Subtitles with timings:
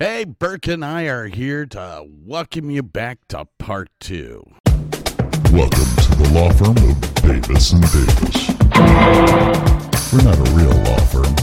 [0.00, 4.44] Hey, Burke and I are here to welcome you back to part two.
[5.50, 8.48] Welcome to the law firm of Davis and Davis.
[10.12, 11.34] We're not a real law firm.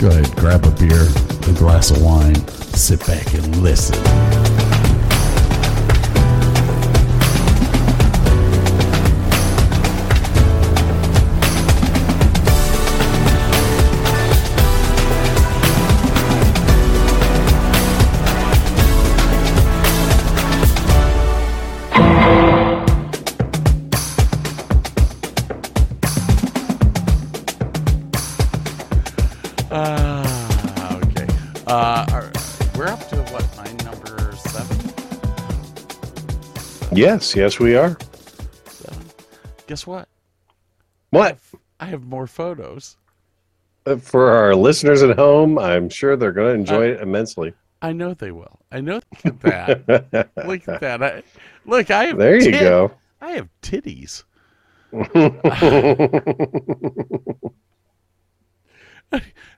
[0.00, 1.06] Go ahead, grab a beer,
[1.48, 4.53] a glass of wine, sit back and listen.
[36.94, 37.96] Yes, yes, we are.
[38.66, 39.02] Seven.
[39.66, 40.08] Guess what?
[41.10, 41.38] What?
[41.80, 42.96] I have more photos.
[43.84, 47.52] Uh, For our listeners at home, I'm sure they're going to enjoy it immensely.
[47.82, 48.60] I know they will.
[48.70, 49.00] I know.
[49.24, 50.28] That.
[50.46, 51.02] look at that.
[51.02, 51.22] I,
[51.66, 52.18] look, I have.
[52.18, 52.92] There you tit- go.
[53.20, 54.22] I have titties.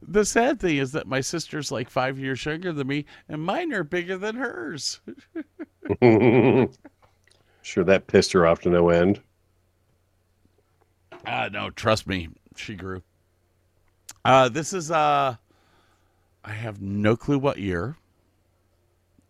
[0.02, 3.72] The sad thing is that my sister's like five years younger than me, and mine
[3.72, 5.00] are bigger than hers.
[7.66, 9.20] sure, that pissed her off to no end.
[11.26, 13.02] Ah, no, trust me, she grew.
[14.24, 15.34] Uh, this is uh,
[16.44, 17.96] I have no clue what year.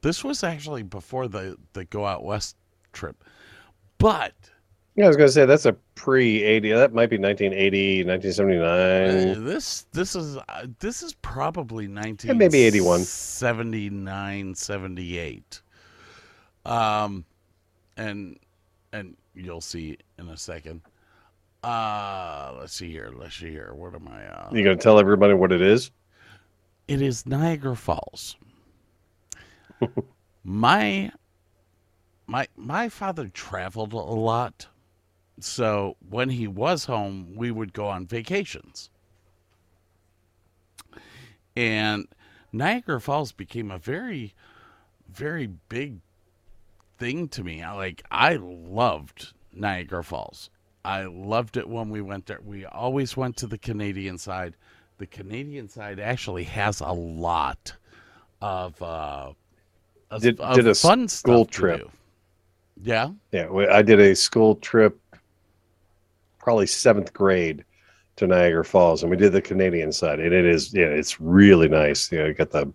[0.02, 2.56] This was actually before the the go out west
[2.92, 3.24] trip,
[3.98, 4.34] but
[4.94, 6.72] Yeah, I was going to say that's a pre 80.
[6.72, 9.44] That might be 1980, uh, 1979.
[9.44, 13.00] this this is uh, this is probably nineteen Yeah, maybe 81.
[13.00, 15.62] 79, 78.
[16.66, 17.24] Um,
[17.96, 18.38] and
[18.92, 20.80] and you'll see in a second.
[21.62, 23.10] Uh, let's see here.
[23.14, 23.72] Let's see here.
[23.74, 24.24] What am I?
[24.26, 25.90] Uh, You to tell everybody what it is?
[26.86, 28.36] It is Niagara Falls.
[30.44, 31.10] my
[32.26, 34.68] my my father traveled a lot.
[35.40, 38.90] So when he was home, we would go on vacations.
[41.56, 42.06] And
[42.52, 44.34] Niagara Falls became a very
[45.10, 46.00] very big
[46.98, 47.62] thing to me.
[47.62, 50.50] I like I loved Niagara Falls.
[50.84, 52.40] I loved it when we went there.
[52.44, 54.56] We always went to the Canadian side.
[54.98, 57.72] The Canadian side actually has a lot
[58.40, 59.32] of uh
[60.10, 61.80] of, Did- of did a fun school stuff to trip.
[61.80, 61.90] do.
[62.82, 63.10] Yeah.
[63.32, 64.98] Yeah, I did a school trip,
[66.38, 67.64] probably seventh grade,
[68.16, 71.68] to Niagara Falls, and we did the Canadian side, and it is yeah, it's really
[71.68, 72.10] nice.
[72.12, 72.72] You know, you got the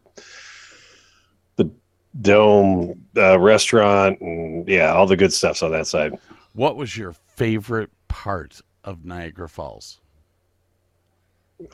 [2.20, 6.18] dome uh, restaurant, and yeah, all the good stuff's on that side.
[6.54, 10.02] What was your favorite part of Niagara Falls?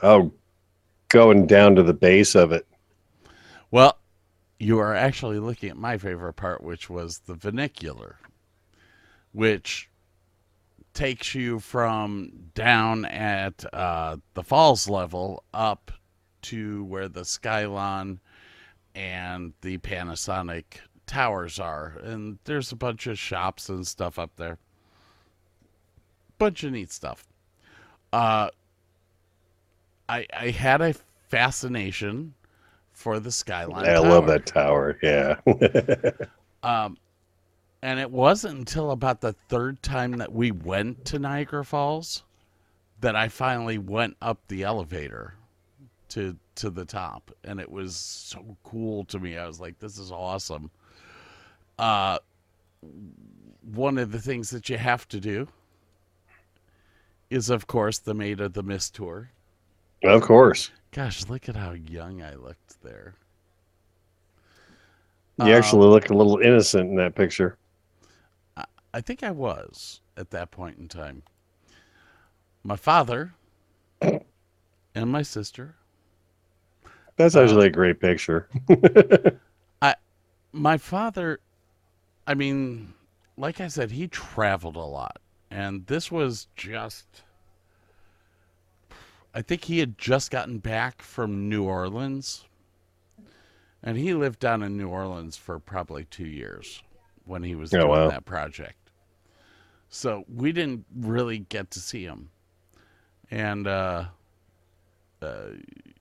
[0.02, 0.32] Oh,
[1.08, 2.66] going down to the base of it.
[3.70, 3.98] Well,
[4.58, 8.16] you are actually looking at my favorite part, which was the funicular,
[9.32, 9.88] which
[10.94, 15.92] takes you from down at uh, the falls level up
[16.42, 18.18] to where the Skylon
[18.98, 20.64] and the Panasonic
[21.06, 21.94] towers are.
[22.02, 24.58] And there's a bunch of shops and stuff up there.
[26.36, 27.24] Bunch of neat stuff.
[28.12, 28.48] Uh,
[30.08, 30.94] I, I had a
[31.28, 32.34] fascination
[32.92, 33.86] for the Skylon.
[33.86, 34.98] I love that tower.
[35.02, 35.36] Yeah.
[36.60, 36.98] Um,
[37.82, 42.24] and it wasn't until about the third time that we went to Niagara Falls
[43.00, 45.34] that I finally went up the elevator
[46.08, 49.36] to to the top, and it was so cool to me.
[49.36, 50.70] I was like, "This is awesome."
[51.78, 52.18] Uh,
[53.62, 55.48] one of the things that you have to do
[57.30, 59.30] is, of course, the Maid of the Mist tour.
[60.04, 60.70] of course.
[60.92, 63.14] Gosh, look at how young I looked there.
[65.38, 67.56] You Um, actually look a little innocent in that picture.
[68.94, 71.22] I think I was at that point in time.
[72.64, 73.34] My father
[74.00, 75.76] and my sister.
[77.18, 78.48] That's uh, actually a great picture.
[79.82, 79.96] I,
[80.52, 81.40] my father,
[82.26, 82.94] I mean,
[83.36, 85.18] like I said, he traveled a lot.
[85.50, 87.24] And this was just.
[89.34, 92.46] I think he had just gotten back from New Orleans.
[93.82, 96.82] And he lived down in New Orleans for probably two years
[97.24, 98.08] when he was Oh, doing wow.
[98.08, 98.90] that project.
[99.88, 102.30] So we didn't really get to see him.
[103.30, 104.06] And uh
[105.22, 105.50] uh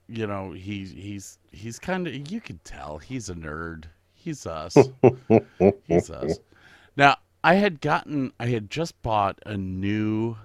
[0.07, 3.85] you know, he's he's he's kind of you can tell he's a nerd.
[4.13, 4.89] He's us.
[5.87, 6.39] he's us.
[6.95, 10.37] Now, I had gotten I had just bought a new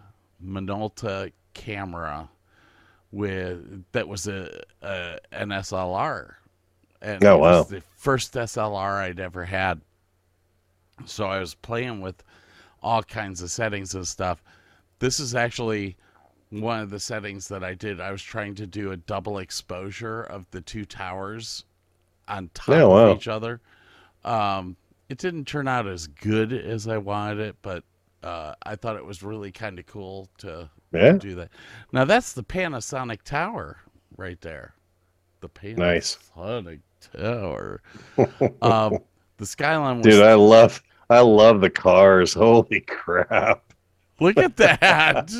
[0.45, 2.31] Minolta camera
[3.11, 6.35] with that was a, a an SLR.
[7.01, 7.63] And Oh, it was wow.
[7.65, 9.81] the first SLR I'd ever had.
[11.07, 12.23] So I was playing with
[12.83, 14.43] all kinds of settings and stuff.
[14.99, 15.97] This is actually
[16.61, 18.01] one of the settings that I did.
[18.01, 21.65] I was trying to do a double exposure of the two towers
[22.29, 23.07] on top Oh, wow.
[23.11, 23.61] of each other.
[24.25, 24.77] Um,
[25.09, 27.85] it didn't turn out as good as I wanted it, but
[28.23, 31.13] uh, I thought it was really kind of cool to Yeah.
[31.13, 31.49] do that.
[31.93, 33.79] Now that's the Panasonic tower
[34.17, 34.75] right there.
[35.41, 36.19] The Panasonic Nice.
[37.17, 37.83] tower.
[38.63, 38.99] um,
[39.39, 40.07] the Skylon was.
[40.15, 42.33] Dude, I love I love the cars.
[42.35, 43.72] Holy crap.
[44.21, 45.31] Look at that.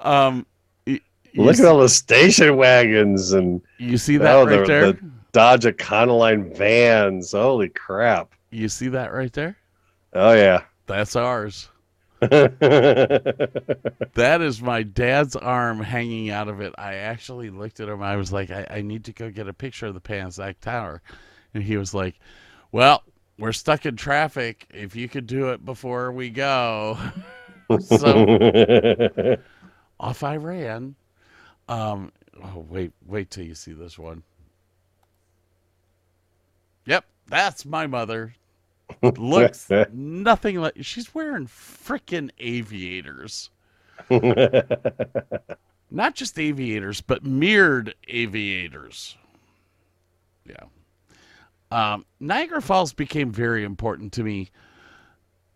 [0.00, 0.46] um,
[0.86, 1.00] y-
[1.32, 4.66] you, Look see, at all the station wagons and you see that oh, right the-
[4.66, 4.92] there.
[4.92, 7.32] the- Dodge Econoline vans.
[7.32, 8.34] Holy crap.
[8.50, 9.56] You see that right there.
[10.12, 10.64] Oh yeah.
[10.86, 11.70] That's ours.
[12.20, 12.52] That's
[14.60, 16.74] my dad's arm hanging out of it.
[16.76, 18.02] I actually looked at him.
[18.02, 21.00] I was like, I, I need to go get a picture of the Panasonic Tower.
[21.54, 22.20] And he was like,
[22.70, 23.02] Well,
[23.38, 24.66] we're stuck in traffic.
[24.72, 26.98] If you could do it before we go.
[27.80, 29.36] so
[30.00, 30.94] off I ran.
[31.68, 32.12] Um,
[32.42, 34.22] oh, wait, wait till you see this one.
[36.86, 38.34] Yep, that's my mother.
[39.02, 43.50] Looks nothing like she's wearing frickin' aviators.
[45.90, 49.16] Not just aviators, but mirrored aviators.
[50.46, 50.64] Yeah.
[51.72, 54.50] Um, Niagara Falls became very important to me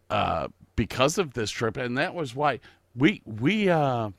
[0.09, 2.61] uh, because of this trip, and that was why
[2.95, 4.11] we we uh,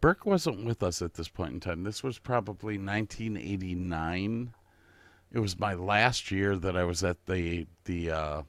[0.00, 1.82] Burke wasn't with us at this point in time.
[1.82, 4.54] This was probably 1989.
[5.32, 8.42] It was my last year that I was at the the uh,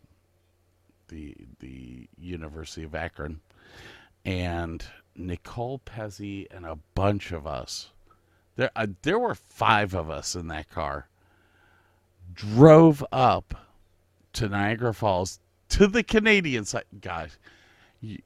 [1.07, 3.41] the the University of Akron,
[4.23, 4.85] and
[5.15, 7.89] Nicole Pezzi and a bunch of us.
[8.57, 11.07] There uh, there were five of us in that car.
[12.33, 13.53] Drove up
[14.33, 16.83] to Niagara Falls to the Canadian side.
[17.01, 17.37] Guys,
[18.01, 18.19] you,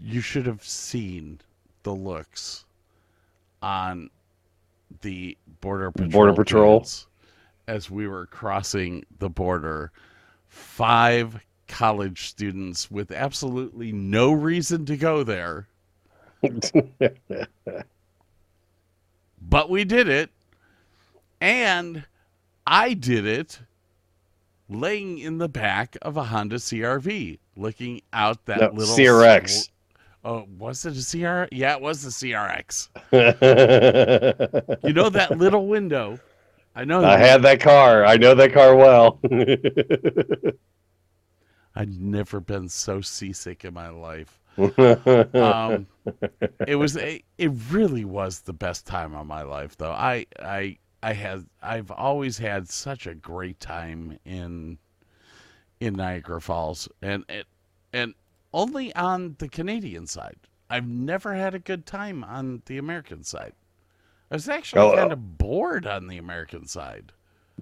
[0.00, 1.40] you should have seen
[1.84, 2.64] the looks
[3.62, 4.10] on
[5.02, 6.78] the border patrol Border Patrol.
[6.80, 7.06] dudes
[7.68, 9.92] as we were crossing the border.
[10.48, 15.68] Five college students with absolutely no reason to go there,
[19.48, 20.30] but we did it,
[21.40, 22.04] and
[22.66, 23.60] I did it
[24.68, 29.70] laying in the back of a Honda CRV, looking out that No, little CRX.
[30.24, 31.46] Oh, was it a CR?
[31.54, 32.88] Yeah, it was the CRX.
[34.84, 36.18] You know that little window.
[36.74, 37.04] I know.
[37.04, 38.04] I had that car.
[38.04, 39.20] I know that car well.
[41.76, 44.40] I'd never been so seasick in my life.
[45.38, 45.88] Um,
[46.66, 47.24] it was it
[47.70, 49.92] really was the best time of my life, though.
[49.92, 54.78] I I I had I've always had such a great time in
[55.80, 57.46] in Niagara Falls, and it
[57.92, 58.14] and
[58.52, 60.36] only on the Canadian side.
[60.68, 63.52] I've never had a good time on the American side.
[64.30, 67.12] I was actually Oh, kind of bored on the American side.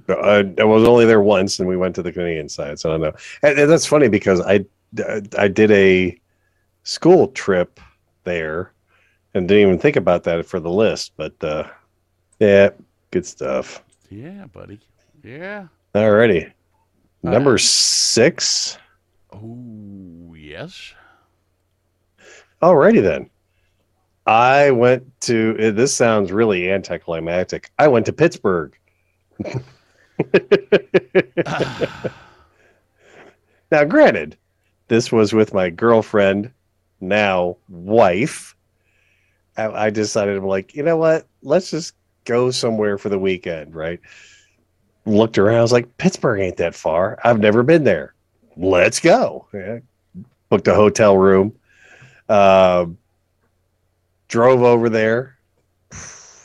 [0.09, 2.93] I, I was only there once, and we went to the Canadian side, so I
[2.95, 3.13] don't know.
[3.43, 4.65] And, and that's funny because I
[5.39, 6.19] I did a
[6.85, 7.81] school trip
[8.25, 8.73] there,
[9.35, 11.13] and didn't even think about that for the list.
[11.17, 11.69] But uh,
[12.39, 12.71] yeah,
[13.11, 13.83] good stuff.
[14.11, 14.81] Yeah, buddy.
[15.23, 15.69] Yeah.
[15.95, 16.47] Alrighty,
[17.25, 18.79] Uh, number six.
[19.33, 20.93] Oh, yes.
[22.63, 23.29] Alrighty then.
[24.27, 25.57] I went to.
[25.59, 27.71] eh, This sounds really anticlimactic.
[27.79, 28.77] I went to Pittsburgh.
[33.71, 34.37] now, granted,
[34.89, 36.51] this was with my girlfriend,
[37.03, 38.57] now wife.
[39.57, 41.27] I, I decided, I'm like, you know what?
[41.43, 41.95] Let's just
[42.25, 44.01] go somewhere for the weekend, right?
[45.05, 47.19] Looked around, I was like, Pittsburgh ain't that far.
[47.25, 48.15] I've never been there.
[48.57, 49.47] Let's go.
[49.53, 49.81] Yeah.
[50.49, 51.55] Booked a hotel room.
[52.29, 52.97] Um,
[54.29, 55.37] drove over there,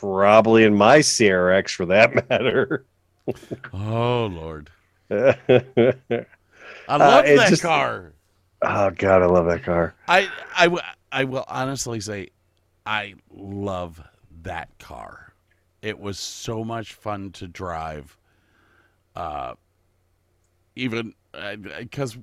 [0.00, 2.84] probably in my CRX for that matter.
[3.72, 4.70] Oh, Lord.
[5.10, 8.12] I love it that just- car.
[8.62, 9.94] God, I love that car.
[10.08, 12.30] I, I, w- I will honestly say
[12.84, 14.00] I love
[14.42, 15.32] that car.
[15.82, 18.16] It was so much fun to drive.
[19.14, 19.54] Uh,
[20.76, 21.14] even
[21.78, 22.16] because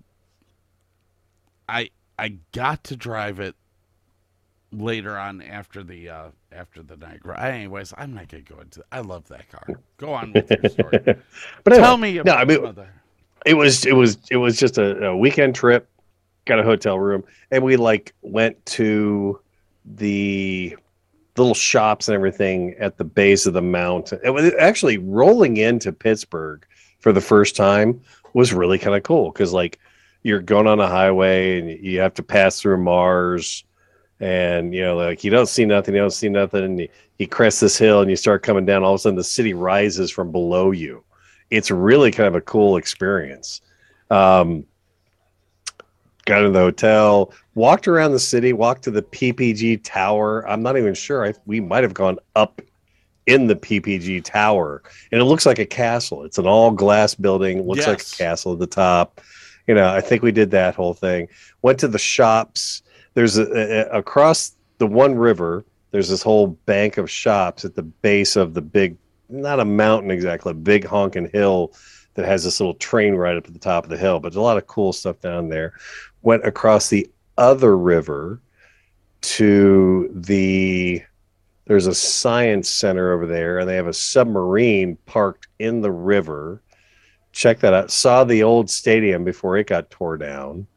[1.68, 3.56] I I got to drive it
[4.72, 7.20] later on after the uh, after the night.
[7.38, 8.84] Anyways, I'm not gonna go into.
[8.92, 9.80] I love that car.
[9.98, 11.00] Go on with your story.
[11.64, 12.90] But anyway, Tell me no, I mean, mother.
[13.46, 15.90] it was it was it was just a, a weekend trip
[16.46, 17.24] got a hotel room.
[17.52, 19.40] And we like went to
[19.84, 20.76] the
[21.38, 24.20] little shops and everything at the base of the mountain.
[24.24, 26.66] It was actually rolling into pittsburgh
[27.00, 28.02] for the first time
[28.34, 29.80] was really kind of cool because like
[30.24, 33.64] you're going on a highway and you have to pass through mars
[34.20, 37.28] and you know like you don't see nothing you don't see nothing and you, you
[37.28, 40.12] crest this hill and you start coming down all of a sudden the city rises
[40.12, 41.04] from below you.
[41.50, 43.62] It's really kind of a cool experience.
[44.10, 44.66] Um,
[46.26, 50.48] got into the hotel, walked around the city, walked to the PPG Tower.
[50.50, 51.26] I'm not even sure.
[51.26, 52.62] I, we might have gone up
[53.28, 56.24] in the PPG Tower, and it looks like a castle.
[56.24, 57.66] It's an all glass building.
[57.66, 59.22] Looks like a castle at the top.
[59.68, 61.28] You know, I think we did that whole thing.
[61.62, 62.84] Went to the shops.
[63.16, 65.66] There's a, a, across the one river.
[65.92, 68.98] There's this whole bank of shops at the base of the big
[69.30, 71.74] not a mountain exactly, a big honking hill
[72.16, 74.20] that has this little train right up at the top of the hill.
[74.20, 75.74] But there's a lot of cool stuff down there.
[76.26, 78.42] Went across the other river
[79.22, 81.02] to the
[81.68, 86.62] there's a science center over there, and they have a submarine parked in the river.
[87.32, 87.90] Check that out.
[87.90, 90.68] Saw the old stadium before it got tore down.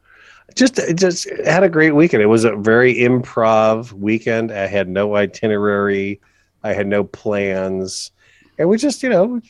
[0.55, 2.23] Just, just had a great weekend.
[2.23, 4.51] It was a very improv weekend.
[4.51, 6.19] I had no itinerary.
[6.63, 8.11] I had no plans
[8.59, 9.41] and we just you know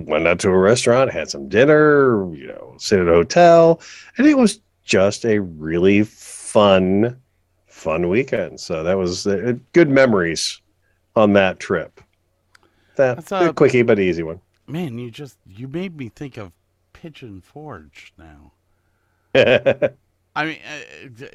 [0.00, 3.80] went out to a restaurant had some dinner you know stayed at a hotel
[4.18, 7.20] and it was just a really fun
[7.66, 8.60] fun weekend.
[8.60, 10.60] So that was uh, good memories
[11.16, 12.00] on that trip.
[12.96, 14.40] That That's a- a quickie but easy one.
[14.66, 16.52] Man, you just you made me think of
[16.92, 18.52] Pigeon Forge now.
[19.34, 19.90] i
[20.36, 21.26] I mean, uh,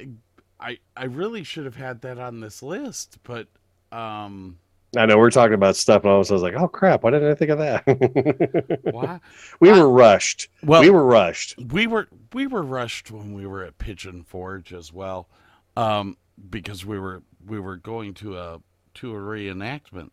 [0.60, 3.48] I I really should have had that on this list, but
[3.92, 4.58] um,
[4.94, 7.02] know we're talking about stuff and all of a sudden i was like oh crap
[7.02, 9.20] why didn't i think of that why?
[9.60, 13.46] we I- were rushed Well, we were rushed we were we were rushed when we
[13.46, 15.28] were at Pigeon Forge as well,
[15.76, 16.16] um,
[16.50, 18.60] because we were we were going to a
[18.94, 20.10] to a reenactment,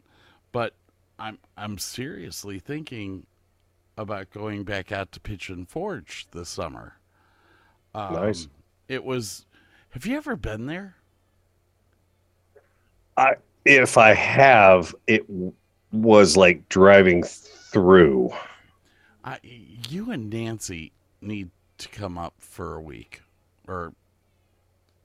[0.51, 0.73] but
[1.19, 3.25] I'm I'm seriously thinking
[3.97, 6.97] about going back out to Pigeon Forge this summer.
[7.93, 8.47] Um, Nice.
[8.87, 9.45] It was.
[9.91, 10.95] Have you ever been there?
[13.65, 15.25] If i have it
[15.91, 18.31] was like driving through
[19.27, 21.49] I, you and Nancy need
[21.79, 23.23] to come up for a week,
[23.67, 23.91] or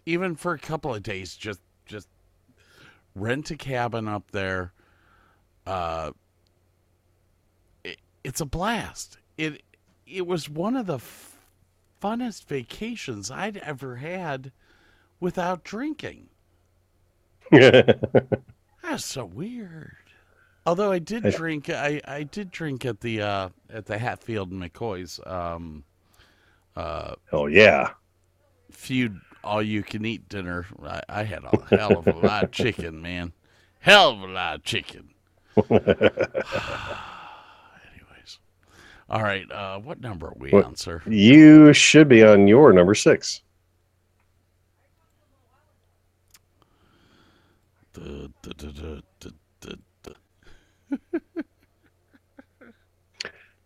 [0.06, 1.34] even for a couple of days.
[1.34, 2.06] Just, just
[3.16, 4.72] rent a cabin up there.
[5.66, 6.12] Uh,
[7.82, 9.18] it, it's a blast.
[9.36, 9.64] It,
[10.06, 11.36] it was one of the f-
[12.00, 14.52] funnest vacations I'd ever had
[15.18, 16.28] without drinking.
[18.82, 19.96] That's so weird.
[20.64, 24.62] Although I did drink, I, I did drink at the uh, at the Hatfield and
[24.62, 25.84] McCoy's um,
[26.76, 27.90] uh, oh yeah
[28.70, 30.66] feud all you can eat dinner.
[30.84, 33.32] I, I had a hell of a lot of chicken, man.
[33.80, 35.10] Hell of a lot of chicken.
[35.56, 35.90] Anyways,
[39.10, 39.50] all right.
[39.50, 41.02] Uh, what number are we What- on, sir?
[41.06, 43.42] You should be on your number six.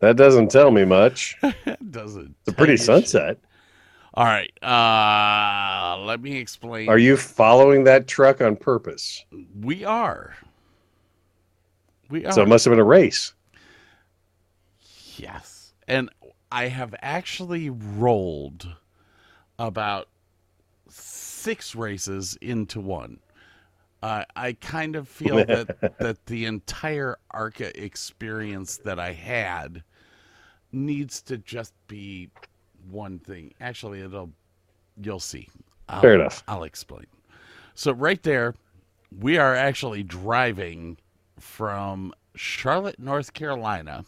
[0.00, 1.36] That doesn't tell me much.
[1.90, 2.34] Doesn't.
[2.40, 3.08] It's a pretty tell you shit.
[3.08, 3.38] sunset.
[4.14, 4.52] All right.
[4.62, 6.88] Uh, let me explain.
[6.88, 9.24] Are you following that truck on purpose?
[9.58, 10.36] We are.
[12.10, 12.32] We are.
[12.32, 13.34] So it must have been a race.
[15.16, 15.72] Yes.
[15.88, 16.10] And
[16.52, 18.68] I have actually rolled
[19.58, 20.08] about
[20.88, 23.18] six races into one.
[24.02, 29.82] Uh, I kind of feel that that the entire ARCA experience that I had
[30.72, 32.30] needs to just be
[32.90, 33.54] one thing.
[33.60, 34.32] Actually, it'll
[35.00, 35.48] you'll see.
[35.88, 36.44] I'll, Fair enough.
[36.48, 37.06] I'll explain.
[37.74, 38.54] So right there,
[39.16, 40.98] we are actually driving
[41.38, 44.04] from Charlotte, North Carolina,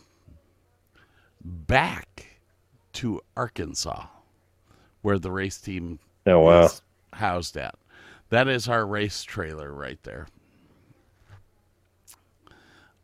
[1.45, 2.38] back
[2.95, 4.07] to Arkansas,
[5.02, 6.64] where the race team Oh wow.
[6.64, 7.75] is housed at.
[8.31, 10.27] That is our race trailer right there.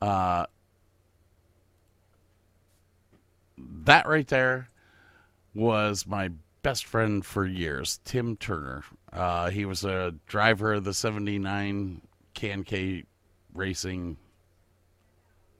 [0.00, 0.46] Uh,
[3.56, 4.68] that right there
[5.54, 6.30] was my
[6.62, 8.84] best friend for years, Tim Turner.
[9.12, 12.02] Uh, he was a driver of the 79
[12.34, 13.04] Can-K
[13.54, 14.16] racing.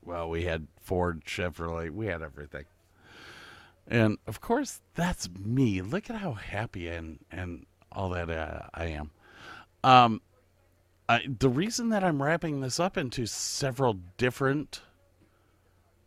[0.02, 2.64] Well, we had Ford, Chevrolet, we had everything.
[3.87, 5.80] And of course, that's me.
[5.80, 9.11] Look at how happy and, and all that uh, I am.
[9.84, 10.22] Um,
[11.10, 14.80] I, the reason that I'm wrapping this up into several different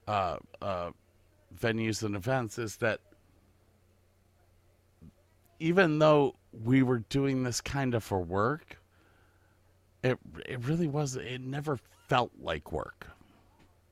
[0.07, 0.89] uh, uh,
[1.55, 3.01] venues and events is that
[5.59, 8.79] even though we were doing this kind of for work,
[10.03, 10.17] it
[10.47, 11.15] it really was.
[11.15, 13.07] It never felt like work.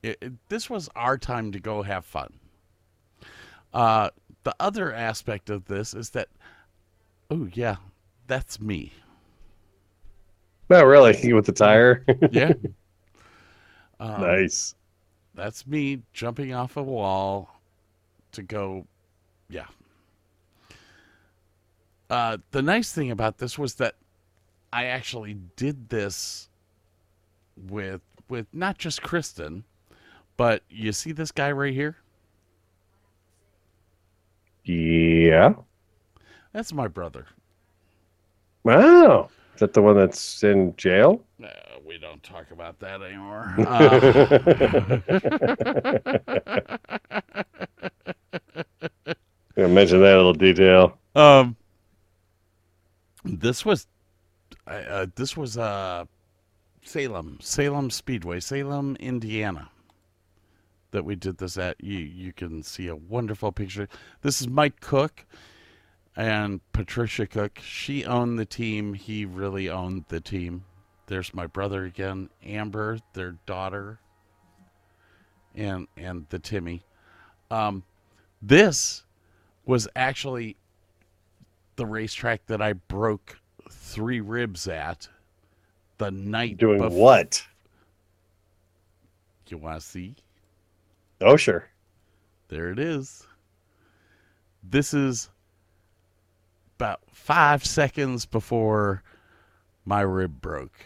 [0.02, 2.32] It, it, this was our time to go have fun.
[3.72, 4.10] Uh,
[4.42, 6.28] the other aspect of this is that,
[7.30, 7.76] oh yeah,
[8.26, 8.92] that's me.
[10.68, 11.32] No, really.
[11.32, 12.04] With the tire?
[12.30, 12.52] Yeah.
[13.98, 14.74] Um, nice.
[15.34, 17.62] That's me jumping off a wall
[18.32, 18.86] to go,
[19.48, 19.64] yeah.
[22.10, 23.94] Uh, the nice thing about this was that
[24.70, 26.50] I actually did this
[27.56, 29.64] with with not just Kristen,
[30.36, 31.96] but you see this guy right here?
[34.64, 35.54] Yeah.
[36.52, 37.26] That's my brother.
[38.64, 39.30] Wow.
[39.56, 41.24] Is that the one that's in jail?
[41.42, 41.48] Uh,
[41.82, 43.54] we don't talk about that anymore.
[49.58, 50.98] Uh, I mention that little detail.
[51.14, 51.56] Um,
[53.24, 53.86] this was,
[54.66, 56.04] uh, this was uh,
[56.82, 59.70] Salem, Salem Speedway, Salem, Indiana.
[60.90, 61.82] That we did this at.
[61.82, 63.88] You you can see a wonderful picture.
[64.20, 65.24] This is Mike Cook
[66.16, 67.60] and Patricia Cook.
[67.62, 68.94] She owned the team.
[68.94, 70.64] He really owned the team.
[71.06, 74.00] There's my brother again, Amber, their daughter,
[75.54, 76.82] and and the Timmy.
[77.50, 77.84] Um,
[78.42, 79.04] this
[79.64, 80.56] was actually
[81.76, 83.38] the racetrack that I broke
[83.70, 85.08] three ribs at
[85.98, 87.46] the night Doing bef- what?
[89.48, 90.16] You want to see?
[91.20, 91.68] Oh, sure.
[92.48, 93.26] There it is.
[94.62, 95.30] This is
[96.76, 99.02] about five seconds before
[99.86, 100.84] my rib broke.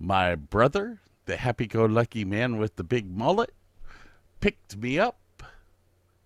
[0.00, 3.54] My brother, the happy go lucky man with the big mullet,
[4.40, 5.18] picked me up,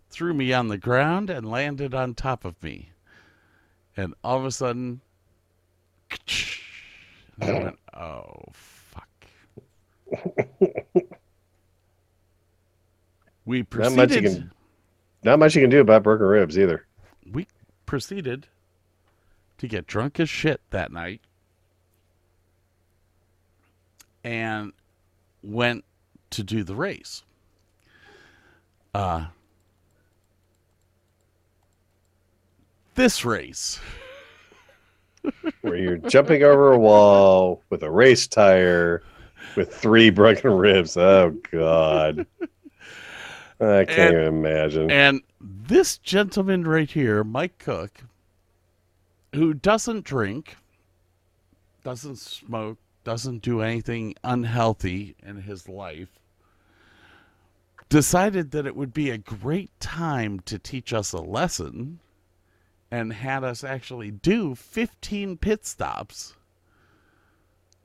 [0.08, 2.90] threw me on the ground, and landed on top of me.
[3.96, 5.02] And all of a sudden,
[7.42, 9.08] I went, oh, fuck.
[13.44, 13.96] We Not proceeded.
[13.96, 14.50] much you can-
[15.22, 16.84] Not much you can do about broken ribs either.
[17.32, 17.46] we
[17.88, 18.46] proceeded
[19.56, 21.22] to get drunk as shit that night
[24.22, 24.74] and
[25.42, 25.82] went
[26.28, 27.22] to do the race.
[28.94, 29.28] Uh
[32.94, 33.80] this race.
[35.62, 39.02] Where you're jumping over a wall with a race tire
[39.56, 40.98] with three broken ribs.
[40.98, 42.26] Oh God.
[43.60, 44.90] I can't And- even imagine.
[44.90, 48.04] And this gentleman right here, Mike Cook,
[49.34, 50.56] who doesn't drink,
[51.82, 56.08] doesn't smoke, doesn't do anything unhealthy in his life,
[57.88, 62.00] decided that it would be a great time to teach us a lesson
[62.90, 66.34] and had us actually do 15 pit stops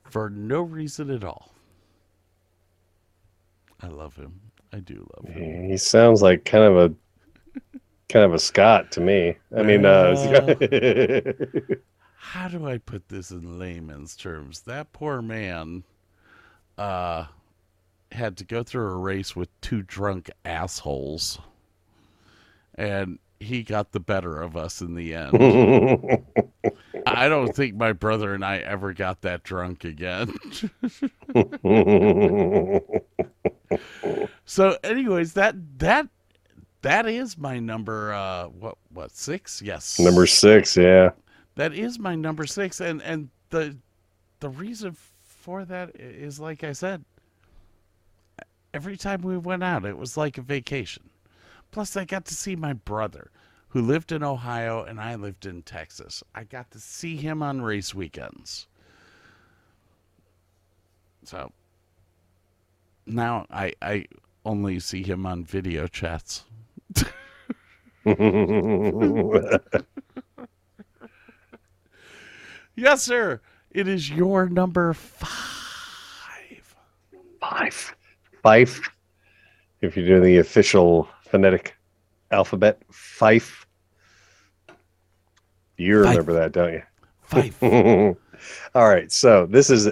[0.10, 1.54] for no reason at all.
[3.82, 4.40] I love him.
[4.74, 5.70] I do love him.
[5.70, 6.94] He sounds like kind of a
[8.10, 9.38] kind of a Scot to me.
[9.56, 10.16] I mean, uh,
[12.16, 14.62] how do I put this in layman's terms?
[14.62, 15.84] That poor man
[16.78, 17.26] uh
[18.12, 21.40] had to go through a race with two drunk assholes.
[22.76, 25.34] And he got the better of us in the end.
[27.06, 30.34] I don't think my brother and I ever got that drunk again.
[34.46, 36.08] so, anyways, that that
[36.82, 38.14] that is my number.
[38.14, 39.62] Uh, what what six?
[39.62, 41.12] Yes, Number six, yeah.
[41.56, 43.78] that is my number six, and and the
[44.40, 47.04] the reason for that is like I said.
[48.74, 51.12] Every time we went out, it was like a vacation.
[51.70, 53.30] Plus, I got to see my brother,
[53.70, 56.24] who lived in Ohio and I lived in Texas.
[56.36, 58.68] I got to see him on race weekends.
[61.24, 61.52] So
[63.06, 64.06] now I I
[64.46, 66.44] only see him on video chats.
[72.76, 73.40] Yes, sir.
[73.72, 76.76] It is your number five.
[77.40, 77.96] Five.
[78.42, 78.82] Fife.
[79.82, 81.76] If you're doing the official phonetic
[82.32, 83.66] alphabet, Fife.
[85.78, 86.84] You remember that, don't you?
[87.24, 87.62] Five.
[88.76, 89.12] All right.
[89.12, 89.90] So this is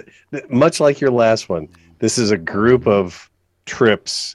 [0.48, 1.68] much like your last one.
[2.02, 3.30] This is a group of
[3.64, 4.34] trips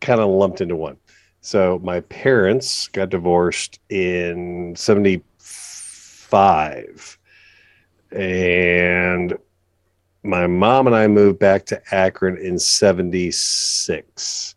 [0.00, 0.96] kind of lumped into one.
[1.40, 7.18] So my parents got divorced in 75
[8.12, 9.36] and
[10.22, 14.54] my mom and I moved back to Akron in 76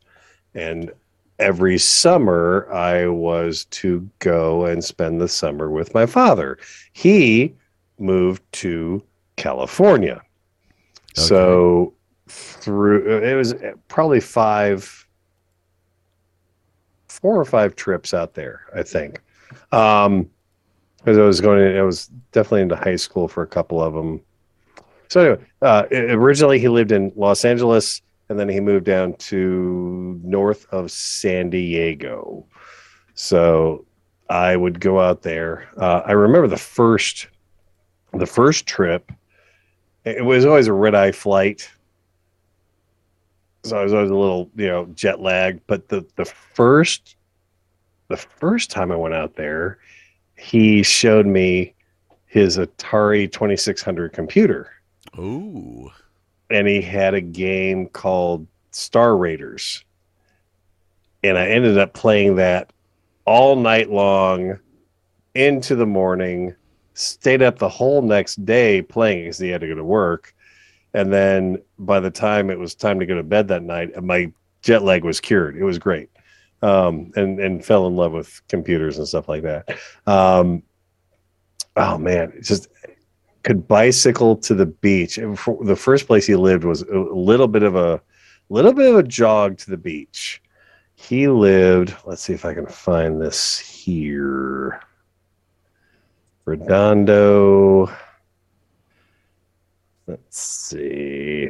[0.54, 0.91] and
[1.39, 6.60] every summer I was to go and spend the summer with my father.
[6.93, 7.56] He
[7.97, 9.04] moved to
[9.36, 10.21] California.
[11.15, 11.95] So
[12.32, 13.54] through it was
[13.88, 15.08] probably five
[17.08, 19.22] four or five trips out there, I think.
[19.72, 20.30] Um
[20.98, 24.22] because I was going I was definitely into high school for a couple of them.
[25.10, 30.20] So anyway, uh originally he lived in Los Angeles and then he moved down to
[30.24, 32.46] north of San Diego.
[33.13, 33.86] So
[34.30, 35.67] I would go out there.
[35.76, 37.28] Uh, I remember the first
[38.13, 39.12] the first trip
[40.06, 41.70] it was always a red eye flight
[43.63, 47.15] so i was always a little you know jet lagged but the the first
[48.08, 49.80] the first time i went out there
[50.36, 51.74] he showed me
[52.26, 54.71] his atari 2600 computer
[55.17, 55.91] Ooh.
[56.50, 59.84] and he had a game called Star Raiders.
[61.24, 62.74] And I ended up playing that
[63.26, 64.58] all night long
[65.36, 66.56] into the morning,
[66.93, 70.34] stayed up the whole next day playing because he had to go to work.
[70.94, 74.32] And then by the time it was time to go to bed that night, my
[74.62, 75.56] jet lag was cured.
[75.58, 76.10] It was great.
[76.62, 79.80] Um, and, and fell in love with computers and stuff like that.
[80.06, 80.64] Um,
[81.76, 82.68] oh man, just
[83.44, 85.16] could bicycle to the beach.
[85.16, 88.02] The first place he lived was a little bit of a
[88.50, 90.42] little bit of a jog to the beach.
[90.94, 94.82] He lived, let's see if I can find this here.
[96.46, 97.92] Redondo.
[100.12, 101.50] Let's see.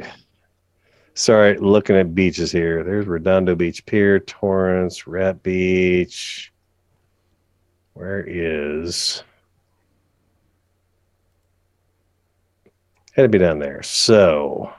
[1.14, 2.84] Sorry, looking at beaches here.
[2.84, 6.52] There's Redondo Beach Pier, Torrance, Rat Beach.
[7.94, 9.24] Where is
[13.14, 13.82] had to be down there.
[13.82, 14.72] So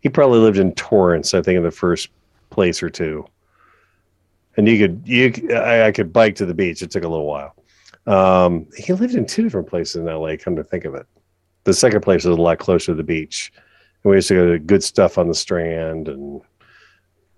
[0.00, 2.08] he probably lived in Torrance, I think, in the first
[2.50, 3.24] place or two.
[4.56, 6.82] And you could you I, I could bike to the beach.
[6.82, 7.54] It took a little while.
[8.08, 10.34] Um, he lived in two different places in LA.
[10.36, 11.06] Come to think of it,
[11.64, 13.52] the second place was a lot closer to the beach.
[14.02, 16.40] And we used to go to good stuff on the Strand and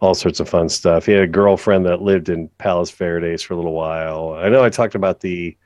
[0.01, 1.07] all sorts of fun stuff.
[1.07, 4.35] He had a girlfriend that lived in Palos Verdes for a little while.
[4.35, 5.57] I know I talked about the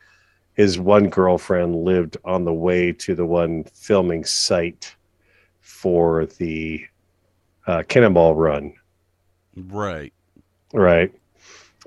[0.55, 4.97] his one girlfriend lived on the way to the one filming site
[5.61, 6.83] for the
[7.67, 8.73] uh, Cannonball Run,
[9.55, 10.15] Right.
[10.73, 11.13] right?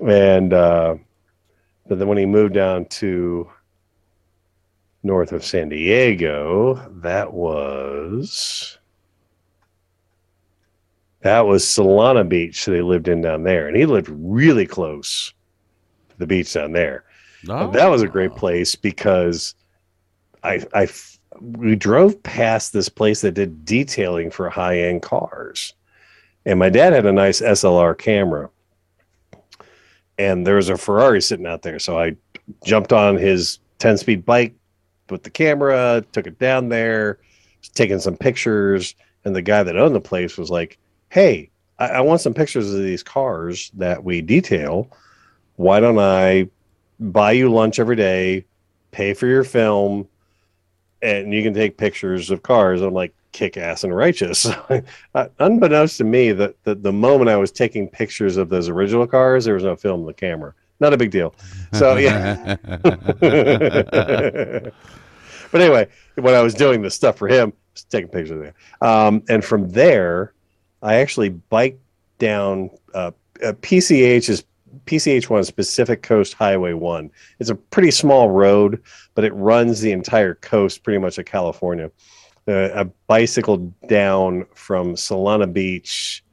[0.06, 0.96] And uh,
[1.88, 3.50] but then when he moved down to
[5.02, 8.78] north of San Diego, that was
[11.22, 12.64] that was Solana Beach.
[12.64, 15.32] They lived in down there, and he lived really close
[16.10, 17.04] to the beach down there.
[17.44, 17.70] No.
[17.70, 18.36] That was a great ah.
[18.36, 19.54] place because
[20.42, 20.88] I I
[21.40, 25.74] we drove past this place that did detailing for high end cars,
[26.44, 28.50] and my dad had a nice SLR camera,
[30.18, 32.16] and there was a Ferrari sitting out there, so I
[32.64, 34.54] jumped on his ten speed bike
[35.10, 37.18] with the camera, took it down there,
[37.74, 38.94] taking some pictures,
[39.24, 40.78] and the guy that owned the place was like,
[41.10, 44.90] "Hey, I, I want some pictures of these cars that we detail.
[45.56, 46.48] Why don't I?"
[47.00, 48.44] buy you lunch every day,
[48.92, 50.06] pay for your film,
[51.02, 52.82] and you can take pictures of cars.
[52.82, 54.46] I'm like kick ass and righteous.
[55.12, 59.08] Uh, Unbeknownst to me, that the, the moment I was taking pictures of those original
[59.08, 60.54] cars, there was no film in the camera.
[60.80, 61.34] Not a big deal.
[61.72, 62.56] So yeah.
[65.50, 67.52] but anyway, when I was doing the stuff for him,
[67.88, 68.54] taking pictures there.
[68.88, 70.34] Um, and from there,
[70.82, 71.80] I actually biked
[72.18, 73.12] down uh,
[73.44, 74.44] uh, PCH is
[74.86, 77.10] PCH one is Pacific Coast Highway one.
[77.38, 78.82] It's a pretty small road,
[79.14, 81.90] but it runs the entire coast, pretty much of California.
[82.46, 86.24] Uh, I bicycled down from Solana Beach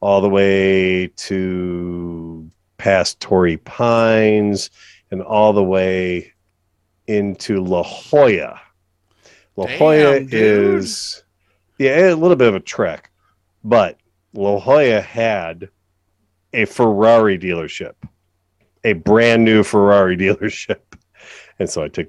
[0.00, 2.31] all the way to
[2.82, 4.68] past Torrey Pines
[5.12, 6.32] and all the way
[7.06, 8.60] into La Jolla.
[9.54, 11.22] La Jolla is
[11.78, 13.12] yeah, a little bit of a trek,
[13.62, 13.98] but
[14.34, 15.68] La Jolla had
[16.52, 17.94] a Ferrari dealership,
[18.82, 20.80] a brand new Ferrari dealership.
[21.60, 22.08] And so I took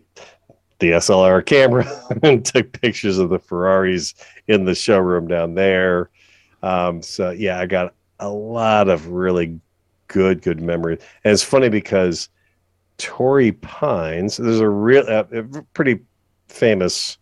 [0.79, 1.85] the SLR camera
[2.23, 4.15] and took pictures of the Ferraris
[4.47, 6.09] in the showroom down there.
[6.63, 9.59] Um, so yeah, I got a lot of really
[10.13, 10.99] good, good memories.
[11.23, 12.29] And it's funny because
[12.99, 15.23] Torrey Pines, there's a real, uh,
[15.73, 15.99] pretty
[16.47, 17.17] famous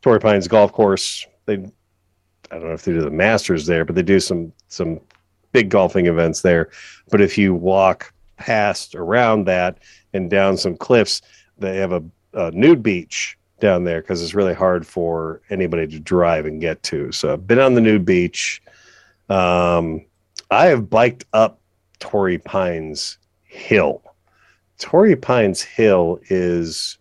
[0.00, 1.26] Torrey Pines golf course.
[1.46, 5.00] They, I don't know if they do the Masters there, but they do some some
[5.50, 6.70] big golfing events there.
[7.10, 9.78] But if you walk past around that
[10.14, 11.22] and down some cliffs,
[11.58, 12.02] they have a,
[12.34, 16.82] a nude beach down there because it's really hard for anybody to drive and get
[16.84, 17.10] to.
[17.10, 18.62] So I've been on the nude beach.
[19.28, 20.04] Um,
[20.50, 21.61] I have biked up
[22.02, 24.02] Torrey Pines Hill.
[24.80, 26.98] Torrey Pines Hill is,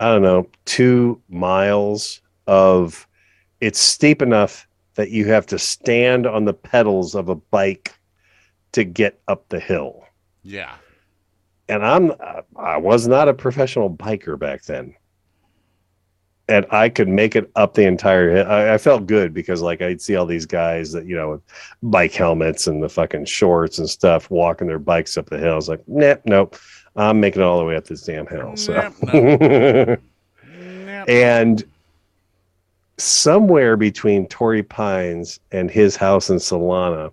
[0.00, 3.06] I don't know, two miles of.
[3.60, 7.94] It's steep enough that you have to stand on the pedals of a bike
[8.72, 10.04] to get up the hill.
[10.42, 10.74] Yeah.
[11.68, 12.12] And I'm
[12.56, 14.92] I was not a professional biker back then.
[16.48, 18.46] And I could make it up the entire hill.
[18.46, 21.42] I, I felt good because like I'd see all these guys that, you know, with
[21.82, 25.52] bike helmets and the fucking shorts and stuff walking their bikes up the hill.
[25.52, 26.56] I was like, nope, nope.
[26.94, 28.56] I'm making it all the way up this damn hill.
[28.56, 30.00] So Nope,
[30.86, 31.08] Yep.
[31.08, 31.64] and
[32.98, 37.12] somewhere between Torrey Pines and his house in Solana,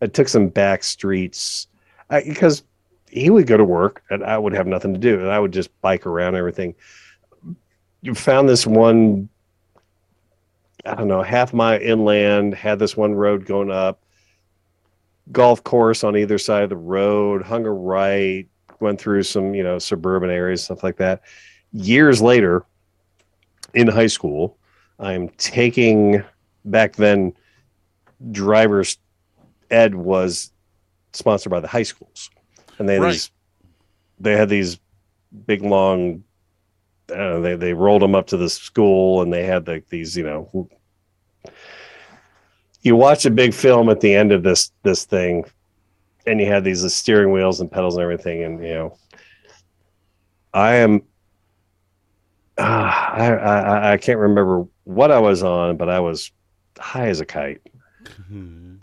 [0.00, 1.66] I took some back streets
[2.10, 2.62] because
[3.08, 5.52] he would go to work and I would have nothing to do, and I would
[5.52, 6.74] just bike around everything.
[8.02, 9.28] You found this one,
[10.84, 14.02] I don't know, half mile inland, had this one road going up,
[15.30, 18.46] golf course on either side of the road, hung a right,
[18.80, 21.22] went through some, you know, suburban areas, stuff like that.
[21.72, 22.64] Years later,
[23.74, 24.58] in high school,
[24.98, 26.22] I'm taking
[26.64, 27.32] back then
[28.30, 28.98] driver's
[29.70, 30.52] ed was
[31.12, 32.30] sponsored by the high schools.
[32.78, 33.12] And they had Right.
[33.12, 33.30] these
[34.18, 34.78] they had these
[35.46, 36.22] big long
[37.12, 40.24] I they they rolled them up to the school and they had like these, you
[40.24, 40.68] know
[42.82, 45.44] you watch a big film at the end of this this thing
[46.26, 48.98] and you had these steering wheels and pedals and everything and you know
[50.52, 51.02] I am
[52.58, 56.30] Ah, I, I I- can't remember what I was on, but I was
[56.78, 57.62] high as a kite.
[58.30, 58.80] Mhm.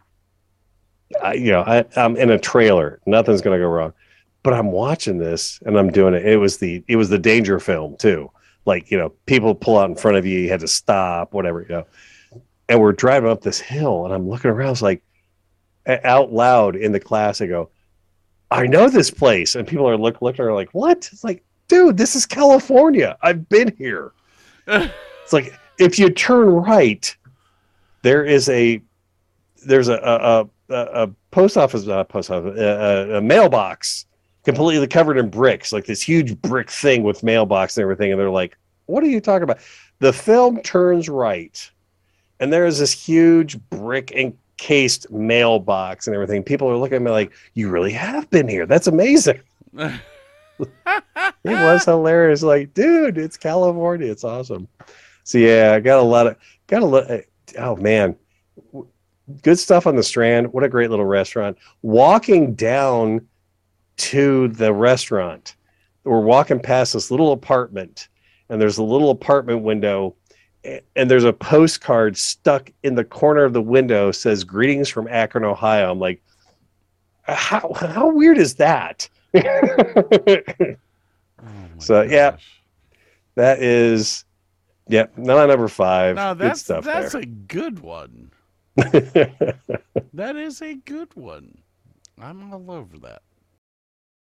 [1.21, 2.99] I, you know, I, I'm in a trailer.
[3.05, 3.93] Nothing's gonna go wrong.
[4.41, 6.25] But I'm watching this and I'm doing it.
[6.25, 8.31] It was the it was the danger film too.
[8.65, 10.39] Like you know, people pull out in front of you.
[10.39, 11.61] You had to stop, whatever.
[11.61, 11.87] You know.
[12.67, 14.71] And we're driving up this hill, and I'm looking around.
[14.71, 15.03] It's like
[15.87, 17.41] out loud in the class.
[17.41, 17.69] I go,
[18.51, 20.45] I know this place, and people are look looking.
[20.45, 21.09] Are like, what?
[21.11, 23.17] It's like, dude, this is California.
[23.21, 24.13] I've been here.
[25.23, 27.15] It's like if you turn right,
[28.01, 28.81] there is a
[29.63, 33.15] there's a a, a, a post office, not a post office, uh, a, a, uh,
[33.15, 34.07] uh, a mailbox
[34.49, 38.11] completely covered in bricks, like this huge brick thing with mailbox and everything.
[38.11, 38.57] And they're like,
[38.87, 39.59] "What are you talking about?"
[39.99, 41.69] The film turns right,
[42.39, 46.43] and there is this huge brick encased mailbox and everything.
[46.43, 48.65] People are looking at me like, "You really have been here?
[48.65, 49.41] That's amazing."
[51.45, 52.43] It was hilarious.
[52.43, 54.11] Like, dude, it's California.
[54.11, 54.67] It's awesome.
[55.23, 56.35] So yeah, I got a lot of
[56.67, 57.09] got a lot.
[57.09, 57.21] Eh,
[57.57, 58.15] oh man,
[59.41, 60.51] good stuff on the Strand.
[60.51, 61.57] What a great little restaurant.
[61.81, 63.27] Walking down
[63.99, 65.55] to the restaurant,
[66.03, 68.07] we're walking past this little apartment,
[68.49, 70.15] and there's a little apartment window,
[70.95, 75.43] and there's a postcard stuck in the corner of the window says "Greetings from Akron,
[75.45, 76.21] Ohio." I'm like,
[77.23, 79.07] how how weird is that?
[81.41, 81.45] Oh
[81.77, 82.35] So, yeah.
[83.35, 84.25] That is,
[84.89, 86.17] yeah, not number five.
[86.17, 87.21] No, Good that's stuff that's there.
[87.21, 88.31] a good one.
[90.13, 91.59] That is a good one.
[92.19, 93.21] I'm all over that.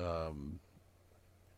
[0.00, 0.60] Um,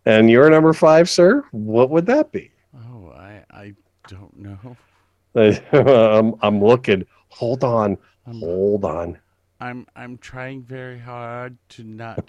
[0.04, 1.44] And your number five, sir?
[1.52, 2.50] What would that be?
[2.74, 3.74] oh, I I
[4.08, 4.76] don't know.
[5.34, 7.06] I'm, I'm looking.
[7.30, 7.96] Hold on.
[8.26, 9.18] I'm Hold on.
[9.60, 12.26] I'm I'm trying very hard to not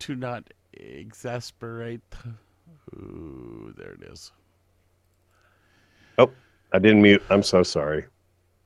[0.00, 2.02] to not exasperate.
[2.94, 4.32] Ooh, there it is.
[6.18, 6.30] Oh,
[6.72, 7.22] I didn't mute.
[7.30, 8.06] I'm so sorry.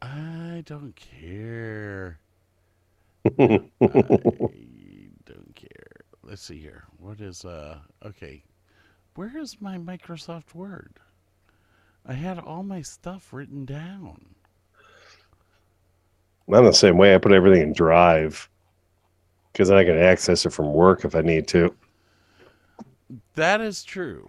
[0.01, 2.21] I don't care.
[3.39, 4.51] I don't care.
[6.35, 6.83] Let's see here.
[6.99, 8.43] What is uh okay.
[9.15, 10.99] Where is my Microsoft Word?
[12.05, 14.35] I had all my stuff written down.
[16.53, 17.15] I'm the same way.
[17.15, 18.51] I put everything in Drive
[19.53, 21.73] because I can access it from work if I need to.
[23.35, 24.29] That is true.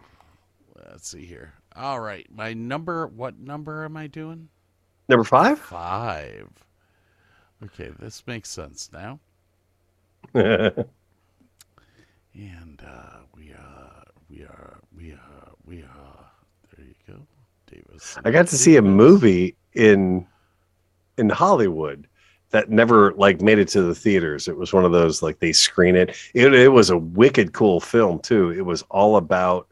[0.76, 1.56] Let's see here.
[1.76, 2.28] All right.
[2.32, 4.50] My number what number am I doing?
[5.10, 5.58] Number five?
[5.58, 6.52] Five.
[7.64, 9.20] Okay, this makes sense now.
[12.36, 16.32] And uh, we are, we are, we are, we are.
[16.76, 17.22] There you go,
[17.68, 18.18] Davis.
[18.26, 20.28] I got to see a movie in
[21.18, 22.08] in Hollywood
[22.50, 24.50] that never like made it to the theaters.
[24.50, 26.16] It was one of those like they screen it.
[26.34, 28.52] It, it was a wicked cool film too.
[28.52, 29.68] It was all about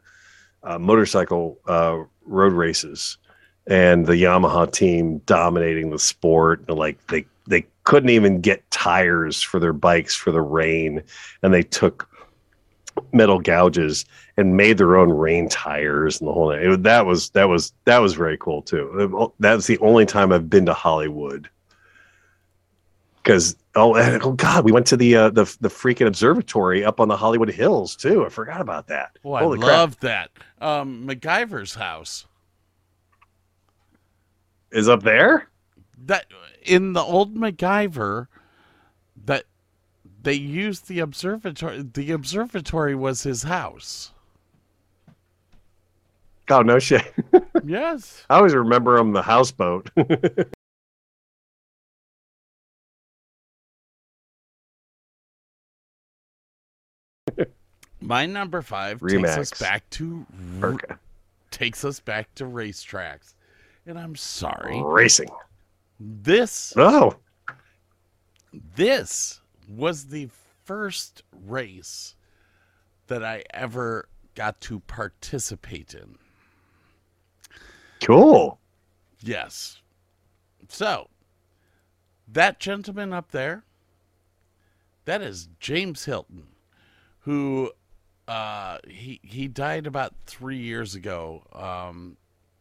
[0.62, 3.18] uh, motorcycle uh, road races
[3.66, 6.64] and the Yamaha team dominating the sport.
[6.68, 11.02] And, like they they couldn't even get tires for their bikes for the rain,
[11.42, 12.08] and they took
[13.12, 14.04] metal gouges
[14.36, 16.82] and made their own rain tires and the whole thing.
[16.82, 19.32] That was that was that was very cool too.
[19.38, 21.48] That's the only time I've been to Hollywood.
[23.16, 27.00] Because oh and, oh god, we went to the uh, the the freaking observatory up
[27.00, 28.24] on the Hollywood Hills too.
[28.26, 29.18] I forgot about that.
[29.24, 29.70] Oh, I Holy crap.
[29.70, 30.30] love that.
[30.60, 32.26] Um, MacGyver's house.
[34.72, 35.48] Is up there?
[36.06, 36.26] That
[36.64, 38.26] in the old MacGyver,
[40.24, 41.82] they used the observatory.
[41.82, 44.10] The observatory was his house.
[46.50, 47.12] Oh no shit.
[47.64, 48.24] yes.
[48.28, 49.90] I always remember him the houseboat.
[58.00, 60.26] My number five takes us back to
[60.62, 60.94] okay.
[61.50, 63.32] takes us back to racetracks,
[63.86, 64.82] and I'm sorry.
[64.82, 65.30] Racing.
[65.98, 67.16] This Oh.
[68.76, 70.28] this was the
[70.64, 72.14] first race
[73.06, 76.16] that I ever got to participate in.
[78.02, 78.58] Cool.
[79.20, 79.80] Yes.
[80.68, 81.08] So,
[82.28, 83.64] that gentleman up there,
[85.04, 86.48] that is James Hylton,
[87.20, 87.70] who
[88.26, 92.16] uh, he he died about three years ago um,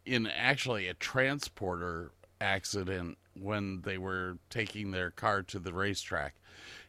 [0.05, 2.11] in actually a transporter
[2.41, 6.35] accident when they were taking their car to the racetrack.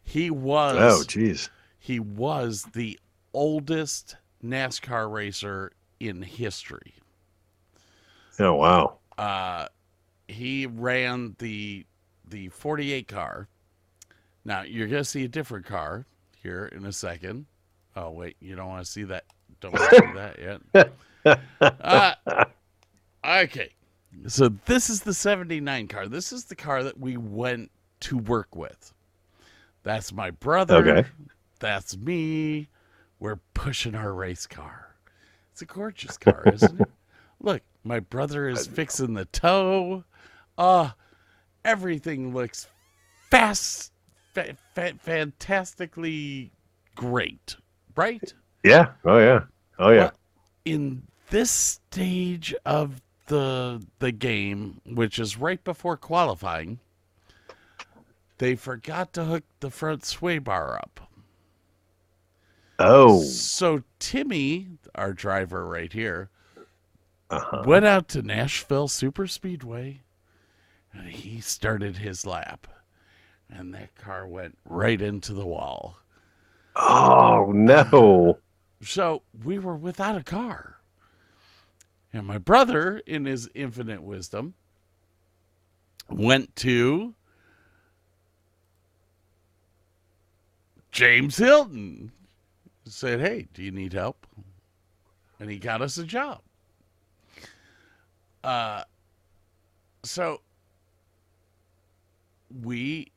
[0.04, 1.50] He was Oh geez.
[1.78, 2.98] he was the
[3.32, 6.94] oldest NASCAR racer in history.
[8.38, 8.98] Oh wow.
[9.18, 9.66] uh,
[10.28, 11.86] he ran the
[12.28, 13.48] the 48 car.
[14.44, 16.04] Now you're gonna see a different car
[16.42, 17.46] here in a second.
[17.96, 19.24] Oh wait, you don't want to see that?
[19.60, 20.92] Don't want to see that yet.
[21.60, 22.12] Uh,
[23.24, 23.70] okay,
[24.26, 26.06] so this is the 79 car.
[26.06, 28.92] This is the car that we went to work with.
[29.84, 30.76] That's my brother.
[30.76, 31.08] Okay.
[31.60, 32.68] That's me.
[33.20, 34.96] We're pushing our race car.
[35.52, 36.90] It's a gorgeous car, isn't it?
[37.40, 40.04] Look, my brother is fixing the toe.
[40.58, 40.90] Uh,
[41.64, 42.66] everything looks
[43.30, 43.92] fast,
[44.32, 46.50] fa- fa- fantastically
[46.96, 47.56] great,
[47.94, 48.34] right?
[48.64, 48.92] Yeah.
[49.04, 49.44] Oh yeah.
[49.78, 49.98] Oh yeah.
[49.98, 50.12] Well,
[50.64, 56.78] in this stage of the the game, which is right before qualifying,
[58.38, 61.08] they forgot to hook the front sway bar up.
[62.78, 63.22] Oh.
[63.22, 66.30] So Timmy, our driver right here,
[67.30, 67.62] Uh-huh.
[67.66, 70.02] went out to Nashville Super Speedway
[70.92, 72.66] and he started his lap.
[73.50, 75.98] And that car went right into the wall.
[76.76, 78.38] Oh no.
[78.82, 80.76] So we were without a car.
[82.12, 84.52] And my brother, in his infinite wisdom,
[86.10, 87.14] went to
[90.94, 92.12] James Hylton.
[92.86, 94.26] Said, Hey, do you need help?
[95.40, 96.40] and he got us a job.
[98.44, 98.84] Uh,
[100.04, 100.40] so
[102.62, 103.10] we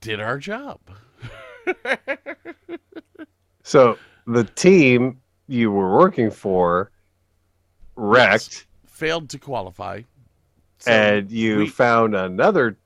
[0.00, 0.78] did our job.
[3.62, 6.90] So the team you were working for
[7.94, 10.02] wrecked, Failed to qualify.
[10.78, 12.76] So and you we- found another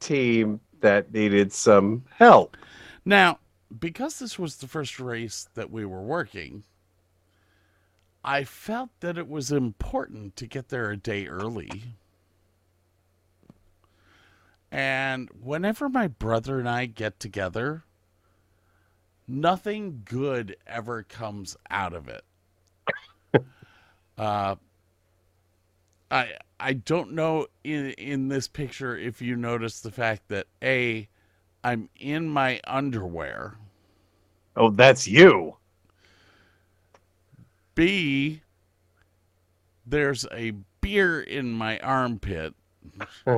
[0.00, 2.56] team that needed some help.
[3.04, 3.38] Now,
[3.76, 6.64] because this was the first race that we were working,
[8.24, 11.96] I felt that it was important to get there a day early.
[14.70, 17.84] And whenever my brother and I get together,
[19.26, 22.24] nothing good ever comes out of it.
[24.18, 24.56] uh,
[26.10, 31.08] I I don't know in in this picture if you notice the fact that a
[31.64, 33.56] I'm in my underwear.
[34.56, 35.56] Oh, that's you.
[37.74, 38.42] B
[39.86, 42.54] there's a beer in my armpit.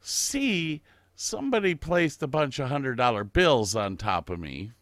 [0.00, 0.82] C
[1.16, 4.72] somebody placed a bunch of hundred dollar bills on top of me.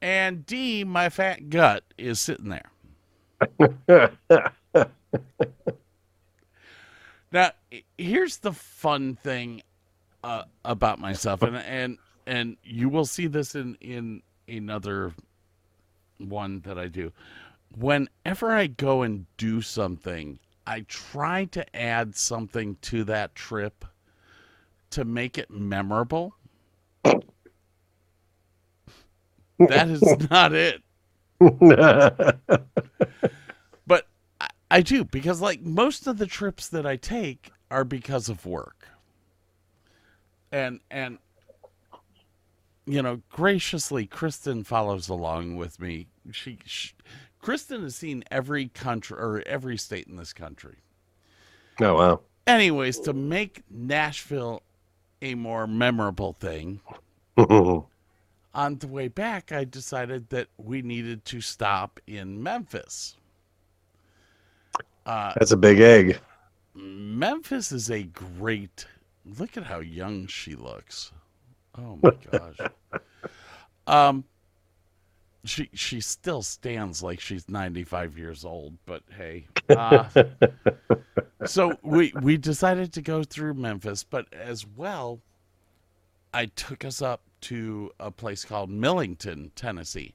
[0.00, 2.70] And D my fat gut is sitting there.
[7.32, 7.52] Now,
[7.96, 9.62] here's the fun thing
[10.22, 15.12] uh, about myself, and and and you will see this in in another
[16.18, 17.12] one that I do.
[17.76, 23.84] Whenever I go and do something, I try to add something to that trip
[24.90, 26.34] to make it memorable.
[29.58, 30.82] That is not it.
[33.86, 34.06] but
[34.40, 38.46] I, I do because like most of the trips that I take are because of
[38.46, 38.88] work.
[40.52, 41.18] And and
[42.86, 46.08] you know, graciously Kristen follows along with me.
[46.30, 46.92] She, she
[47.40, 50.76] Kristen has seen every country or every state in this country.
[51.80, 52.20] oh wow.
[52.46, 54.62] Anyways, to make Nashville
[55.20, 56.80] a more memorable thing,
[57.36, 63.16] on the way back, I decided that we needed to stop in Memphis.
[65.06, 66.20] Uh, That's a big egg.
[66.74, 68.86] Memphis is a great.
[69.24, 71.12] Look at how young she looks.
[71.78, 72.70] Oh my gosh.
[73.86, 74.24] um,
[75.44, 79.46] she she still stands like she's ninety five years old, but hey.
[79.68, 80.04] Uh,
[81.44, 85.20] so we we decided to go through Memphis, but as well,
[86.32, 90.14] I took us up to a place called Millington, Tennessee,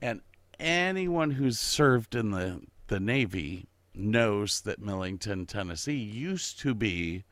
[0.00, 0.20] and
[0.58, 7.24] anyone who's served in the the Navy knows that Millington, Tennessee used to be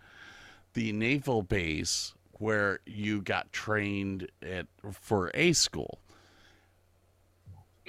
[0.74, 5.98] the naval base where you got trained at for A school.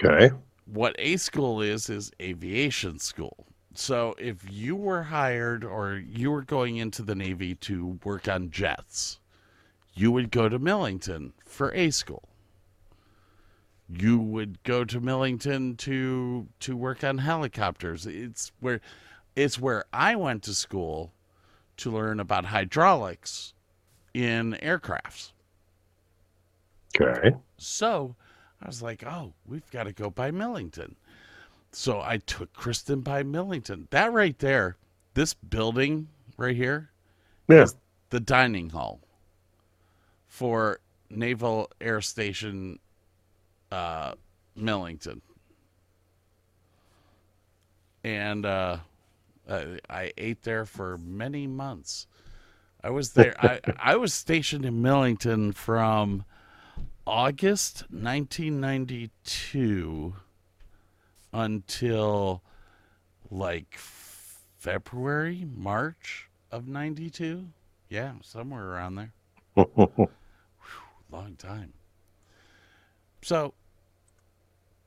[0.02, 0.34] Okay.
[0.66, 3.46] What A school is is aviation school.
[3.74, 8.50] So if you were hired or you were going into the Navy to work on
[8.50, 9.20] jets,
[9.94, 12.28] you would go to Millington for A school.
[13.88, 18.06] You would go to Millington to to work on helicopters.
[18.06, 18.80] It's where
[19.36, 21.12] it's where I went to school
[21.80, 23.54] to learn about hydraulics
[24.14, 25.32] in aircrafts.
[27.00, 27.32] Okay.
[27.56, 28.16] So
[28.62, 30.96] I was like, oh, we've got to go by Millington.
[31.72, 33.86] So I took Kristen by Millington.
[33.90, 34.76] That right there,
[35.14, 36.90] this building right here,
[37.48, 37.66] Yeah.
[38.10, 39.00] the dining hall
[40.26, 42.78] for Naval Air Station
[43.70, 44.14] uh,
[44.56, 45.22] Millington.
[48.02, 48.78] And uh,
[49.48, 52.06] I, I ate there for many months.
[52.82, 53.34] I was there.
[53.38, 56.24] I, I was stationed in Millington from
[57.06, 60.14] August 1992
[61.32, 62.42] until
[63.30, 63.76] like
[64.58, 67.48] February, March of 92.
[67.88, 69.12] Yeah, somewhere around there.
[71.10, 71.72] Long time.
[73.22, 73.54] So,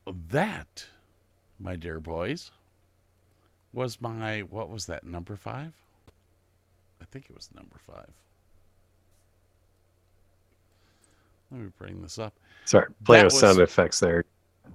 [0.06, 0.86] that,
[1.58, 2.50] my dear boys,
[3.74, 5.72] was my, what was that, number five?
[7.00, 8.10] I think it was number five.
[11.50, 12.32] Let me bring this up.
[12.64, 12.86] Sorry.
[13.04, 14.24] Playing That with sound effects there.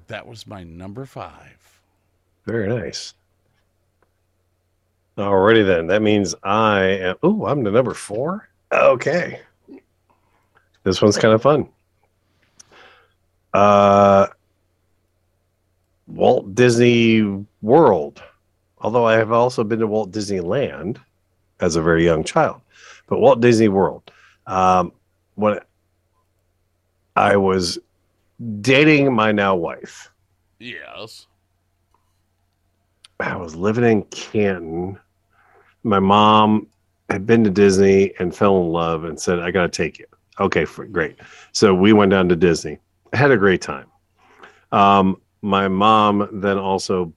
[0.07, 1.81] That was my number five.
[2.45, 3.13] Very nice.
[5.17, 5.87] Alrighty then.
[5.87, 7.15] That means I am.
[7.23, 8.47] Oh, I'm the number four.
[8.71, 9.41] Okay.
[10.83, 11.67] This one's kind of fun.
[13.53, 14.27] Uh,
[16.07, 18.23] Walt Disney World.
[18.81, 20.97] Although I have also been to Walt Disneyland
[21.59, 22.61] as a very young child,
[23.07, 24.11] but Walt Disney World.
[24.47, 24.93] Um,
[25.35, 25.59] when
[27.15, 27.77] I was
[28.61, 30.09] dating my now wife.
[30.59, 31.27] Yes.
[33.19, 34.97] I was living in Canton.
[35.83, 36.67] My mom
[37.09, 40.05] had been to Disney and fell in love and said, I got to take you.
[40.39, 41.17] Okay, for, great.
[41.51, 42.79] So we went down to Disney.
[43.11, 43.87] I had a great time.
[44.71, 47.13] Um, my mom then also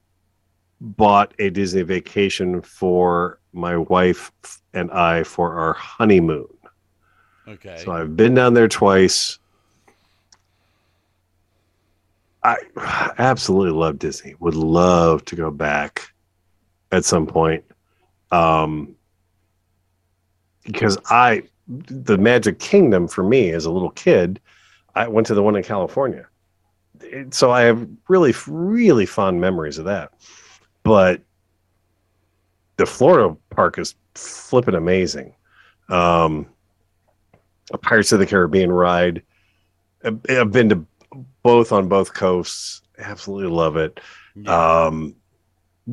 [0.82, 4.32] bought a Disney vacation for my wife
[4.74, 6.48] and I for our honeymoon.
[7.46, 7.80] Okay.
[7.84, 9.38] So I've been down there twice.
[12.42, 12.56] I
[13.18, 14.34] absolutely love Disney.
[14.40, 16.12] Would love to go back
[16.90, 17.64] at some point.
[18.32, 18.96] Um,
[20.64, 24.40] because I, the Magic Kingdom for me as a little kid,
[24.96, 26.26] I went to the one in California.
[27.00, 30.12] It- so I have really, really fond memories of that.
[30.82, 31.22] But
[32.76, 35.34] the Florida park is flipping amazing.
[35.88, 36.46] Um,
[37.72, 39.22] a Pirates of the Caribbean ride.
[40.04, 40.86] I've been to
[41.42, 42.82] both on both coasts.
[42.98, 44.00] Absolutely love it.
[44.34, 44.84] Yeah.
[44.84, 45.14] Um,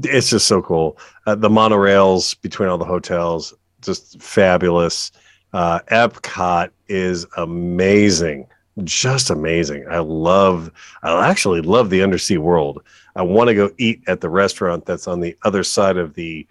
[0.03, 0.97] it's just so cool.
[1.25, 5.11] Uh, the monorails between all the hotels, just fabulous.
[5.53, 8.47] Uh, Epcot is amazing,
[8.83, 9.85] just amazing.
[9.89, 10.71] I love.
[11.03, 12.83] I actually love the undersea world.
[13.15, 16.47] I want to go eat at the restaurant that's on the other side of the,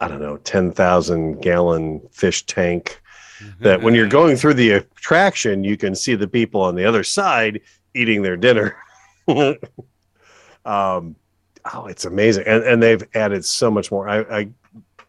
[0.00, 3.00] I don't know, ten thousand gallon fish tank
[3.60, 7.04] that when you're going through the attraction, you can see the people on the other
[7.04, 7.60] side
[7.94, 8.76] eating their dinner.
[9.28, 11.16] um,
[11.74, 14.08] oh, it's amazing, and and they've added so much more.
[14.08, 14.48] I, I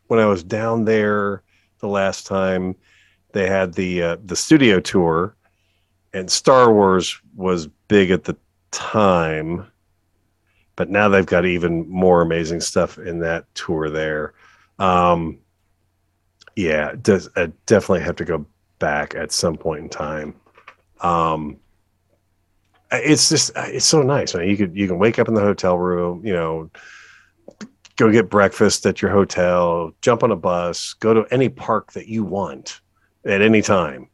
[0.08, 1.44] when I was down there
[1.80, 2.76] the last time,
[3.32, 5.36] they had the uh, the studio tour,
[6.14, 8.38] and Star Wars was big at the
[8.72, 9.68] time,
[10.76, 14.34] but now they've got even more amazing stuff in that tour there.
[14.80, 15.40] Um,
[16.56, 18.46] yeah, does I definitely have to go
[18.80, 20.36] back at some point in time.
[21.02, 21.58] Um,
[22.92, 24.48] it's just it's so nice, man.
[24.48, 26.70] You could you can wake up in the hotel room, you know,
[27.96, 32.08] go get breakfast at your hotel, jump on a bus, go to any park that
[32.08, 32.82] you want
[33.26, 34.10] at any time.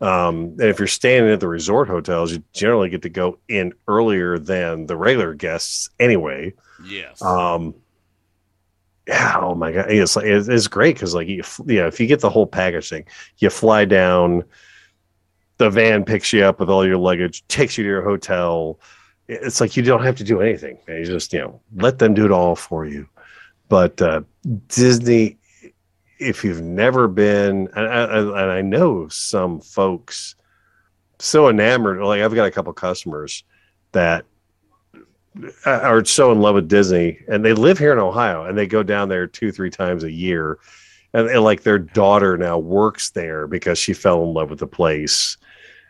[0.00, 3.72] Um, and if you're staying at the resort hotels, you generally get to go in
[3.88, 6.52] earlier than the regular guests anyway.
[6.84, 7.22] yes.
[7.22, 7.74] Um,
[9.06, 12.06] yeah, oh my god, it's like it's, great because like you, f- yeah, if you
[12.06, 13.04] get the whole package thing,
[13.36, 14.44] you fly down,
[15.58, 18.80] the van picks you up with all your luggage, takes you to your hotel.
[19.28, 20.78] It's like you don't have to do anything.
[20.88, 20.98] man.
[21.00, 23.06] You just you know let them do it all for you.
[23.68, 24.22] But uh,
[24.68, 25.36] Disney,
[26.24, 30.34] if you've never been, and I, and I know some folks
[31.18, 32.00] so enamored.
[32.02, 33.44] Like I've got a couple customers
[33.92, 34.24] that
[35.66, 38.82] are so in love with Disney, and they live here in Ohio, and they go
[38.82, 40.58] down there two, three times a year,
[41.12, 44.66] and, and like their daughter now works there because she fell in love with the
[44.66, 45.36] place.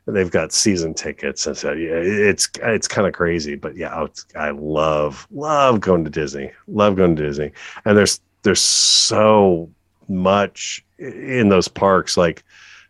[0.07, 4.05] And they've got season tickets, and so yeah, it's it's kind of crazy, but yeah,
[4.05, 7.53] it's, I love love going to Disney, love going to Disney,
[7.87, 9.71] and there's there's so
[10.09, 12.45] much in those parks, like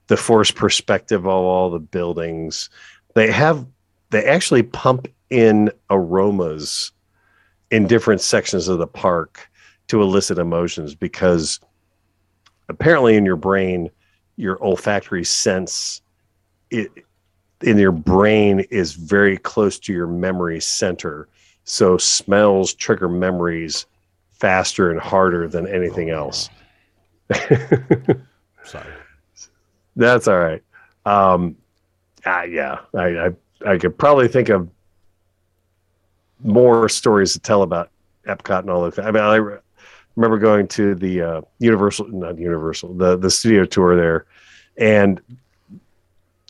[0.06, 2.70] the forced perspective of all the buildings.
[3.14, 3.66] They have
[4.10, 6.92] they actually pump in aromas
[7.70, 9.50] in different sections of the park
[9.88, 11.58] to elicit emotions because
[12.68, 13.90] apparently in your brain
[14.36, 16.00] your olfactory sense
[16.70, 16.90] it,
[17.62, 21.28] in your brain is very close to your memory center
[21.64, 23.86] so smells trigger memories
[24.32, 26.48] faster and harder than anything else
[28.64, 28.92] Sorry.
[29.96, 30.62] That's all right.
[31.06, 31.56] Um,
[32.24, 33.30] ah, yeah, I, I
[33.66, 34.68] I could probably think of
[36.42, 37.90] more stories to tell about
[38.26, 38.98] Epcot and all that.
[38.98, 39.58] I mean, I re-
[40.16, 44.26] remember going to the uh, Universal, not Universal, the the studio tour there,
[44.76, 45.20] and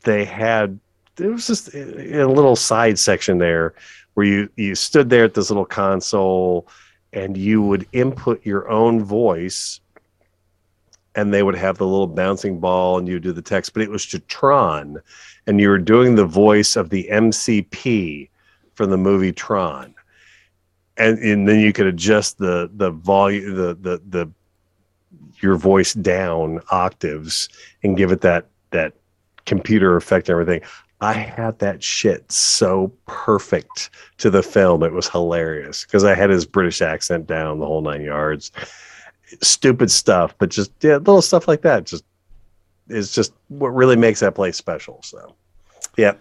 [0.03, 0.79] they had
[1.17, 3.75] there was just a a little side section there
[4.15, 6.67] where you you stood there at this little console
[7.13, 9.81] and you would input your own voice
[11.17, 13.91] and they would have the little bouncing ball and you do the text but it
[13.91, 15.01] was to tron
[15.47, 18.29] and you were doing the voice of the mcp
[18.75, 19.95] from the movie tron.
[20.97, 24.31] And, and then you could adjust the the volume the the the
[25.41, 27.49] your voice down octaves
[27.83, 28.93] and give it that that
[29.45, 30.61] computer effect and everything.
[31.01, 34.85] I had that shit so perfect to the film.
[34.85, 38.53] It was hilarious because i had his british accent down the whole nine yards
[39.43, 42.05] stupid stuff, but just yeah, little stuff like that just
[42.89, 45.01] is just what really makes that place special.
[45.03, 45.35] So,
[45.97, 46.15] yeah,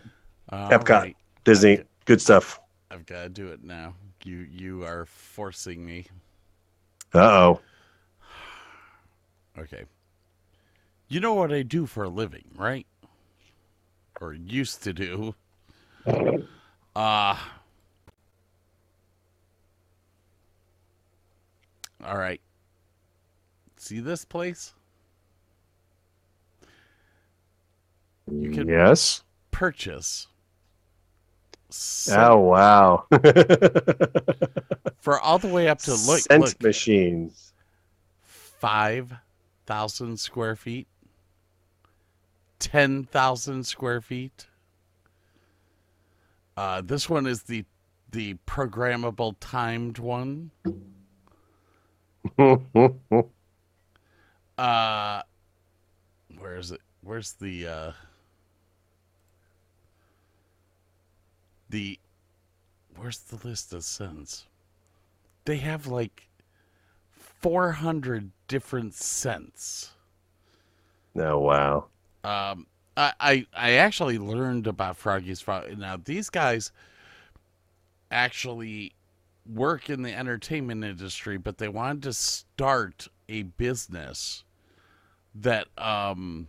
[0.49, 0.89] All Epcot.
[1.01, 1.18] right.
[1.43, 2.59] Disney, good stuff.
[2.89, 3.95] I've got to do it now.
[4.24, 6.05] You you are forcing me.
[7.14, 7.61] Uh oh.
[9.59, 9.84] Okay.
[11.09, 12.88] You know what I do for a living, right?
[14.22, 15.36] Or used to do.
[16.95, 17.38] Uh
[22.05, 22.41] All right.
[23.84, 24.74] See this place?
[28.32, 29.24] You can yes.
[29.52, 30.28] purchase
[32.12, 33.06] Oh wow.
[35.00, 37.54] for all the way up to look, Scent look machines.
[38.22, 39.12] five
[39.66, 40.88] thousand square feet,
[42.60, 44.48] ten thousand square feet.
[46.56, 47.66] Uh, this one is the
[48.12, 50.52] the programmable timed one.
[54.58, 55.22] Uh,
[56.38, 56.82] where is it?
[57.01, 57.91] Where's the uh,
[61.70, 61.99] the
[62.95, 64.45] where's the list of scents?
[65.45, 66.30] They have like
[67.12, 69.91] four hundred different scents.
[71.16, 71.86] oh wow.
[72.24, 75.78] Um, I, I I actually learned about Froggy's Fog.
[75.78, 76.72] Now these guys
[78.12, 78.93] actually
[79.45, 84.43] work in the entertainment industry, but they wanted to start a business
[85.36, 86.47] that um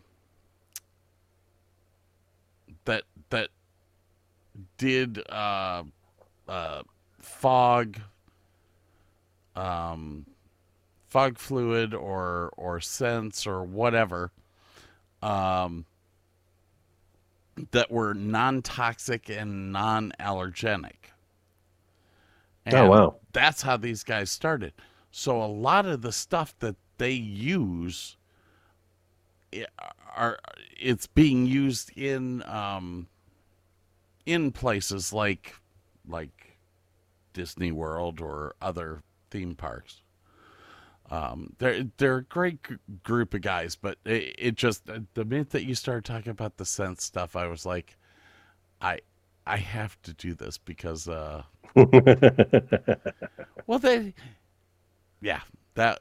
[2.85, 3.49] that that
[4.77, 5.83] did uh
[6.49, 6.83] uh
[7.19, 7.99] fog
[9.57, 10.27] um
[11.09, 14.33] fog fluid or or scents or whatever
[15.23, 15.87] um
[17.71, 21.11] that were non-toxic and non-allergenic
[22.73, 23.17] Oh, wow.
[23.33, 24.73] that's how these guys started.
[25.17, 28.17] So a lot of the stuff that they use
[30.17, 30.41] are
[30.77, 33.07] it's being used in um
[34.27, 35.55] in places like
[36.09, 36.59] like
[37.33, 40.03] Disney World or other theme parks.
[41.13, 45.51] Um, they're they're a great g- group of guys, but it, it just the minute
[45.51, 47.97] that you started talking about the sense stuff, I was like,
[48.81, 48.99] I
[49.47, 51.45] I have to do this because uh,
[53.67, 54.15] well, they,
[55.25, 55.41] yeah,
[55.75, 56.01] that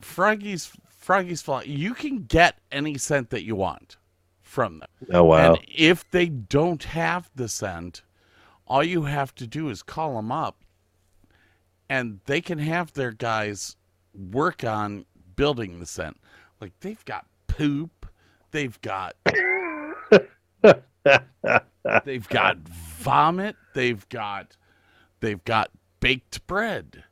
[0.00, 1.62] Froggy's Froggy's Fly.
[1.62, 3.96] You can get any scent that you want
[4.42, 5.54] from them, oh wow.
[5.54, 8.02] and if they don't have the scent,
[8.66, 10.62] all you have to do is call them up,
[11.88, 13.76] and they can have their guys
[14.14, 15.06] work on
[15.36, 16.18] building the scent.
[16.60, 18.06] Like they've got poop,
[18.50, 19.16] they've got
[22.04, 24.58] they've got vomit, they've got
[25.20, 27.04] they've got baked bread.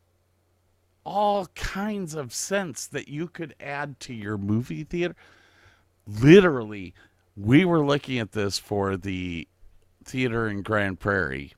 [1.10, 5.16] All kinds of scents that you could add to your movie theater.
[6.06, 6.92] Literally,
[7.34, 9.48] we were looking at this for the
[10.04, 11.54] theater in Grand Prairie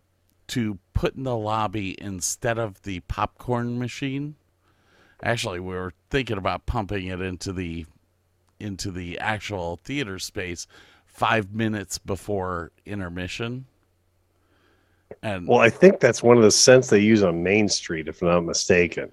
[0.49, 4.37] to put in the lobby instead of the popcorn machine.
[5.21, 7.87] Actually, we were thinking about pumping it into the
[8.61, 10.69] into the actual theater space
[11.07, 13.67] 5 minutes before intermission.
[15.23, 18.23] And Well, I think that's one of the scents they use on Main Street, if
[18.23, 19.11] I'm not mistaken.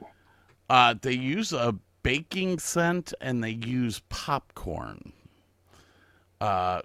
[0.69, 5.13] Uh, they use a baking scent and they use popcorn.
[6.39, 6.81] Uh,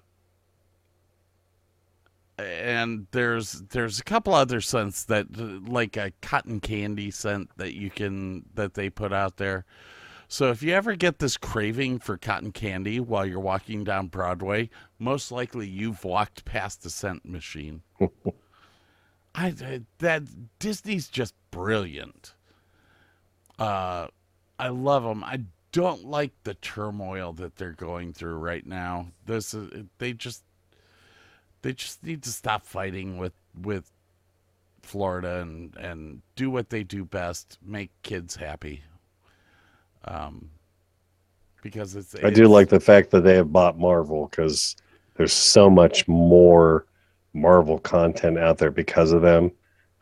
[2.37, 5.27] and there's there's a couple other scents that
[5.67, 9.65] like a cotton candy scent that you can that they put out there.
[10.27, 14.69] So if you ever get this craving for cotton candy while you're walking down Broadway,
[14.97, 17.83] most likely you've walked past the scent machine.
[19.35, 20.23] I, that
[20.57, 22.33] Disney's just brilliant.
[23.59, 24.07] Uh,
[24.59, 25.23] I love them.
[25.23, 25.41] I
[25.71, 29.07] don't like the turmoil that they're going through right now.
[29.25, 30.43] This is they just
[31.61, 33.91] they just need to stop fighting with with
[34.83, 38.83] Florida and and do what they do best, make kids happy.
[40.05, 40.49] Um,
[41.61, 44.75] because it's I do like the fact that they have bought Marvel because
[45.15, 46.85] there's so much more
[47.33, 49.51] Marvel content out there because of them.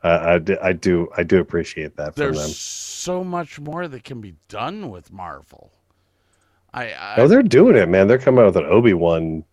[0.03, 4.19] I, I, I do I do appreciate that from there's so much more that can
[4.21, 5.71] be done with Marvel.
[6.73, 8.07] I, I Oh, they're doing it, man.
[8.07, 9.43] They're coming out with an Obi Wan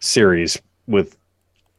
[0.00, 1.16] series with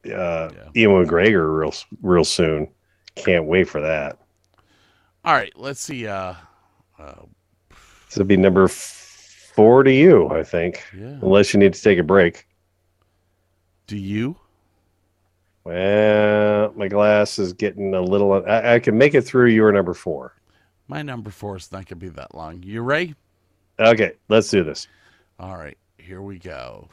[0.05, 2.69] uh, Ewan McGregor real real soon.
[3.15, 4.17] Can't wait for that.
[5.25, 5.53] all right.
[5.55, 6.07] Let's see.
[6.07, 6.35] Uh,
[6.99, 7.13] uh,
[8.07, 11.17] This will be number four to you, I think, yeah.
[11.21, 12.47] unless you need to take a break.
[13.87, 14.37] Do you?
[15.63, 18.33] Well, my glass is getting a little.
[18.33, 20.35] I, I can make it through your number four.
[20.87, 22.61] My number four is not gonna be that long.
[22.63, 23.15] You ready?
[23.79, 24.87] Okay, let's do this.
[25.39, 25.77] All right.
[25.97, 26.89] Here we go.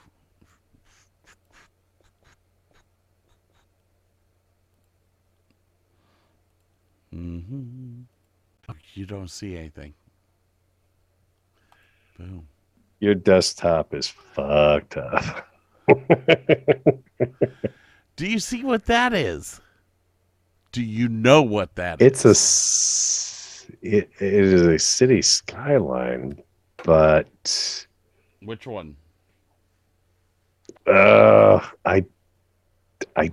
[7.12, 8.02] hmm
[8.94, 9.94] You don't see anything.
[12.18, 12.46] Boom.
[13.00, 15.48] Your desktop is fucked up.
[18.20, 19.62] Do you see what that is?
[20.72, 22.36] Do you know what that It's a is?
[22.36, 26.42] s- it, it is a city skyline,
[26.84, 27.86] but
[28.42, 28.96] Which one?
[30.86, 32.04] uh, I
[33.16, 33.30] I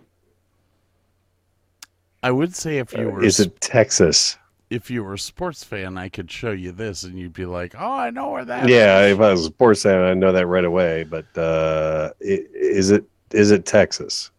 [2.24, 4.38] I would say if you were is it Texas?
[4.70, 7.76] if you were a sports fan, I could show you this and you'd be like,
[7.78, 10.32] "Oh, I know where that Yeah, is." if I was a sports fan, I know
[10.32, 11.04] that right away.
[11.04, 14.32] But uh, is it is it Texas?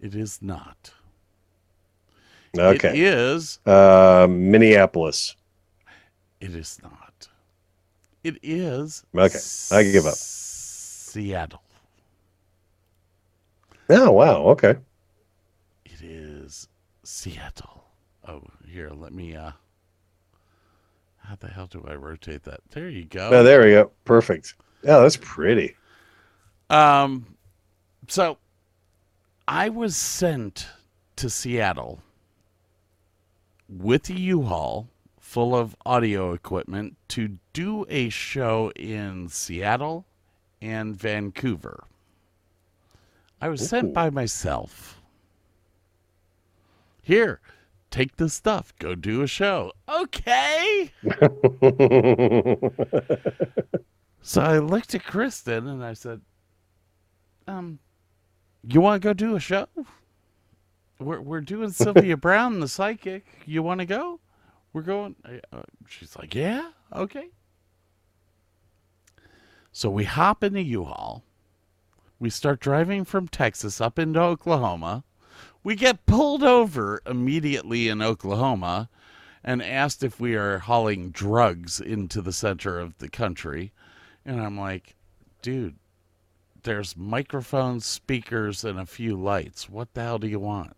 [0.00, 0.92] It is not.
[2.56, 3.58] Okay, It is.
[3.66, 5.36] uh, Minneapolis.
[6.40, 7.28] It is not.
[8.24, 9.04] It is.
[9.14, 9.38] Okay,
[9.72, 10.14] I give up.
[10.14, 11.62] Seattle.
[13.90, 14.76] Oh wow, okay.
[15.84, 16.68] It is
[17.04, 17.84] Seattle.
[18.26, 19.52] Oh, here, let me uh
[21.18, 22.60] how the hell do I rotate that?
[22.70, 23.28] There you go.
[23.32, 23.90] Oh, there we go.
[24.04, 24.54] Perfect.
[24.82, 25.74] Yeah, that's pretty.
[26.70, 27.36] Um
[28.08, 28.38] so
[29.50, 30.66] I was sent
[31.16, 32.02] to Seattle
[33.66, 40.04] with a U-Haul full of audio equipment to do a show in Seattle
[40.60, 41.84] and Vancouver.
[43.40, 43.66] I was Ooh.
[43.66, 45.00] sent by myself.
[47.00, 47.40] Here,
[47.90, 48.74] take this stuff.
[48.78, 49.72] Go do a show.
[49.88, 50.92] Okay.
[54.20, 56.20] So I looked at Kristen and I said,
[57.46, 57.78] um,
[58.64, 59.66] you want to go do a show?
[60.98, 63.24] We're, we're doing Sylvia Browne, the psychic.
[63.46, 64.20] You want to go?
[64.72, 65.16] We're going.
[65.52, 67.28] Uh, she's like, yeah, okay.
[69.72, 71.22] So we hop in the U-Haul.
[72.18, 75.04] We start driving from Texas up into Oklahoma.
[75.62, 78.88] We get pulled over immediately in Oklahoma
[79.44, 83.72] and asked if we are hauling drugs into the center of the country.
[84.24, 84.96] And I'm like,
[85.42, 85.76] dude,
[86.62, 89.68] there's microphones, speakers, and a few lights.
[89.68, 90.76] What the hell do you want?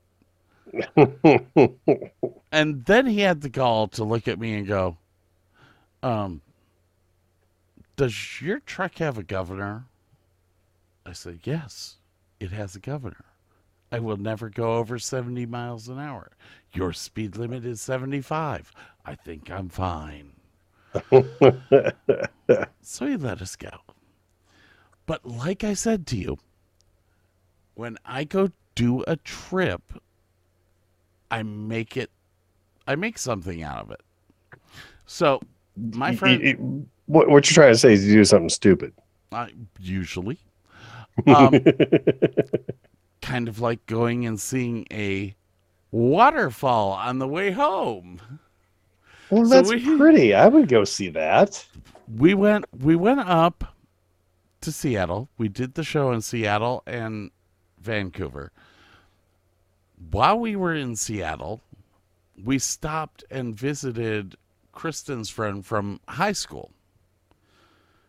[2.53, 4.97] And then he had the gall to look at me and go,
[6.03, 6.41] um,
[7.97, 9.85] does your truck have a governor?
[11.07, 11.97] I said, yes,
[12.41, 13.25] it has a governor.
[13.93, 16.33] I will never go over 70 miles an hour.
[16.73, 18.73] Your speed limit is 75.
[19.05, 20.33] I think I'm fine.
[22.83, 23.71] so he let us go.
[25.11, 26.39] But like I said to you,
[27.75, 29.83] when I go do a trip,
[31.33, 32.13] I make it,
[32.87, 34.03] I make something out of it.
[35.07, 35.41] So
[35.77, 38.93] my friend, what, what you're trying to say is you do something stupid.
[39.33, 39.51] I
[39.81, 40.39] usually,
[41.27, 41.59] um,
[43.21, 45.35] kind of like going and seeing a
[45.91, 48.21] waterfall on the way home.
[49.29, 50.35] Well, So that's we- pretty.
[50.35, 51.67] I would go see that.
[52.17, 53.65] we went we went up
[54.63, 55.29] to Seattle.
[55.39, 57.31] We did the show in Seattle and
[57.79, 58.53] Vancouver.
[60.11, 61.63] While we were in Seattle,
[62.43, 64.37] we stopped and visited
[64.73, 66.73] Kristen's friend from high school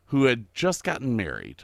[0.05, 1.63] who had just gotten married.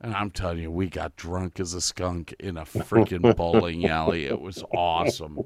[0.00, 4.26] And I'm telling you, we got drunk as a skunk in a freaking bowling alley.
[4.26, 5.40] It was awesome.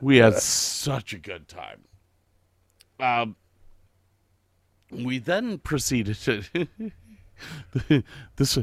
[0.00, 1.82] We had such a good time.
[2.98, 3.36] Um,
[4.90, 6.42] we then proceeded to
[8.36, 8.58] this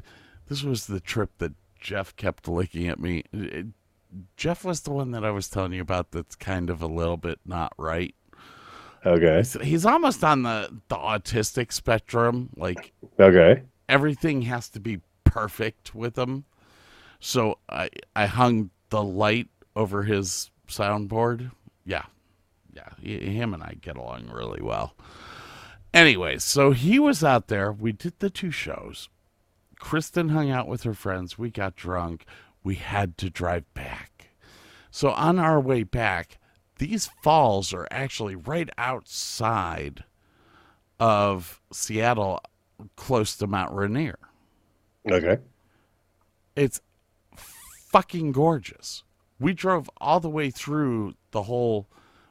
[0.47, 3.23] this was the trip that Jeff kept looking at me.
[3.33, 3.67] It-
[4.37, 7.17] Jeff was the one that I was telling you about that's kind of a little
[7.17, 8.15] bit not right.
[9.05, 9.37] Okay.
[9.37, 12.49] He's, he's almost on the, the autistic spectrum.
[12.55, 13.63] Like Okay.
[13.89, 16.45] everything has to be perfect with him.
[17.19, 21.51] So I I hung the light over his soundboard.
[21.85, 22.05] Yeah.
[22.73, 24.95] Yeah, he, him and I get along really well.
[25.97, 27.71] Anyways, so he was out there.
[27.71, 29.09] We did the two shows.
[29.79, 31.39] Kristen hung out with her friends.
[31.39, 32.23] We got drunk.
[32.63, 34.29] We had to drive back.
[34.91, 36.37] So on our way back,
[36.77, 40.03] these falls are actually right outside
[40.99, 42.41] of Seattle,
[42.95, 44.19] close to Mount Rainier.
[45.09, 45.39] Okay.
[46.55, 46.79] It's
[47.35, 49.01] fucking gorgeous.
[49.39, 51.87] We drove all the way through the whole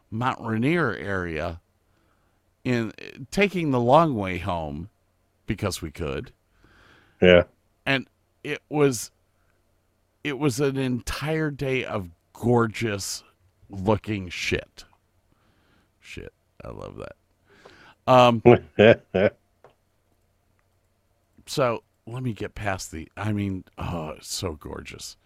[0.08, 1.60] Mount Rainier area
[2.66, 2.92] in
[3.30, 4.88] taking the long way home
[5.46, 6.32] because we could.
[7.22, 7.44] Yeah.
[7.86, 8.08] And
[8.42, 9.12] it was
[10.24, 13.22] it was an entire day of gorgeous
[13.70, 14.84] looking shit.
[16.00, 16.32] Shit.
[16.64, 18.12] I love that.
[18.12, 18.42] Um
[21.46, 25.16] so let me get past the I mean, oh, it's so gorgeous.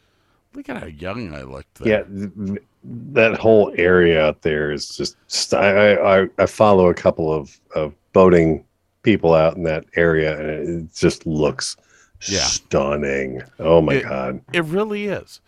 [0.53, 2.05] Look at how young I looked there.
[2.07, 2.57] yeah.
[2.83, 5.17] Th- th- That whole area out there is just.
[5.55, 8.65] I I, I follow a couple of of boating
[9.03, 11.77] people out in that area, and it, it just looks
[12.29, 12.41] Yeah.
[12.41, 13.43] stunning.
[13.59, 14.41] Oh my It- god.
[14.53, 15.41] It really is.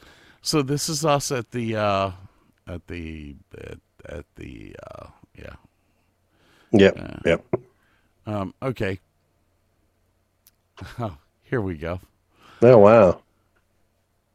[0.42, 2.10] So this is us at the uh
[2.66, 3.78] at the at,
[4.08, 5.54] at the uh, yeah.
[6.72, 6.98] Yep.
[6.98, 7.44] Uh, Yep.
[8.26, 8.98] Um, okay.
[10.98, 12.00] Oh, here we go.
[12.62, 13.20] Oh wow.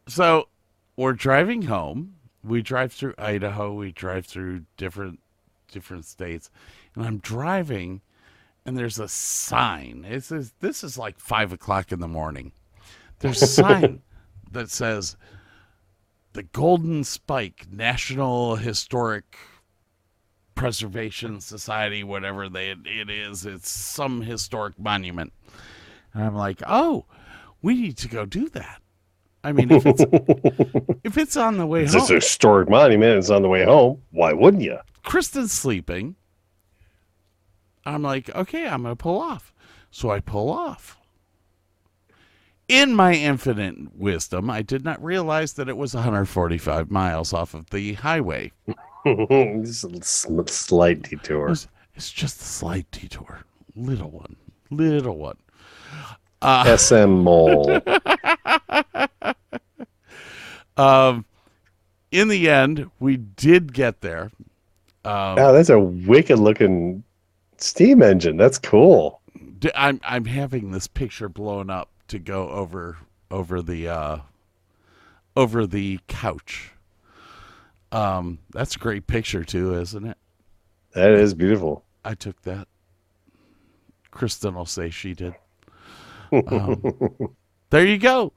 [0.07, 0.47] So
[0.95, 2.15] we're driving home.
[2.47, 3.73] We drive through Idaho.
[3.73, 5.19] We drive through different
[5.71, 6.49] different states,
[6.95, 8.01] and I'm driving,
[8.65, 10.05] and there's a sign.
[10.09, 12.51] It says this is like five o'clock in the morning.
[13.19, 14.01] There's a sign
[14.51, 15.17] that says
[16.33, 19.37] the Golden Spike National Historic
[20.55, 23.45] Preservation Society, whatever they, it is.
[23.45, 25.33] It's some historic monument.
[26.13, 27.05] And I'm like, oh,
[27.61, 28.81] we need to go do that.
[29.47, 30.01] I mean, if it's
[31.05, 33.17] if it's on the way It's home, just a historic monument.
[33.17, 34.01] It's on the way home.
[34.11, 34.77] Why wouldn't you?
[35.03, 36.17] Kristen's sleeping.
[37.85, 39.53] I'm like, okay, I'm gonna pull off.
[39.89, 40.97] So I pull off.
[42.67, 47.69] In my infinite wisdom, I did not realize that it was 145 miles off of
[47.69, 48.51] the highway.
[49.05, 51.51] Just a sl- slight detour.
[51.51, 53.45] It's, it's just a slight detour,
[53.77, 54.35] little one,
[54.69, 55.37] little one.
[56.41, 57.79] Uh, SM Mole.
[60.77, 61.25] um,
[62.11, 64.31] in the end, we did get there.
[65.03, 67.03] Um, Wow, that's a wicked looking
[67.57, 68.37] steam engine.
[68.37, 69.21] That's cool.
[69.75, 72.97] I'm I'm having this picture blown up to go over
[73.31, 74.17] over the uh
[75.35, 76.71] over the couch.
[77.91, 80.17] Um that's a great picture too, isn't it?
[80.93, 81.83] That is beautiful.
[82.05, 82.67] I took that.
[84.11, 85.35] Kristen will say she did.
[86.29, 86.83] Um,
[87.69, 88.33] there you go.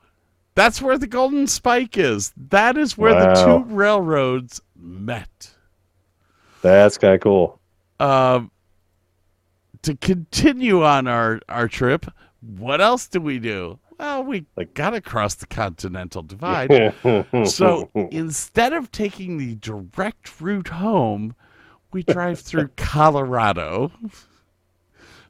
[0.61, 2.35] That's where the Golden Spike is.
[2.51, 5.53] That is where the two railroads met.
[6.61, 7.59] That's kind of cool.
[7.99, 8.51] Um,
[9.81, 12.05] to continue on our, our trip,
[12.43, 13.79] what else do we do?
[13.99, 16.93] Well, we Like- got to cross the Continental Divide.
[17.47, 21.35] so instead of taking the direct route home,
[21.91, 23.93] we drive through Colorado.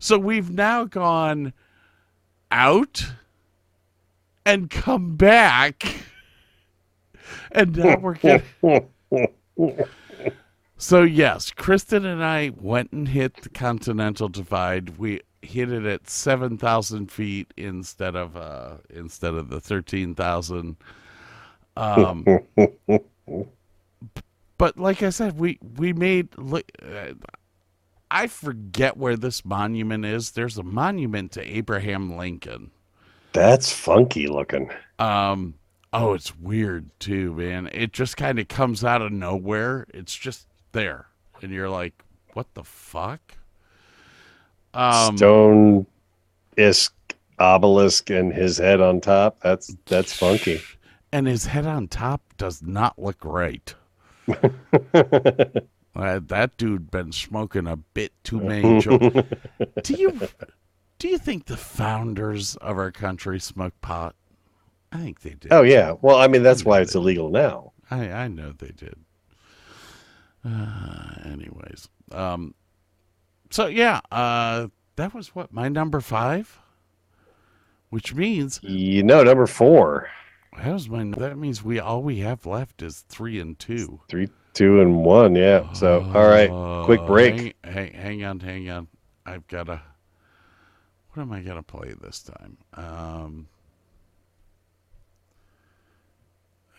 [0.01, 1.53] So we've now gone
[2.51, 3.07] out
[4.45, 5.85] and come back.
[7.53, 8.43] And now we're going
[10.77, 14.99] so yes, Kristen and I went and hit the Continental Divide.
[14.99, 20.77] We hit it at seven thousand feet instead of uh, instead of the thirteen thousand.
[21.77, 22.25] Um,
[24.59, 26.29] but like I said, we we made.
[26.39, 27.15] Uh,
[28.11, 30.33] I forget where this monument is.
[30.33, 32.73] There's a monument to Abraham Lincoln.
[33.33, 34.71] That's funky looking.
[34.99, 35.55] Um,
[35.93, 37.69] oh, it's weird too, man.
[37.73, 39.87] It just kind of comes out of nowhere.
[39.95, 41.07] It's just there,
[41.43, 42.03] and you're like,
[42.35, 43.21] "What the fuck?"
[44.75, 45.87] Um, Stone
[46.57, 46.91] isk
[47.39, 49.41] obelisk and his head on top.
[49.41, 50.61] That's that's funky.
[51.13, 53.75] and his head on top does not look right.
[55.97, 58.81] Uh, that dude been smoking a bit too many.
[58.81, 58.97] jo-
[59.83, 60.21] do you
[61.01, 64.15] do you think the founders of our country smoked pot?
[64.93, 65.53] I think they did.
[65.53, 65.95] oh yeah.
[66.01, 67.73] Well, I mean that's why it's illegal now.
[67.91, 68.95] I I know they did.
[70.45, 72.55] Uh, anyways, um,
[73.51, 76.59] so yeah, uh, that was what my number five,
[77.91, 80.09] which means You know, number four,
[80.57, 81.05] that was my.
[81.19, 84.01] That means we all we have left is three and two.
[84.09, 85.35] three, two, and one.
[85.35, 85.71] Yeah.
[85.75, 86.49] So all right,
[86.87, 87.35] quick Uh, break.
[87.37, 88.89] Hang, hang, hang on, hang on.
[89.27, 89.83] I've got to.
[91.13, 92.57] What am I gonna play this time?
[92.75, 93.49] Um,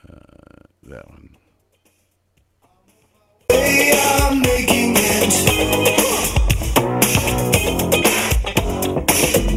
[0.07, 0.15] uh,
[0.83, 1.35] that one.
[9.33, 9.50] I've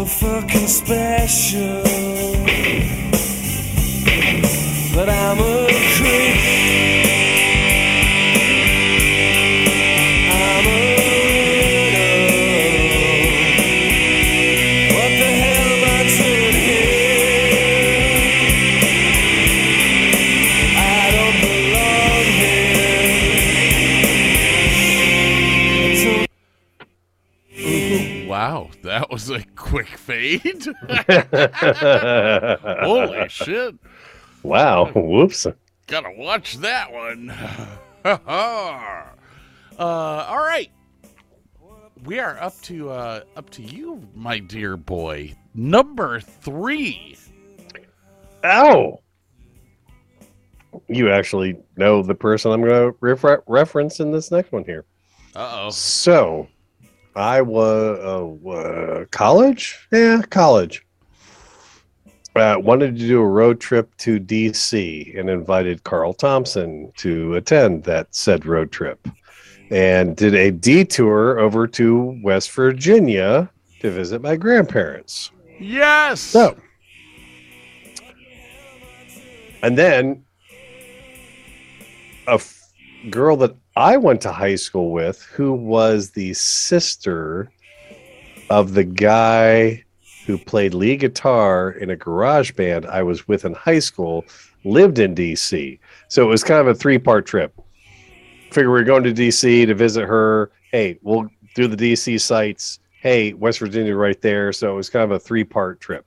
[0.00, 1.82] so fucking special.
[4.94, 5.69] But I'm a
[29.84, 30.66] quick fade.
[32.82, 33.74] Holy shit.
[34.42, 34.90] wow.
[34.94, 35.46] Whoops.
[35.86, 37.30] Gotta watch that one.
[38.04, 38.18] uh,
[39.78, 40.70] all right.
[42.04, 45.34] We are up to uh, up to you, my dear boy.
[45.54, 47.16] Number three.
[48.44, 49.00] Ow.
[50.88, 54.84] You actually know the person I'm going to refer- reference in this next one here.
[55.34, 55.70] Uh oh.
[55.70, 56.48] So,
[57.20, 57.98] I was
[58.46, 59.78] uh, college.
[59.92, 60.86] Yeah, college.
[62.34, 67.84] Uh, wanted to do a road trip to DC and invited Carl Thompson to attend
[67.84, 69.06] that said road trip,
[69.70, 73.50] and did a detour over to West Virginia
[73.80, 75.30] to visit my grandparents.
[75.58, 76.22] Yes.
[76.22, 76.56] So,
[79.62, 80.24] and then
[82.26, 82.72] a f-
[83.10, 87.50] girl that I went to high school with, who was the sister
[88.50, 89.84] of the guy
[90.26, 94.24] who played lead guitar in a garage band I was with in high school,
[94.64, 95.78] lived in DC.
[96.08, 97.54] So it was kind of a three part trip.
[98.50, 100.50] Figure we are going to DC to visit her.
[100.72, 102.80] Hey, we'll do the DC sites.
[103.00, 104.52] Hey, West Virginia right there.
[104.52, 106.04] So it was kind of a three part trip.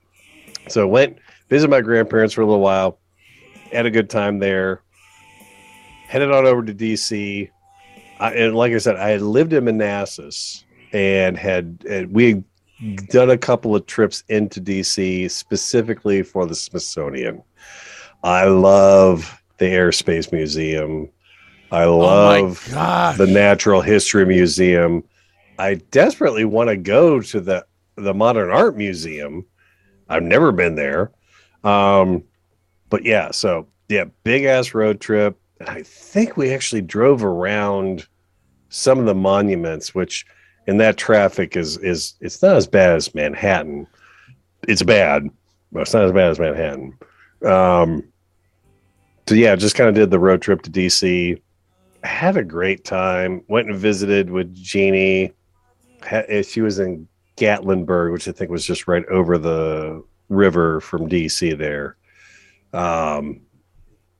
[0.68, 2.98] So went visit my grandparents for a little while,
[3.72, 4.82] had a good time there.
[6.06, 7.50] Headed on over to DC,
[8.20, 12.44] I, and like I said, I had lived in Manassas and had and we had
[13.08, 17.42] done a couple of trips into DC specifically for the Smithsonian.
[18.22, 21.08] I love the Airspace Museum.
[21.70, 23.18] I oh love gosh.
[23.18, 25.02] the Natural History Museum.
[25.58, 29.46] I desperately want to go to the the Modern Art Museum.
[30.08, 31.12] I've never been there.
[31.62, 32.24] Um,
[32.90, 35.38] but yeah, so yeah, big ass road trip.
[35.66, 38.06] I think we actually drove around
[38.68, 40.26] some of the monuments, which
[40.66, 43.86] in that traffic is is it's not as bad as Manhattan.
[44.66, 45.28] It's bad,
[45.72, 46.98] but it's not as bad as Manhattan.
[47.44, 48.04] Um,
[49.28, 51.40] so yeah, just kind of did the road trip to DC.
[52.02, 53.42] Had a great time.
[53.48, 55.32] Went and visited with Jeannie.
[56.10, 61.08] Eh, She was in Gatlinburg, which I think was just right over the river from
[61.08, 61.96] DC there.
[62.72, 63.40] Um,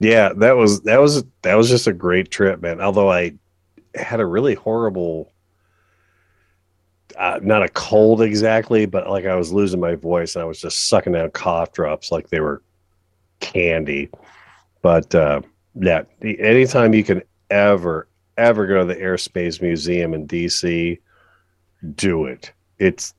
[0.01, 2.81] yeah, that was that was that was just a great trip, man.
[2.81, 3.35] Although I
[3.95, 5.31] had a really horrible
[7.17, 10.61] uh, not a cold exactly, but like I was losing my voice and I was
[10.61, 12.63] just sucking down cough drops like they were
[13.41, 14.11] candy.
[14.83, 15.43] But uh,
[15.75, 20.99] yeah, the- anytime you can ever, ever go to the Airspace Museum in DC,
[21.95, 22.53] do it.
[22.79, 23.15] It's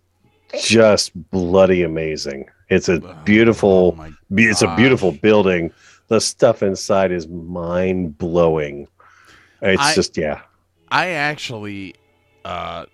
[0.59, 2.47] just bloody amazing.
[2.69, 3.91] It's a Oh beautiful,
[4.33, 5.71] be- it's a beautiful building.
[6.07, 8.87] The stuff inside is mind blowing.
[9.61, 10.41] It's I- just yeah.
[10.89, 11.95] I actually,
[12.45, 12.85] uh,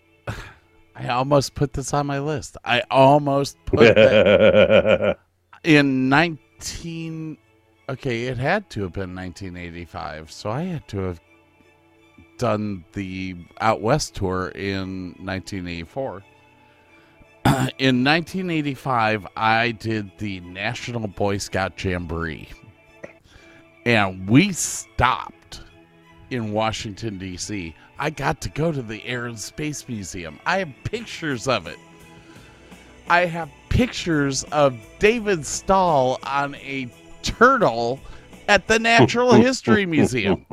[0.96, 2.58] I almost put this on my list.
[2.64, 5.18] I almost put that
[5.64, 7.38] in 19.
[7.90, 10.32] Okay, it had to have been 1985.
[10.32, 11.20] So I had to have
[12.38, 16.24] done the Out West tour in 1984.
[17.78, 22.48] in 1985, I did the National Boy Scout Jamboree.
[23.86, 25.62] And we stopped
[26.30, 27.76] in Washington, D.C.
[28.00, 30.40] I got to go to the Air and Space Museum.
[30.46, 31.78] I have pictures of it.
[33.10, 36.88] I have pictures of David Stahl on a
[37.24, 38.00] turtle
[38.48, 40.46] at the Natural History Museum.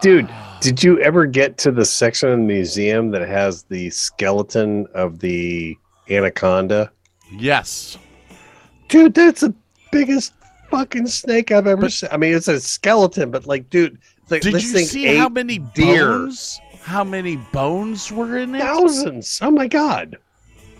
[0.00, 4.86] Dude, did you ever get to the section of the museum that has the skeleton
[4.94, 5.76] of the
[6.08, 6.90] anaconda?
[7.32, 7.98] Yes.
[8.88, 9.54] Dude, that's the
[9.92, 10.32] biggest
[10.70, 12.08] fucking snake I've ever But- seen.
[12.12, 13.98] I mean, it's a skeleton, but like, dude,
[14.28, 16.08] th- Did you see how many deer.
[16.08, 16.60] bones?
[16.82, 18.60] How many bones were in it?
[18.60, 19.38] thousands.
[19.42, 20.16] Oh my god!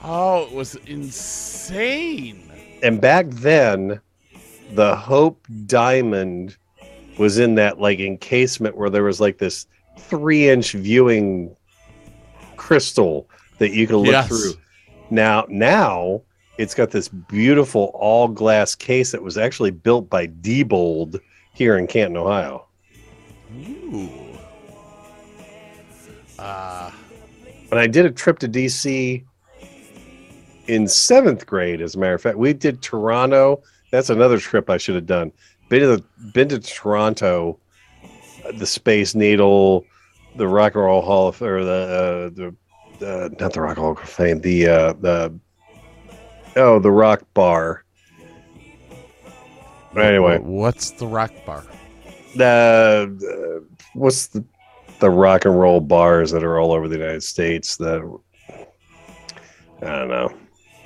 [0.03, 2.51] Oh, it was insane.
[2.83, 4.01] And back then,
[4.75, 6.57] the Hope Diamond
[7.19, 9.67] was in that like encasement where there was like this
[9.99, 11.55] three inch viewing
[12.57, 13.29] crystal
[13.59, 14.29] that you could look Yes.
[14.29, 14.55] through.
[15.11, 16.23] Now, now
[16.61, 21.19] it's got this beautiful all glass case that was actually built by Diebold
[21.55, 22.67] here in Canton, Ohio.
[23.57, 24.11] Ooh.
[26.39, 26.91] Uh,
[27.69, 29.25] When I did a trip to DC
[30.67, 33.63] in seventh grade, as a matter of fact, we did Toronto.
[33.91, 35.33] That's another trip I should have done.
[35.71, 36.05] Been to the,
[36.35, 37.59] been to Toronto,
[38.45, 39.87] uh, the Space Needle,
[40.37, 42.55] the Rock and Roll Hall of, or the uh, the
[43.07, 45.41] uh, not the Rock and Roll Hall of Fame, the uh, the
[46.57, 47.85] oh the Rock Bar.
[49.93, 51.65] But anyway, what's the rock bar?
[52.37, 54.45] the uh, what's the
[55.01, 58.01] the rock and roll bars that are all over the United States that
[59.83, 60.33] I don't know.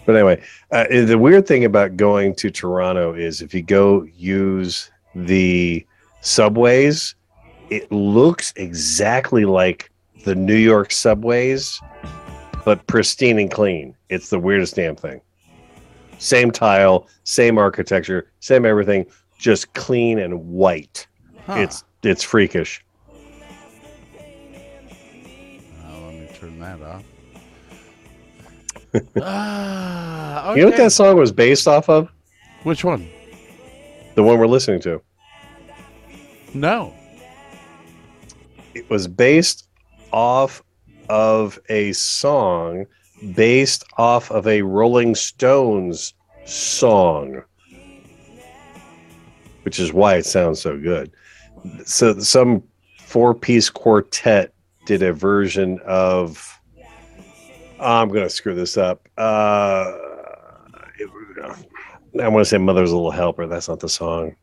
[0.06, 4.90] But anyway, uh, the weird thing about going to Toronto is if you go use
[5.14, 5.84] the
[6.20, 7.14] subways,
[7.70, 9.90] it looks exactly like
[10.24, 11.80] the New York subways,
[12.64, 13.96] but pristine and clean.
[14.10, 15.20] It's the weirdest damn thing.
[16.24, 19.04] Same tile, same architecture, same everything,
[19.36, 21.06] just clean and white.
[21.44, 21.56] Huh.
[21.58, 22.82] It's it's freakish.
[23.10, 23.12] Uh,
[26.00, 27.04] let me turn that off.
[29.20, 32.08] Ah, You know what that song was based off of?
[32.62, 33.06] Which one?
[34.14, 35.02] The one we're listening to.
[36.54, 36.94] No.
[38.74, 39.68] It was based
[40.10, 40.62] off
[41.10, 42.86] of a song
[43.32, 46.14] based off of a Rolling Stones
[46.44, 47.42] song.
[49.62, 51.10] Which is why it sounds so good.
[51.86, 52.62] So some
[52.98, 54.52] four-piece quartet
[54.84, 56.50] did a version of
[57.80, 59.08] I'm going to screw this up.
[59.16, 59.92] Uh
[62.20, 63.46] I want to say Mother's Little Helper.
[63.46, 64.36] That's not the song.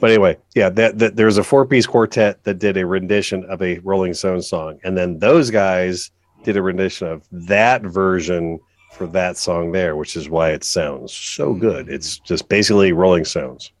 [0.00, 3.62] But anyway, yeah, that, that there's a four piece quartet that did a rendition of
[3.62, 6.10] a Rolling Stones song, and then those guys
[6.46, 8.60] did a rendition of that version
[8.92, 11.58] for that song there, which is why it sounds so hmm.
[11.58, 11.88] good.
[11.90, 13.72] It's just basically Rolling Stones.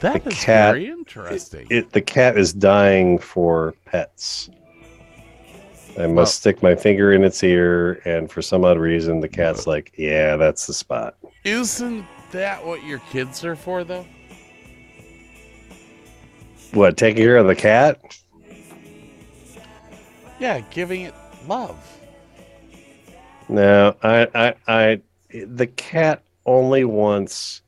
[0.00, 1.66] That The is cat- very interesting.
[1.70, 4.50] It the cat is dying for pets.
[5.98, 9.28] I must Well- stick my finger in its ear, and for some odd reason, the
[9.28, 14.04] cat's like, "Yeah, that's the spot." Isn't that what your kids are for, though?
[16.72, 16.98] What?
[16.98, 17.98] Taking care of the cat?
[20.38, 21.14] Yeah, giving it
[21.46, 21.76] love.
[23.48, 27.62] No, I, I, I, the cat only wants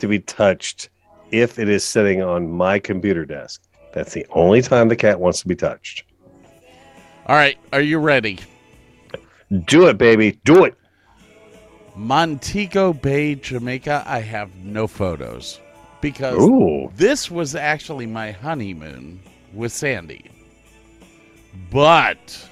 [0.00, 0.90] to be touched
[1.30, 3.62] if it is sitting on my computer desk.
[3.92, 6.04] That's the only time the cat wants to be touched.
[7.26, 8.38] All right, are you ready?
[9.66, 10.38] Do it, baby.
[10.44, 10.74] Do it.
[11.96, 14.04] Montego Bay, Jamaica.
[14.06, 15.58] I have no photos
[16.00, 16.92] because Ooh.
[16.96, 19.20] this was actually my honeymoon
[19.52, 20.30] with Sandy.
[21.70, 22.48] But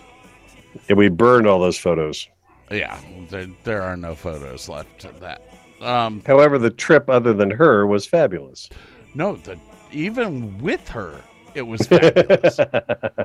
[0.88, 2.28] Yeah, we burned all those photos.
[2.70, 2.98] yeah,
[3.30, 5.42] there, there are no photos left of that.
[5.80, 8.68] Um, However, the trip other than her was fabulous.
[9.14, 9.58] no, the,
[9.92, 11.20] even with her,
[11.54, 12.58] it was fabulous.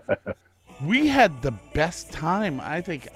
[0.86, 2.60] we had the best time.
[2.62, 3.08] I think.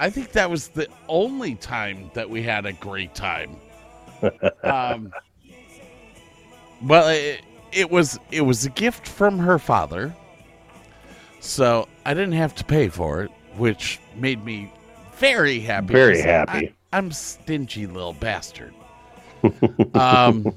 [0.00, 3.56] I think that was the only time that we had a great time.
[4.62, 5.12] um,
[6.82, 7.42] well, it,
[7.72, 10.14] it was it was a gift from her father,
[11.40, 14.72] so I didn't have to pay for it, which made me
[15.16, 15.92] very happy.
[15.92, 16.74] Very happy.
[16.90, 18.72] I, I'm stingy little bastard.
[19.94, 20.54] um,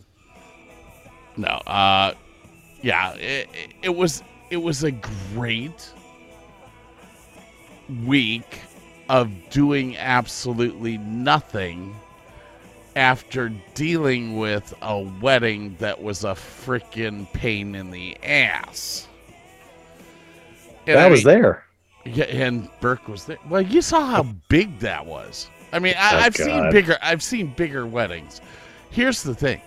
[1.35, 2.13] no, uh,
[2.81, 3.49] yeah, it-
[3.81, 4.91] it was it was a
[5.35, 5.93] great
[8.05, 8.61] week
[9.09, 11.93] of doing absolutely nothing
[12.95, 19.09] after dealing with a wedding that was a freaking pain in the ass.
[20.87, 21.63] And that I was mean- there.
[22.05, 23.37] yeah, and Burke was there.
[23.49, 25.49] Well, you saw how big that was.
[25.73, 26.97] I mean, I, Oh, I've seen bigger.
[27.01, 28.41] I've seen bigger weddings.
[28.89, 29.61] Here's the thing: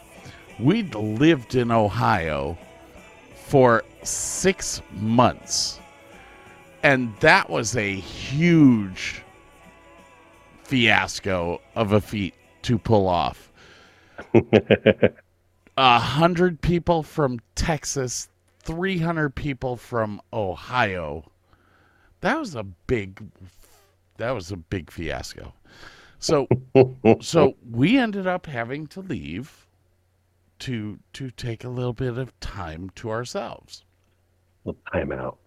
[0.59, 2.59] we'd lived in Ohio
[3.47, 5.79] for six months,
[6.83, 9.23] and that was a huge
[10.65, 13.51] fiasco of a feat to pull off.
[15.77, 18.29] A hundred people from Texas,
[18.65, 21.31] 300 people from Ohio.
[22.21, 23.23] That was a big
[24.17, 25.53] that was a big fiasco.
[26.19, 26.49] So
[27.21, 29.67] so we ended up having to leave
[30.61, 33.85] to to take a little bit of time to ourselves.
[34.93, 35.39] Time out.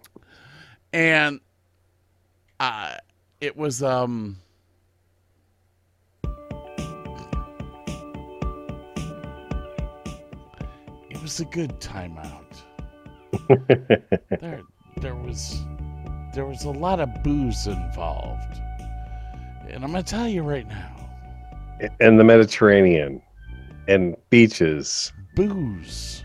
[0.94, 1.40] And
[2.60, 2.98] uh
[3.42, 4.38] it was um
[11.10, 12.47] it was a good timeout.
[14.42, 14.62] there,
[14.98, 15.64] there was,
[16.34, 18.60] there was a lot of booze involved,
[19.70, 21.10] and I'm gonna tell you right now,
[22.00, 23.22] and the Mediterranean
[23.88, 25.14] and beaches.
[25.36, 26.24] booze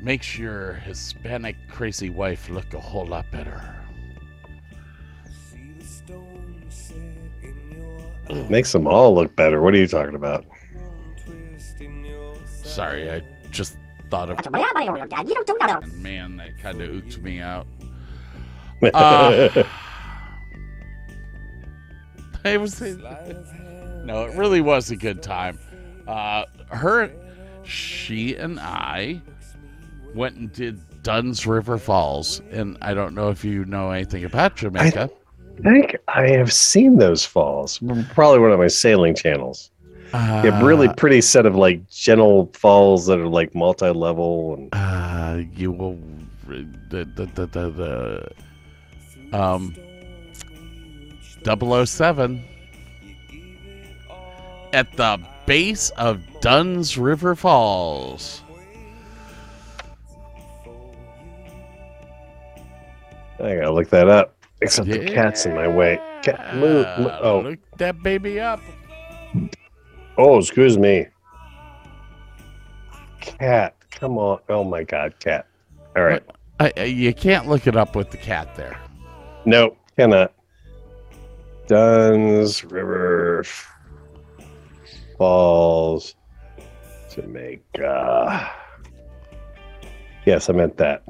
[0.00, 3.76] makes your Hispanic crazy wife look a whole lot better.
[8.48, 9.60] Makes them all look better.
[9.60, 10.44] What are you talking about?
[12.46, 13.76] Sorry, I just
[14.10, 14.36] thought of
[15.96, 17.66] man that kind of ooked me out.
[18.94, 19.62] Uh,
[22.46, 25.58] it was no, it really was a good time.
[26.08, 27.12] Uh, her,
[27.62, 29.20] she and I
[30.14, 34.56] went and did Dunn's River Falls, and I don't know if you know anything about
[34.56, 35.10] Jamaica.
[35.58, 37.78] I think I have seen those falls.
[38.14, 39.70] Probably one of my sailing channels.
[40.12, 45.42] Uh, Yeah, really pretty set of like gentle falls that are like multi-level and uh,
[45.54, 45.98] you will
[46.46, 47.70] the the the the,
[49.32, 49.74] the um
[51.44, 52.44] 007
[54.72, 58.42] at the base of Dunn's River Falls.
[63.38, 64.36] I gotta look that up.
[64.62, 65.98] Except the cat's in my way.
[66.22, 67.12] Cat, move, move.
[67.22, 68.60] Oh, look that baby up.
[70.20, 71.06] Oh, excuse me.
[73.20, 74.40] Cat, come on.
[74.48, 75.46] Oh my God, cat.
[75.96, 76.22] All right.
[76.58, 78.78] I, I- you can't look it up with the cat there.
[79.44, 80.32] No, cannot.
[81.66, 83.44] Duns River
[85.16, 86.14] Falls,
[87.14, 88.50] Jamaica.
[90.26, 91.02] Yes, I meant that.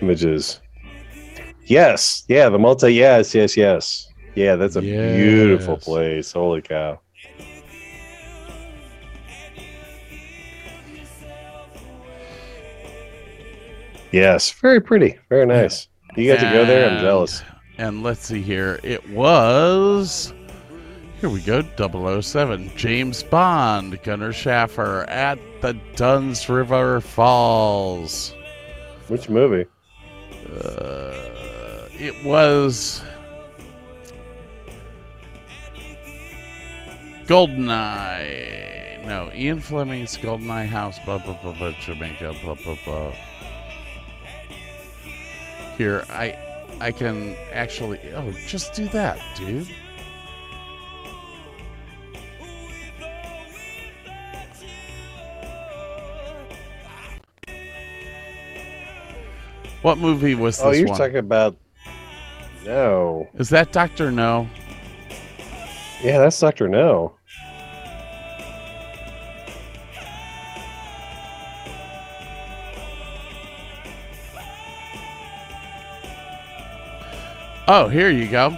[0.00, 0.60] Images.
[1.64, 2.94] Yes, yeah, the multi.
[2.94, 4.08] Yes, yes, yes.
[4.36, 6.30] Yeah, that's a beautiful place.
[6.32, 7.00] Holy cow.
[14.12, 15.18] Yes, very pretty.
[15.28, 15.88] Very nice.
[16.16, 16.86] You got to go there?
[16.86, 17.42] I'm And- jealous.
[17.78, 18.80] And let's see here.
[18.82, 20.32] It was.
[21.20, 21.62] Here we go.
[21.62, 22.70] 007.
[22.76, 28.34] James Bond, Gunnar Schaffer at the Duns River Falls.
[29.08, 29.66] Which movie?
[30.64, 31.12] Uh,
[31.98, 33.02] it was.
[37.26, 39.04] Goldeneye.
[39.04, 43.12] No, Ian Fleming's Goldeneye House, blah, blah, blah, blah, Jamaica, blah, blah, blah.
[45.76, 46.38] Here, I
[46.80, 47.98] I can actually.
[48.14, 49.68] Oh, just do that, dude.
[59.82, 60.98] What movie was oh, this Oh, you're one?
[60.98, 61.56] talking about.
[62.64, 63.28] No.
[63.34, 64.48] Is that Doctor No?
[66.02, 67.14] Yeah, that's Doctor No.
[77.68, 78.56] Oh, here you go.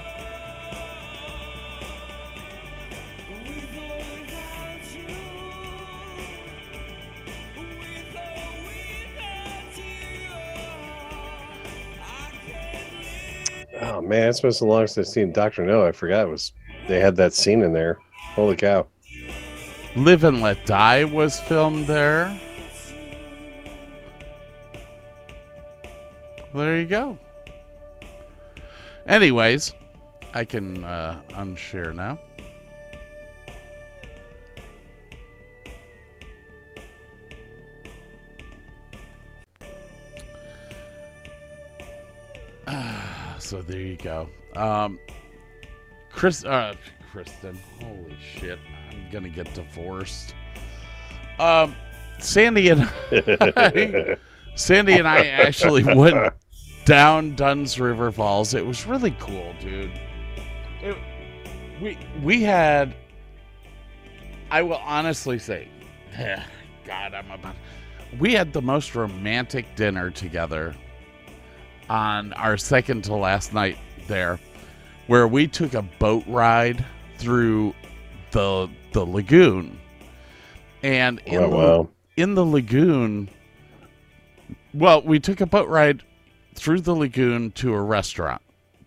[13.81, 15.87] Oh man, it's been so long since I've seen Doctor No.
[15.87, 16.53] I forgot it was
[16.89, 17.99] they had that scene in there.
[18.35, 18.87] Holy cow!
[19.95, 22.39] Live and Let Die was filmed there.
[26.55, 27.19] There you go.
[29.07, 29.75] Anyways,
[30.35, 32.19] I can uh, unshare now.
[43.39, 44.29] So there you go.
[44.57, 44.99] Um,
[46.19, 46.75] Chris, uh,
[47.13, 48.59] Kristen, holy shit,
[48.91, 50.35] I'm gonna get divorced.
[51.39, 51.77] Um,
[52.19, 52.91] Sandy and
[54.57, 56.35] Sandy and I actually went
[56.85, 58.53] down Dunn's River Falls.
[58.55, 59.93] It was really cool, dude.
[60.83, 60.97] It,
[61.81, 62.97] we we had.
[64.51, 65.69] I will honestly say,
[66.85, 67.55] God, I'm about.
[68.19, 70.75] We had the most romantic dinner together
[71.89, 73.79] on our second to last night
[74.09, 74.41] there,
[75.09, 76.85] where we took a boat ride
[77.19, 77.75] through
[78.31, 79.79] the the lagoon,
[80.83, 81.89] and in Oh the, wow!
[82.17, 83.29] in the lagoon.
[84.73, 86.05] Well, we took a boat ride
[86.55, 88.43] through the lagoon to a restaurant,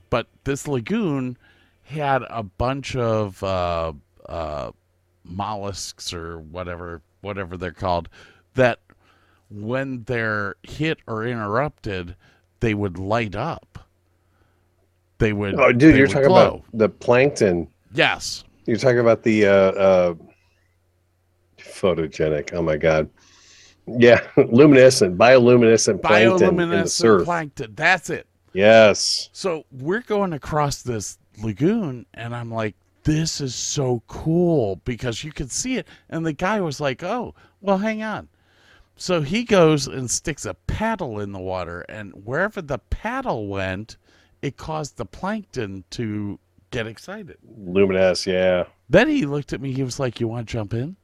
[0.09, 1.37] but this lagoon
[1.83, 3.91] had a bunch of uh,
[4.29, 4.71] uh,
[5.23, 8.09] mollusks or whatever whatever they're called
[8.55, 8.79] that
[9.49, 12.15] when they're hit or interrupted,
[12.61, 13.70] they would light up.
[15.21, 15.53] They would.
[15.53, 16.47] Oh, dude, you're talking glow.
[16.47, 17.67] about the plankton.
[17.93, 18.43] yes.
[18.65, 20.13] You're talking about the uh, uh,
[21.59, 22.53] Photogenic.
[22.53, 23.07] Oh my god.
[23.85, 27.75] Yeah, luminescent, bioluminescent plankton Bioluminescent plankton.
[27.75, 28.25] That's it.
[28.53, 29.29] yes.
[29.31, 32.73] So we're going across this lagoon, and I'm like,
[33.03, 35.87] this is so cool because you can see it.
[36.09, 38.27] And the guy was like, oh, well, hang on.
[38.95, 43.97] So he goes and sticks a paddle in the water, and wherever the paddle went,
[44.41, 46.39] it caused the plankton to
[46.71, 47.37] get excited.
[47.57, 48.63] Luminescent, yeah.
[48.89, 49.71] Then he looked at me.
[49.71, 50.95] He was like, "You want to jump in?"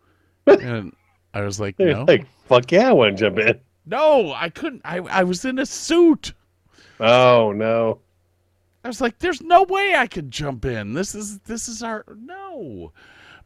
[0.46, 0.94] and
[1.34, 3.60] I was like, "No, like, fuck yeah, I want to jump in.
[3.86, 4.82] no, I couldn't.
[4.84, 6.32] I I was in a suit.
[6.98, 8.00] Oh no.
[8.84, 10.94] I was like, "There's no way I could jump in.
[10.94, 12.92] This is this is our no."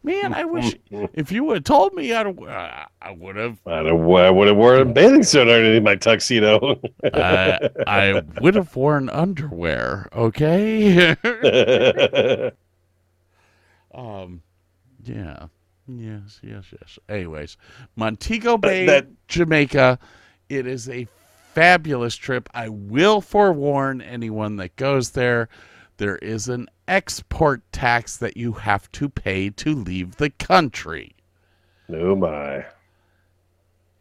[0.05, 0.77] Man, I wish
[1.15, 4.49] if you would have told me, I'd uh, I would have I don't I would
[4.49, 6.79] have worn a bathing suit underneath my tuxedo.
[7.03, 10.09] uh, I would have worn underwear.
[10.15, 11.17] Okay.
[13.95, 14.43] um,
[15.03, 15.47] yeah,
[15.89, 16.99] yes, yes, yes.
[17.09, 17.57] Anyways,
[17.97, 19.99] Montego Bay, that- Jamaica.
[20.51, 21.09] It is a
[21.55, 22.51] fabulous trip.
[22.53, 25.49] I will forewarn anyone that goes there.
[25.97, 31.15] There is an export tax that you have to pay to leave the country.
[31.89, 32.67] no my.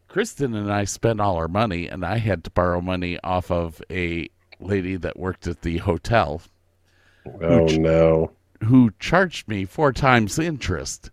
[0.08, 3.82] Kristen and I spent all our money, and I had to borrow money off of
[3.90, 4.30] a
[4.60, 6.42] lady that worked at the hotel
[7.42, 8.32] Oh no.
[8.64, 11.10] who charged me four times the interest.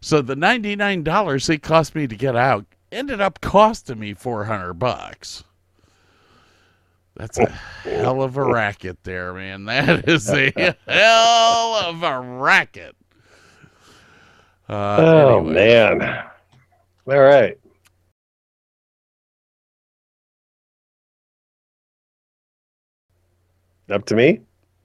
[0.00, 5.42] So the $99 it cost me to get out ended up costing me 400 bucks.
[7.16, 9.64] That's a hell of a racket there, man.
[9.66, 10.52] That is a
[10.88, 12.96] hell of a racket.
[14.68, 15.52] Uh, Oh anyway.
[15.54, 16.24] man.
[17.06, 17.58] All right.
[23.90, 24.40] Up to me?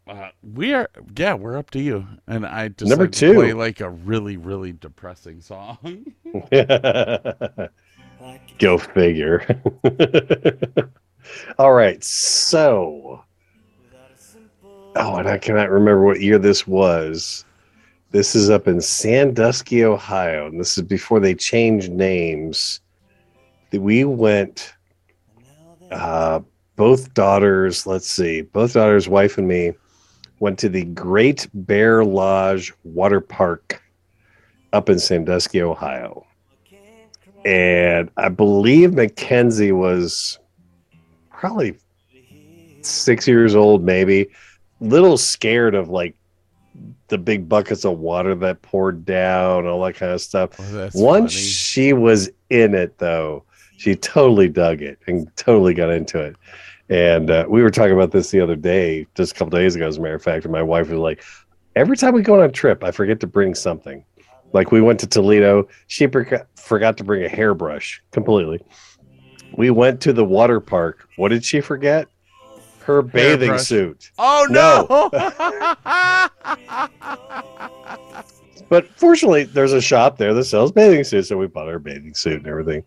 [0.07, 2.05] Uh, we are, yeah, we're up to you.
[2.27, 3.57] And I decided Number to play two.
[3.57, 5.77] like a really, really depressing song.
[8.59, 9.61] Go figure.
[11.57, 12.03] All right.
[12.03, 13.23] So,
[14.95, 17.45] oh, and I cannot remember what year this was.
[18.11, 22.81] This is up in Sandusky, Ohio, and this is before they changed names.
[23.71, 24.73] We went,
[25.91, 26.39] uh,
[26.75, 29.73] both daughters, let's see, both daughters, wife and me,
[30.39, 33.83] went to the Great Bear Lodge Water Park
[34.73, 36.25] up in Sandusky, Ohio
[37.45, 40.39] and I believe Mackenzie was
[41.39, 41.77] probably
[42.81, 44.27] six years old, maybe.
[44.81, 46.15] Little scared of like
[47.07, 50.51] the big buckets of water that poured down, all that kind of stuff.
[50.59, 51.45] Oh, Once funny.
[51.45, 53.43] she was in it, though,
[53.77, 56.35] she totally dug it and totally got into it.
[56.89, 59.87] And uh, we were talking about this the other day, just a couple days ago,
[59.87, 60.43] as a matter of fact.
[60.45, 61.23] And my wife was like,
[61.75, 64.03] every time we go on a trip, I forget to bring something.
[64.51, 68.59] Like we went to Toledo, she forgot forgot to bring a hairbrush completely.
[69.59, 71.09] We went to the water park.
[71.17, 72.07] What did she forget?
[72.79, 74.09] Her bathing suit.
[74.17, 75.09] Oh No.
[75.11, 75.11] no!
[78.69, 82.13] But fortunately, there's a shop there that sells bathing suits, so we bought our bathing
[82.13, 82.83] suit and everything.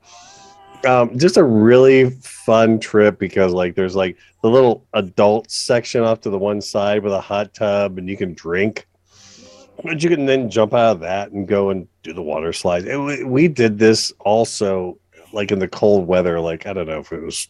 [0.87, 6.21] Um, just a really fun trip because like there's like the little adult section off
[6.21, 8.87] to the one side with a hot tub and you can drink.
[9.85, 12.87] But you can then jump out of that and go and do the water slides.
[12.87, 14.99] And we, we did this also
[15.33, 17.49] like in the cold weather, like I don't know if it was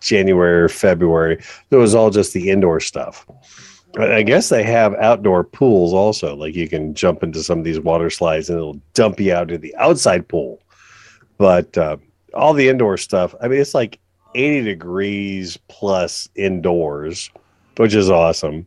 [0.00, 1.42] January or February.
[1.70, 3.26] It was all just the indoor stuff.
[3.98, 6.34] I guess they have outdoor pools also.
[6.34, 9.48] Like you can jump into some of these water slides and it'll dump you out
[9.48, 10.60] to the outside pool.
[11.36, 11.98] But uh,
[12.32, 13.98] all the indoor stuff, I mean, it's like
[14.34, 17.30] 80 degrees plus indoors,
[17.76, 18.66] which is awesome.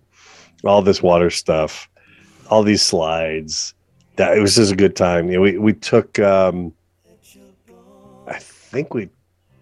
[0.64, 1.90] All this water stuff,
[2.50, 3.74] all these slides.
[4.18, 5.28] That it was just a good time.
[5.28, 6.20] You know, we we took.
[6.20, 6.74] Um,
[8.76, 9.10] think we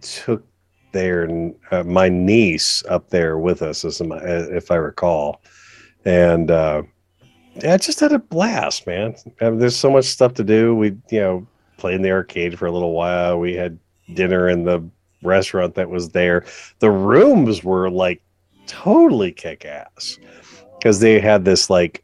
[0.02, 0.44] took
[0.92, 1.30] their
[1.70, 5.42] uh, my niece up there with us, as my, if I recall,
[6.04, 6.82] and uh,
[7.62, 9.16] yeah, just had a blast, man.
[9.40, 10.74] I mean, there's so much stuff to do.
[10.74, 13.40] We you know played in the arcade for a little while.
[13.40, 13.78] We had
[14.16, 14.84] dinner in the
[15.22, 16.44] restaurant that was there.
[16.80, 18.20] The rooms were like
[18.66, 20.18] totally kick ass
[20.80, 22.04] because they had this like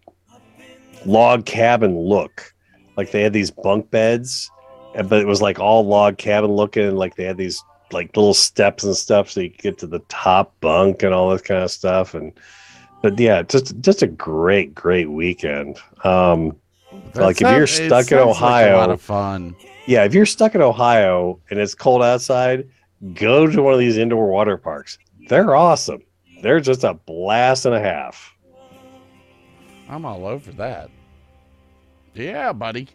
[1.08, 2.54] log cabin look.
[2.98, 4.52] Like they had these bunk beds,
[4.94, 6.96] but it was like all log cabin looking.
[6.96, 10.00] Like they had these like little steps and stuff so you could get to the
[10.10, 12.14] top bunk and all this kind of stuff.
[12.14, 12.32] And
[13.02, 15.78] but yeah, just just a great great weekend.
[16.04, 16.56] Um,
[17.14, 19.56] That Like, if you're sounds- stuck in sounds like a lot Ohio- of fun.
[19.86, 22.68] yeah, if you're stuck in Ohio and it's cold outside,
[23.14, 24.98] go to one of these indoor water parks.
[25.30, 26.02] They're awesome.
[26.42, 28.34] They're just a blast and a half.
[29.88, 30.90] I'm all over that.
[32.14, 32.88] Yeah, buddy.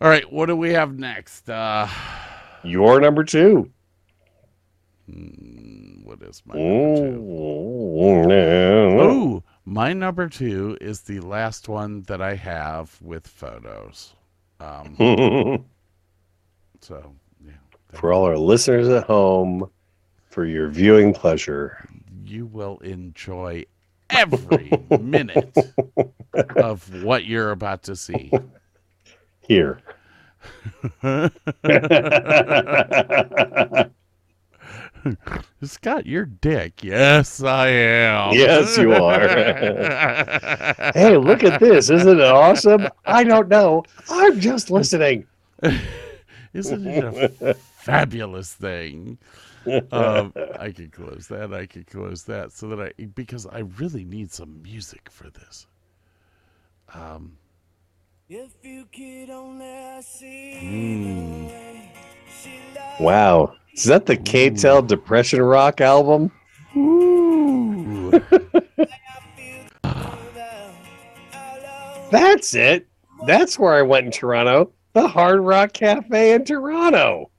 [0.00, 1.50] All right, what do we have next?
[1.50, 1.88] Uh,
[2.62, 3.70] Your number two.
[5.06, 7.20] what is my number two?
[7.20, 8.30] Ooh.
[9.00, 14.14] Oh, my number two is the last one that I have with photos.
[14.60, 14.94] Um,
[16.80, 17.12] so,
[17.44, 17.52] yeah,
[17.94, 19.68] For all our listeners at home,
[20.26, 21.88] for your viewing pleasure.
[22.24, 23.64] you will enjoy
[24.10, 24.70] every
[25.00, 25.56] minute
[26.56, 28.30] of what you're about to see.
[29.48, 29.80] Here.
[35.62, 36.82] Scott, you're dick.
[36.82, 38.34] Yes, I am.
[38.34, 39.28] Yes, you are.
[40.94, 41.90] hey, look at this.
[41.90, 42.88] Isn't it awesome?
[43.04, 43.84] I don't know.
[44.10, 45.26] I'm just listening.
[46.52, 49.18] Isn't it a fabulous thing?
[49.92, 51.52] Um, I could close that.
[51.52, 55.66] I could close that so that I because I really need some music for this.
[56.94, 57.36] Um,
[58.30, 61.92] If you could only see mm, the way
[62.42, 63.54] she loves Wow.
[63.72, 66.30] Is that the K-Tel Depression Rock album?
[72.10, 72.86] That's it.
[73.26, 74.72] That's where I went in Toronto.
[74.92, 77.30] The Hard Rock Cafe in Toronto.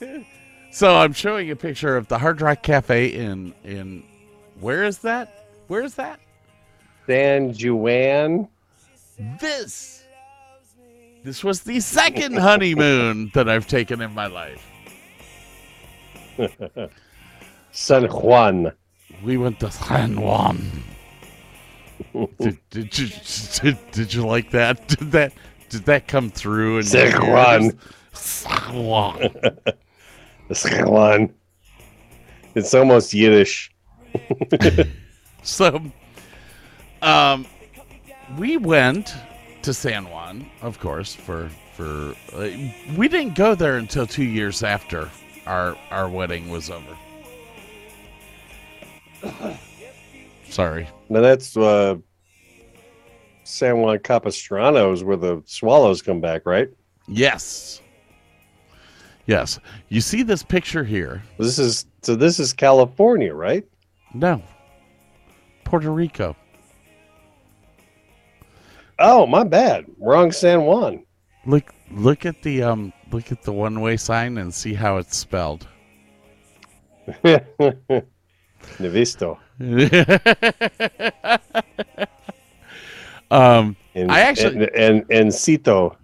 [0.70, 4.04] so I'm showing a picture of the Hard Rock Cafe in in
[4.58, 5.48] where is that?
[5.66, 6.18] Where is that?
[7.06, 8.48] San Juan.
[9.18, 10.04] This.
[11.24, 14.66] This was the second honeymoon that I've taken in my life.
[17.70, 18.72] San Juan.
[19.22, 20.82] We went to San Juan.
[22.40, 23.08] did, did you
[23.60, 24.88] did, did you like that?
[24.88, 25.32] Did that
[25.68, 26.78] did that come through?
[26.78, 27.78] in San Juan.
[28.12, 29.30] San Juan.
[30.52, 31.34] San Juan.
[32.54, 33.70] It's almost Yiddish.
[35.42, 35.80] So,
[37.00, 37.46] um,
[38.36, 39.14] we went
[39.62, 42.50] to San Juan, of course, for for uh,
[42.96, 45.10] we didn't go there until two years after
[45.46, 46.96] our our wedding was over.
[50.48, 50.88] Sorry.
[51.08, 51.96] Now that's uh,
[53.44, 56.68] San Juan Capistrano is where the swallows come back, right?
[57.08, 57.80] Yes.
[59.26, 59.58] Yes.
[59.88, 61.22] You see this picture here?
[61.38, 62.16] This is so.
[62.16, 63.64] This is California, right?
[64.14, 64.42] No.
[65.64, 66.36] Puerto Rico.
[68.98, 69.86] Oh, my bad.
[69.98, 71.04] Wrong San Juan.
[71.44, 75.16] Look look at the um look at the one way sign and see how it's
[75.16, 75.66] spelled.
[78.78, 79.38] Nevisto.
[83.30, 85.96] um And, I actually- and and, Cito.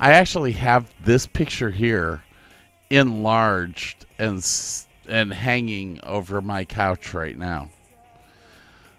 [0.00, 2.22] I actually have this picture here
[2.90, 4.44] enlarged and
[5.08, 7.70] and hanging over my couch right now.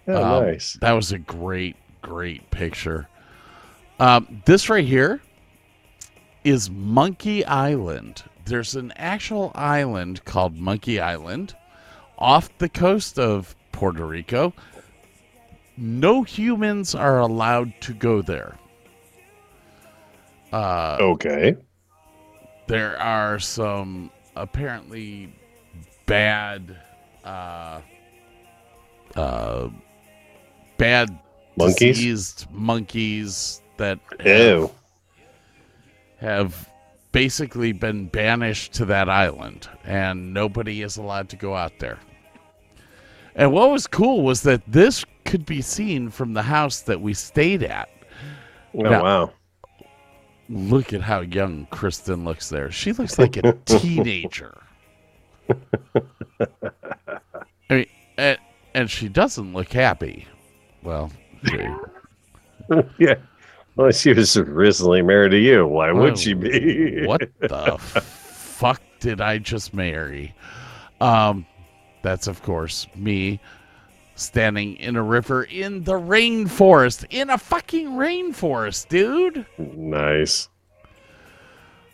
[0.08, 0.74] Oh, Um, nice.
[0.82, 3.08] That was a great, great picture.
[4.00, 5.22] Um, this right here
[6.44, 8.24] is Monkey Island.
[8.46, 11.56] There's an actual island called Monkey Island
[12.18, 14.54] off the coast of Puerto Rico.
[15.78, 18.56] No humans are allowed to go there.
[20.52, 21.56] Uh, Okay.
[22.68, 25.32] there are some apparently
[26.06, 26.76] bad
[27.24, 27.82] uh
[29.16, 29.68] uh
[30.78, 31.20] bad
[31.60, 32.46] Monkeys?
[32.52, 34.72] monkeys that have,
[36.18, 36.70] have
[37.12, 41.98] basically been banished to that island and nobody is allowed to go out there
[43.36, 47.14] and what was cool was that this could be seen from the house that we
[47.14, 47.90] stayed at
[48.76, 49.32] Oh, Now- wow.
[50.52, 52.72] Look at how young Kristen looks there.
[52.72, 54.58] She looks like a teenager.
[56.40, 56.50] I
[57.70, 57.86] mean,
[58.18, 58.38] and,
[58.74, 60.28] and she doesn't look happy.
[60.82, 61.12] Well,
[63.00, 63.16] yeah.
[63.76, 65.66] Well, she was recently married to you.
[65.68, 67.06] Why would Oh, she be?
[67.06, 70.36] what the fuck did I just marry?
[71.00, 71.46] Um,
[72.02, 73.40] that's of course me
[74.16, 79.46] standing in a river in the rainforest, in a fucking rainforest, dude.
[79.58, 80.50] Nice.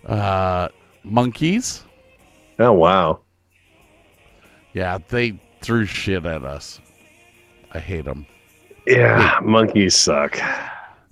[0.06, 0.70] Uh,
[1.04, 1.84] monkeys.
[2.58, 3.20] Oh, wow.
[4.74, 6.80] Yeah, they threw shit at us.
[7.72, 8.26] I hate them.
[8.86, 10.40] Yeah, monkeys suck.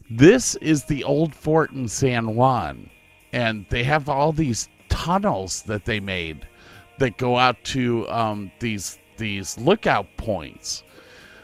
[0.09, 2.89] This is the old fort in San Juan,
[3.31, 6.47] and they have all these tunnels that they made
[6.99, 10.83] that go out to um, these these lookout points.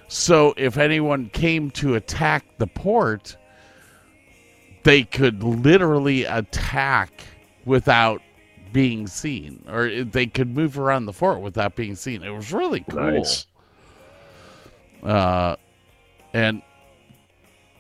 [0.07, 3.38] So if anyone came to attack the port,
[4.84, 7.23] they could literally attack
[7.65, 8.22] without
[8.72, 12.23] being seen, or they could move around the fort without being seen.
[12.23, 13.11] It was really cool.
[13.11, 13.47] Nice.
[15.01, 15.56] Uh,
[16.34, 16.61] and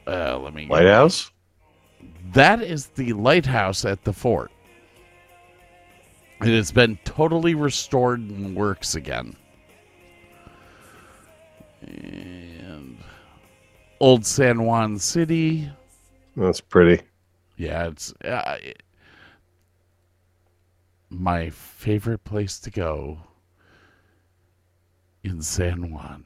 [0.07, 1.31] uh, let me Lighthouse?
[2.33, 4.51] that is the lighthouse at the fort.
[6.41, 9.35] It has been totally restored and works again.
[11.81, 12.97] And
[13.99, 15.69] Old San Juan City.
[16.37, 17.03] That's pretty.
[17.57, 18.83] Yeah, it's uh, it-
[21.11, 23.17] my favorite place to go
[25.23, 26.23] in San Juan.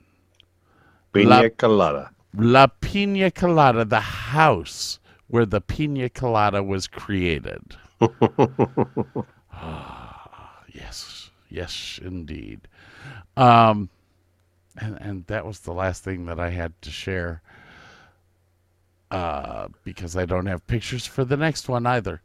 [1.13, 2.11] Pina La- colada.
[2.35, 7.75] La Pina Colada, the house where the Pina Colada was created.
[9.55, 12.59] Ah, yes, yes, indeed.
[13.37, 13.87] Um,
[14.77, 17.41] and and that was the last thing that I had to share.
[19.11, 22.19] Uh, because I don't have pictures for the next one either.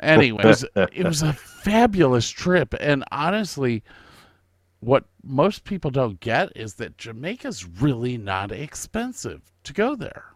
[0.00, 1.32] Anyways, it was a
[1.64, 3.82] fabulous trip, and honestly,
[4.86, 10.26] what most people don't get is that Jamaica's really not expensive to go there.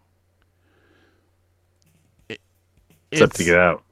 [2.29, 2.41] It-
[3.13, 3.85] Except to get out.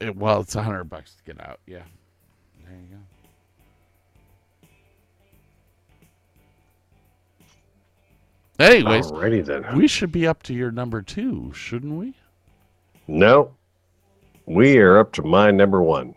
[0.00, 1.60] it- well, it's a hundred bucks to get out.
[1.64, 1.84] Yeah,
[2.64, 2.98] there you go.
[8.58, 9.76] Anyways, Alrighty then.
[9.76, 12.14] we should be up to your number two, shouldn't we?
[13.06, 13.54] No.
[14.46, 16.14] We are up to my number one.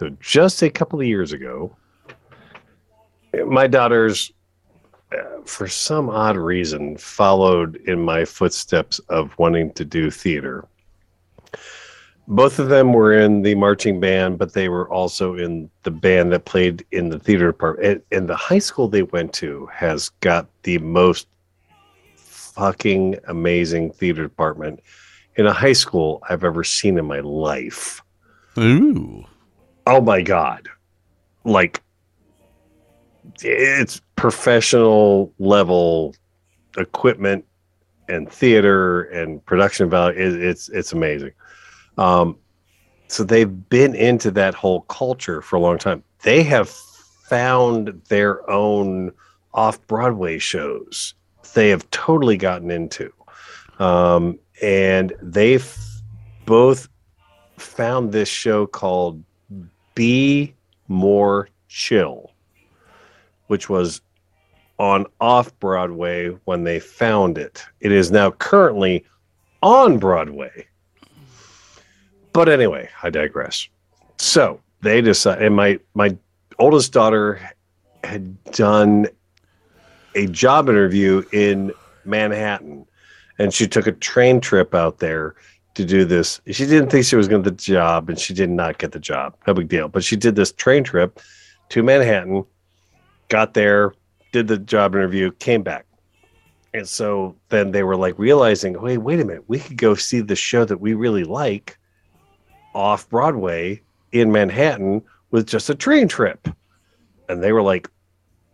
[0.00, 1.76] So just a couple of years ago,
[3.46, 4.32] my daughters,
[5.12, 10.66] uh, for some odd reason, followed in my footsteps of wanting to do theater.
[12.26, 16.32] Both of them were in the marching band, but they were also in the band
[16.32, 17.86] that played in the theater department.
[17.86, 21.26] And, and the high school they went to has got the most
[22.16, 24.80] fucking amazing theater department
[25.36, 28.00] in a high school I've ever seen in my life.
[28.56, 29.26] Ooh,
[29.90, 30.68] Oh my god.
[31.42, 31.82] Like
[33.42, 36.14] it's professional level
[36.78, 37.44] equipment
[38.08, 41.32] and theater and production value it, it's it's amazing.
[41.98, 42.36] Um
[43.08, 46.04] so they've been into that whole culture for a long time.
[46.22, 49.10] They have found their own
[49.52, 51.14] off Broadway shows.
[51.54, 53.12] They have totally gotten into,
[53.80, 55.76] um, and they've
[56.46, 56.88] both
[57.56, 59.24] found this show called
[59.94, 60.54] "Be
[60.88, 62.32] More Chill,"
[63.46, 64.00] which was
[64.78, 67.64] on off Broadway when they found it.
[67.80, 69.04] It is now currently
[69.62, 70.66] on Broadway.
[72.32, 73.68] But anyway, I digress.
[74.16, 76.16] So they decided, and my my
[76.58, 77.40] oldest daughter
[78.04, 79.06] had done
[80.14, 81.72] a job interview in
[82.04, 82.86] Manhattan,
[83.38, 85.34] and she took a train trip out there
[85.74, 86.40] to do this.
[86.50, 88.92] She didn't think she was going to get the job, and she did not get
[88.92, 89.36] the job.
[89.46, 89.88] No big deal.
[89.88, 91.20] But she did this train trip
[91.70, 92.44] to Manhattan,
[93.28, 93.94] got there,
[94.32, 95.86] did the job interview, came back.
[96.72, 100.20] And so then they were like realizing, wait, wait a minute, we could go see
[100.20, 101.78] the show that we really like
[102.74, 103.82] off Broadway
[104.12, 106.48] in Manhattan with just a train trip.
[107.28, 107.88] And they were like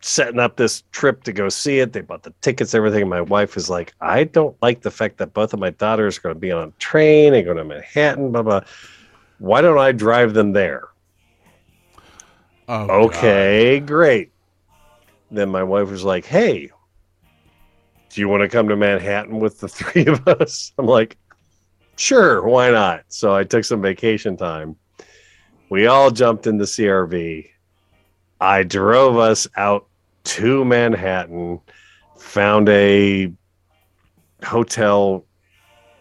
[0.01, 1.93] setting up this trip to go see it.
[1.93, 3.03] They bought the tickets, everything.
[3.03, 6.19] And my wife is like, I don't like the fact that both of my daughters
[6.19, 8.61] are going to be on a train and go to Manhattan, blah, blah.
[9.39, 10.89] Why don't I drive them there?
[12.69, 14.33] oh, Okay, great.
[15.31, 16.71] Then my wife was like, Hey,
[18.11, 20.73] do you want to come to Manhattan with the three of us?
[20.79, 21.17] I'm like,
[21.97, 23.05] Sure, why not?
[23.09, 24.77] So I took some vacation time.
[25.71, 27.51] We all jumped in the CRV.
[28.41, 29.87] I drove us out
[30.25, 31.61] to Manhattan,
[32.19, 33.33] found a
[34.45, 35.25] hotel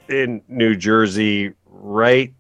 [0.10, 2.34] in New Jersey, right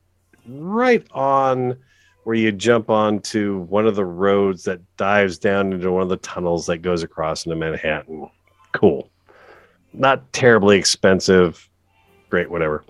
[0.47, 1.77] right on
[2.23, 6.17] where you jump onto one of the roads that dives down into one of the
[6.17, 8.29] tunnels that goes across into Manhattan.
[8.71, 9.09] Cool.
[9.93, 11.69] Not terribly expensive.
[12.29, 12.83] Great, whatever.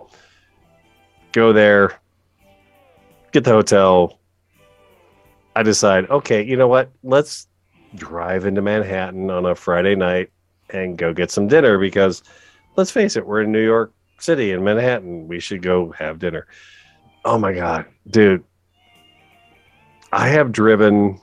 [1.34, 2.00] Go there,
[3.34, 4.20] get the hotel.
[5.56, 6.92] I decide, okay, you know what?
[7.04, 7.48] Let's
[7.96, 10.32] drive into Manhattan on a Friday night
[10.70, 12.24] and go get some dinner because
[12.76, 15.28] let's face it, we're in New York City in Manhattan.
[15.28, 16.48] We should go have dinner.
[17.24, 18.44] Oh my God, dude.
[20.12, 21.20] I have driven,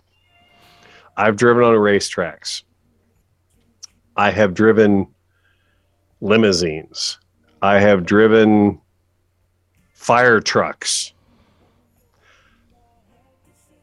[1.17, 2.63] I've driven on racetracks.
[4.17, 5.07] I have driven
[6.21, 7.19] limousines.
[7.63, 8.81] I have driven
[9.95, 11.13] fire trucks.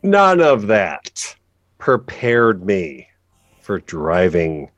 [0.10, 1.36] None of that
[1.78, 3.08] prepared me
[3.62, 4.72] for driving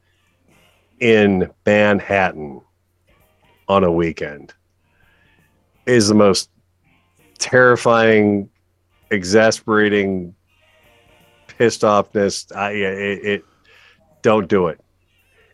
[1.00, 2.60] in Manhattan
[3.70, 4.54] on a weekend.
[5.86, 6.50] It is the most
[7.38, 8.50] terrifying,
[9.10, 10.36] exasperating,
[11.48, 12.54] pissed offness.
[12.54, 13.46] I it, it
[14.24, 14.82] don't do it.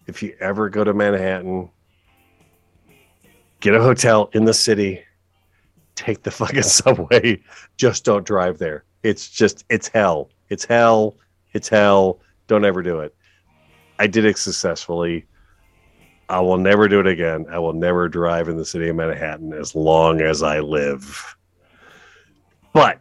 [0.08, 1.70] if you ever go to Manhattan,
[3.60, 5.04] get a hotel in the city,
[5.94, 7.44] take the fucking subway.
[7.78, 8.84] Just don't drive there.
[9.08, 10.30] It's just, it's hell.
[10.50, 11.16] It's hell.
[11.54, 12.20] It's hell.
[12.48, 13.16] Don't ever do it.
[14.00, 15.26] I did it successfully.
[16.28, 17.46] I will never do it again.
[17.50, 21.38] I will never drive in the city of Manhattan as long as I live.
[22.74, 23.00] But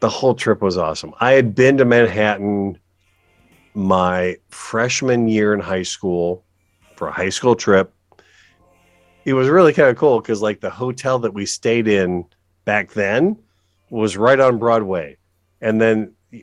[0.00, 1.14] the whole trip was awesome.
[1.18, 2.78] I had been to Manhattan
[3.72, 6.44] my freshman year in high school
[6.96, 7.90] for a high school trip.
[9.24, 12.26] It was really kind of cool because, like, the hotel that we stayed in
[12.66, 13.38] back then
[13.90, 15.16] was right on Broadway.
[15.60, 16.42] And then y-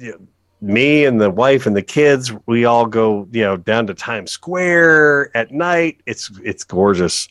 [0.00, 0.12] y-
[0.60, 4.30] me and the wife and the kids, we all go, you know, down to Times
[4.30, 6.00] Square at night.
[6.06, 7.28] It's it's gorgeous.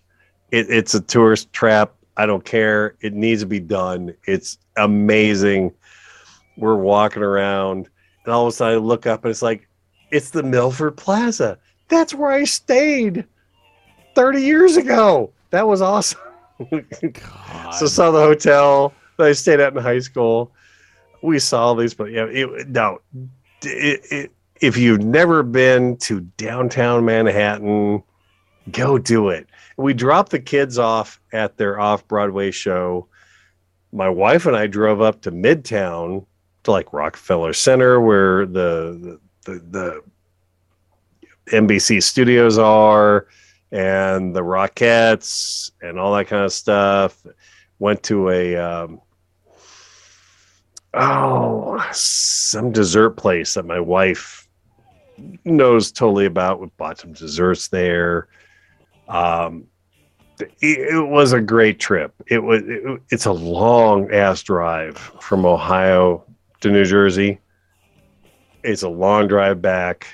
[0.51, 1.93] It, it's a tourist trap.
[2.17, 2.95] I don't care.
[3.01, 4.13] It needs to be done.
[4.25, 5.73] It's amazing.
[6.57, 7.87] We're walking around,
[8.25, 9.67] and all of a sudden I look up and it's like,
[10.11, 11.57] it's the Milford Plaza.
[11.87, 13.25] That's where I stayed
[14.15, 15.31] 30 years ago.
[15.51, 16.19] That was awesome.
[17.71, 20.51] So saw the hotel that I stayed at in high school.
[21.21, 23.01] We saw these, but yeah, it, no.
[23.61, 24.31] It, it,
[24.61, 28.01] if you've never been to downtown Manhattan,
[28.71, 29.47] go do it.
[29.77, 33.07] We dropped the kids off at their off Broadway show.
[33.91, 36.25] My wife and I drove up to Midtown
[36.63, 40.01] to like Rockefeller Center, where the the, the,
[41.45, 43.27] the NBC studios are,
[43.71, 47.21] and the Rockettes, and all that kind of stuff
[47.79, 49.01] went to a um,
[50.93, 54.47] oh some dessert place that my wife
[55.45, 56.59] knows totally about.
[56.59, 58.27] We bought some desserts there.
[59.07, 59.65] Um,
[60.39, 62.13] it, it was a great trip.
[62.27, 62.61] It was.
[62.65, 66.25] It, it's a long ass drive from Ohio
[66.61, 67.39] to New Jersey.
[68.63, 70.07] It's a long drive back.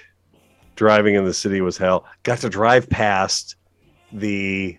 [0.75, 2.05] Driving in the city was hell.
[2.23, 3.55] Got to drive past
[4.11, 4.77] the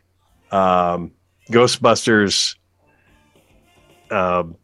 [0.51, 1.13] um,
[1.51, 2.57] Ghostbusters
[4.11, 4.57] um,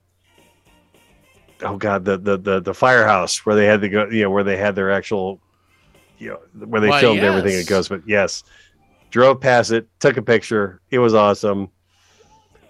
[1.63, 4.45] oh god, the, the the the firehouse where they had to go, you know, where
[4.45, 5.41] they had their actual,
[6.19, 7.53] you know, where they Why, filmed everything.
[7.55, 7.69] It yes.
[7.69, 8.45] goes, but yes,
[9.11, 10.81] drove past it, took a picture.
[10.91, 11.71] It was awesome.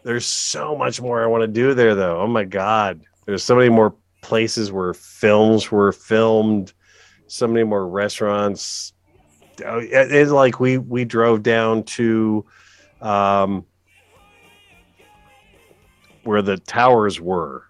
[0.05, 2.21] There's so much more I want to do there, though.
[2.21, 6.73] Oh my god, there's so many more places where films were filmed,
[7.27, 8.93] so many more restaurants.
[9.65, 12.45] Oh, It's like we we drove down to.
[13.01, 13.67] Um,
[16.25, 17.65] where the towers were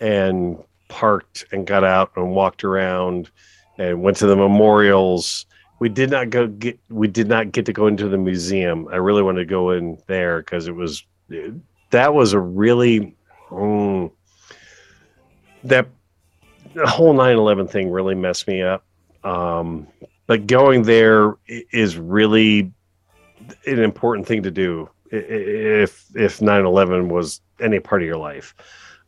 [0.00, 0.58] and
[0.88, 3.30] parked and got out and walked around
[3.78, 5.46] and went to the memorials.
[5.78, 8.88] We did not go get we did not get to go into the museum.
[8.90, 11.04] I really wanted to go in there because it was
[11.90, 13.16] that was a really
[13.50, 14.10] mm,
[15.64, 15.86] that
[16.74, 18.84] the whole 9-11 thing really messed me up.
[19.22, 19.86] Um
[20.26, 22.72] but going there is really
[23.66, 28.54] an important thing to do if if 9-11 was any part of your life.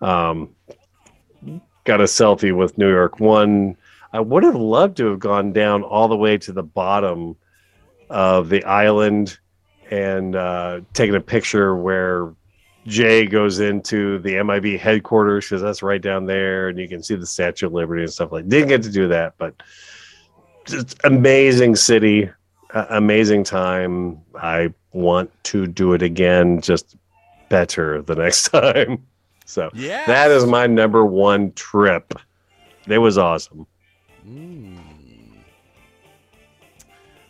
[0.00, 0.54] Um
[1.84, 3.76] got a selfie with new york one.
[4.12, 7.36] I would have loved to have gone down all the way to the bottom
[8.08, 9.38] of the island
[9.90, 12.34] and uh taken a picture where
[12.86, 17.14] jay goes into the mib headquarters because that's right down there and you can see
[17.14, 19.54] the statue of liberty and stuff like didn't get to do that but
[20.64, 22.30] just amazing city
[22.72, 24.20] uh, amazing time.
[24.34, 26.96] I want to do it again just
[27.48, 29.06] better the next time
[29.50, 30.06] so Yeah.
[30.06, 32.14] that is my number one trip
[32.86, 33.66] it was awesome
[34.26, 34.78] Mm.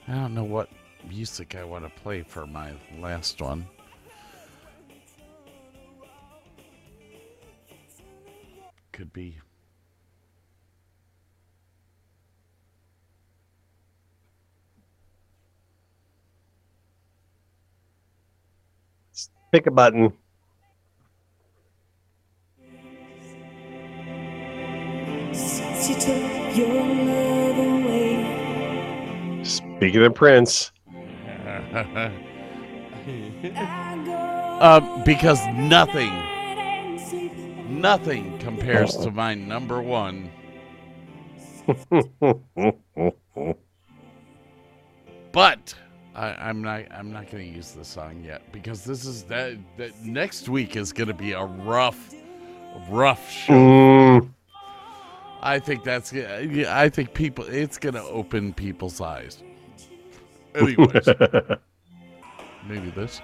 [0.08, 0.68] I don't know what
[1.08, 3.64] music I want to play for my last one.
[8.92, 9.36] Could be.
[19.52, 20.12] pick a button
[25.90, 30.70] you took your love away, speaking of prince
[33.42, 36.12] I go Um, because nothing,
[37.80, 40.30] nothing compares to my number one.
[45.32, 45.74] But
[46.14, 46.90] I, I'm not.
[46.90, 49.56] I'm not going to use the song yet because this is that.
[49.76, 52.12] That next week is going to be a rough,
[52.88, 53.52] rough show.
[53.52, 54.30] Mm,
[55.42, 56.12] I think that's.
[56.12, 57.44] yeah, I think people.
[57.48, 59.42] It's going to open people's eyes.
[60.54, 61.06] Anyways,
[62.68, 63.20] maybe this.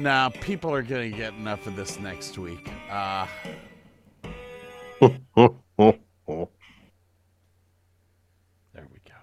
[0.00, 2.70] Now, people are going to get enough of this next week.
[2.88, 3.26] Uh,
[5.00, 5.10] there
[8.92, 9.16] we go.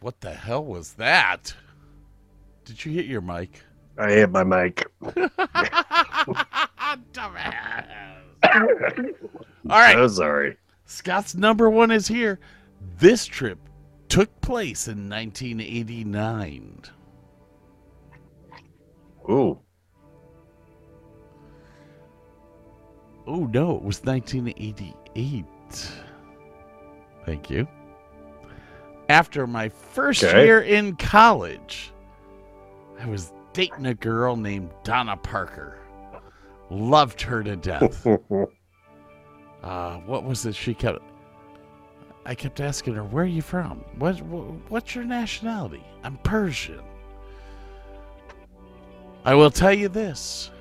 [0.00, 1.54] What the hell was that?
[2.64, 3.62] Did you hit your mic?
[3.98, 4.86] I hit my mic.
[7.12, 7.86] Dumbass.
[9.68, 9.96] All right.
[9.96, 10.56] I'm sorry.
[10.86, 12.40] Scott's number one is here.
[12.98, 13.58] This trip
[14.08, 16.82] took place in 1989.
[19.28, 19.58] Ooh.
[23.26, 25.44] Oh, no, it was 1988.
[27.26, 27.68] Thank you.
[29.10, 30.44] After my first Okay.
[30.44, 31.90] year in college,
[33.00, 35.78] I was dating a girl named Donna Parker.
[36.70, 38.06] Loved her to death.
[39.64, 41.02] uh, what was it she kept
[42.24, 43.78] I kept asking her, "Where are you from?
[43.98, 46.84] What, what what's your nationality?" I'm Persian.
[49.24, 50.52] I will tell you this.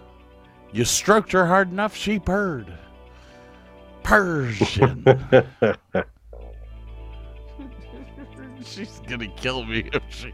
[0.71, 2.73] You stroked her hard enough, she purred.
[4.01, 5.05] Persian.
[8.65, 10.33] She's gonna kill me if she.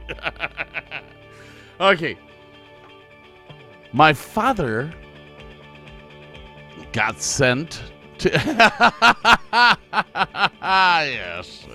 [1.79, 2.17] okay.
[3.93, 4.91] My father
[6.91, 7.83] got sent
[8.19, 8.29] to.
[10.61, 11.67] yes.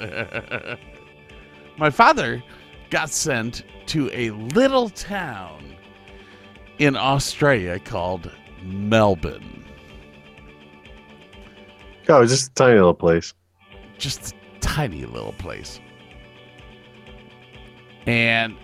[1.79, 2.43] My father
[2.91, 5.77] got sent to a little town
[6.79, 8.31] in Australia called
[8.63, 9.65] Melbourne.
[12.09, 13.35] oh, it's just a tiny little place.
[13.99, 15.81] just a tiny little place.
[18.07, 18.57] And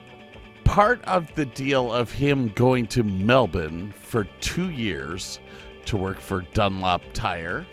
[0.64, 5.38] part of the deal of him going to Melbourne for two years
[5.86, 7.66] to work for Dunlop Tire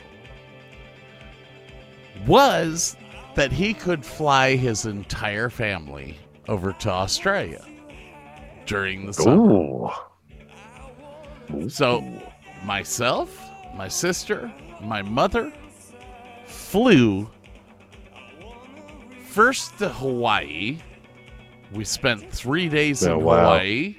[2.28, 2.96] was
[3.36, 6.18] that he could fly his entire family
[6.48, 7.66] over to Australia
[8.66, 9.90] during the summer.
[11.50, 11.70] Ooh.
[11.70, 12.04] So,
[12.64, 13.38] myself,
[13.76, 15.52] my sister, my mother
[16.46, 17.30] flew
[19.28, 20.80] first to Hawaii.
[21.74, 23.40] We spent three days Oh, in wow.
[23.40, 23.96] Hawaii.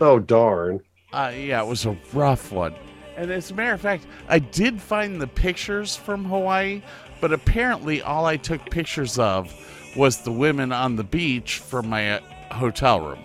[0.00, 0.80] Oh, darn.
[1.12, 2.74] Uh, yeah, it was a rough one.
[3.16, 6.82] And as a matter of fact, I did find the pictures from Hawaii,
[7.20, 9.52] but apparently all I took pictures of
[9.96, 12.20] was the women on the beach from my uh,
[12.54, 13.24] hotel room.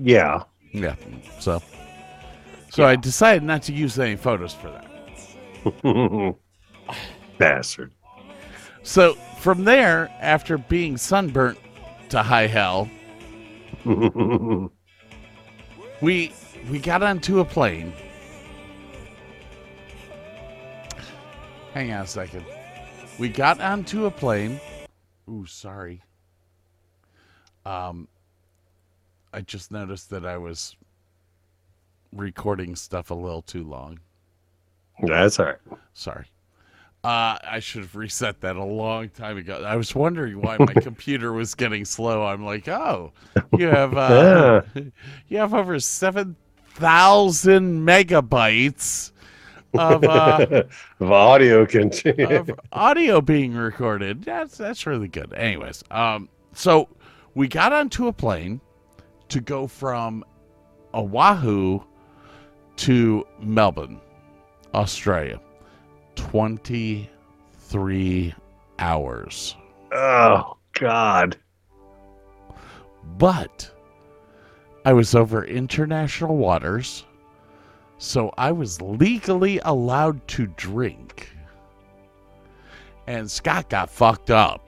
[0.00, 0.42] Yeah.
[0.72, 0.96] Yeah.
[1.40, 1.62] So,
[2.70, 6.36] so I decided not to use any photos for that.
[7.38, 7.92] Bastard.
[8.82, 11.58] So from there, after being sunburnt
[12.10, 12.88] to high hell,
[16.00, 16.32] we
[16.70, 17.92] we got onto a plane.
[21.74, 22.44] Hang on a second.
[23.18, 24.60] We got onto a plane.
[25.28, 26.02] Ooh, sorry.
[27.66, 28.08] Um,
[29.32, 30.76] I just noticed that I was
[32.12, 34.00] recording stuff a little too long.
[35.02, 35.58] That's all right.
[35.92, 36.26] Sorry.
[37.04, 39.62] Uh, I should have reset that a long time ago.
[39.64, 42.26] I was wondering why my computer was getting slow.
[42.26, 43.12] I'm like, oh,
[43.56, 44.62] you have uh,
[45.28, 46.34] you have over seven
[46.74, 49.12] thousand megabytes
[49.74, 50.64] of, uh,
[51.00, 52.28] of audio continue.
[52.28, 54.24] of audio being recorded.
[54.24, 55.32] That's that's really good.
[55.34, 56.88] Anyways, um, so
[57.34, 58.60] we got onto a plane
[59.28, 60.24] to go from
[60.92, 61.80] Oahu
[62.76, 64.00] to Melbourne,
[64.74, 65.40] Australia.
[66.18, 68.34] 23
[68.78, 69.56] hours.
[69.92, 71.36] oh, God.
[73.16, 73.70] But
[74.84, 77.06] I was over international waters,
[77.98, 81.30] so I was legally allowed to drink.
[83.06, 84.66] And Scott got fucked up.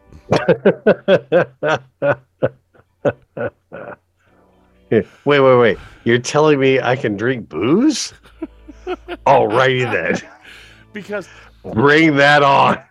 [4.91, 5.79] wait, wait, wait.
[6.05, 8.13] You're telling me I can drink booze?
[9.27, 10.17] Alrighty then.
[10.93, 11.29] Because
[11.63, 12.83] Bring that on.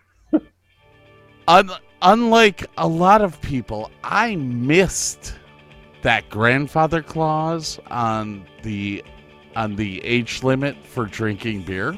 [1.48, 1.72] un-
[2.02, 5.36] unlike a lot of people, I missed
[6.02, 9.04] that grandfather clause on the
[9.56, 11.98] on the age limit for drinking beer.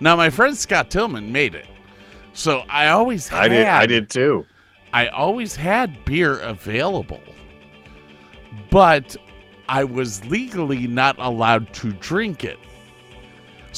[0.00, 1.66] Now my friend Scott Tillman made it.
[2.32, 3.66] So I always had I did.
[3.66, 4.44] I did too.
[4.92, 7.22] I always had beer available.
[8.70, 9.16] But
[9.68, 12.58] I was legally not allowed to drink it.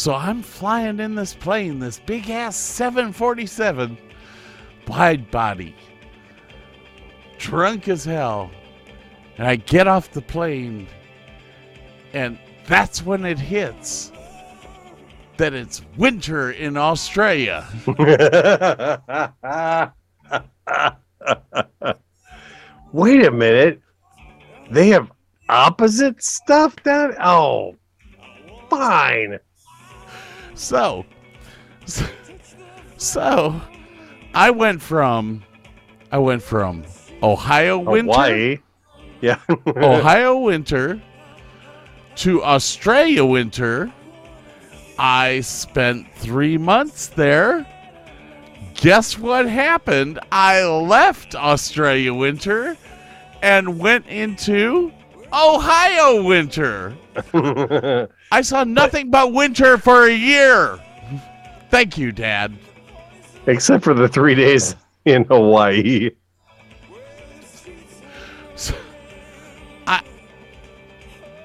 [0.01, 3.99] So I'm flying in this plane, this big ass 747,
[4.89, 5.77] wide body,
[7.37, 8.51] drunk as hell.
[9.37, 10.89] And I get off the plane,
[12.15, 14.11] and that's when it hits
[15.37, 17.69] that it's winter in Australia.
[22.93, 23.83] Wait a minute.
[24.71, 25.13] They have
[25.51, 27.17] opposite stuff down.
[27.21, 27.77] Oh,
[28.71, 29.39] fine.
[30.61, 31.07] So,
[32.99, 33.59] so,
[34.35, 35.43] I went from
[36.13, 36.85] I went from
[37.23, 38.59] Ohio winter, Hawaii.
[39.23, 39.39] Yeah.
[39.67, 41.01] Ohio winter
[42.17, 43.91] to Australia winter.
[44.99, 47.67] I spent 3 months there.
[48.75, 50.21] Guess what happened?
[50.31, 52.77] I left Australia winter
[53.41, 54.93] and went into
[55.33, 56.95] Ohio winter.
[58.33, 60.79] I saw nothing but winter for a year.
[61.71, 62.57] Thank you, Dad.
[63.47, 66.11] Except for the three days in Hawaii.
[68.55, 68.75] So,
[69.87, 70.03] I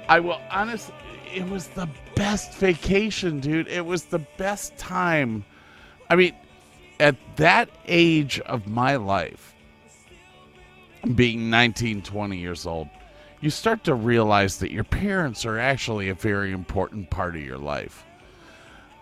[0.07, 0.93] I will honestly
[1.33, 3.67] it was the best vacation, dude.
[3.67, 5.43] It was the best time.
[6.09, 6.33] I mean,
[6.99, 9.53] at that age of my life,
[11.15, 12.87] being 19, 20 years old,
[13.45, 17.59] you start to realize that your parents are actually a very important part of your
[17.59, 18.03] life.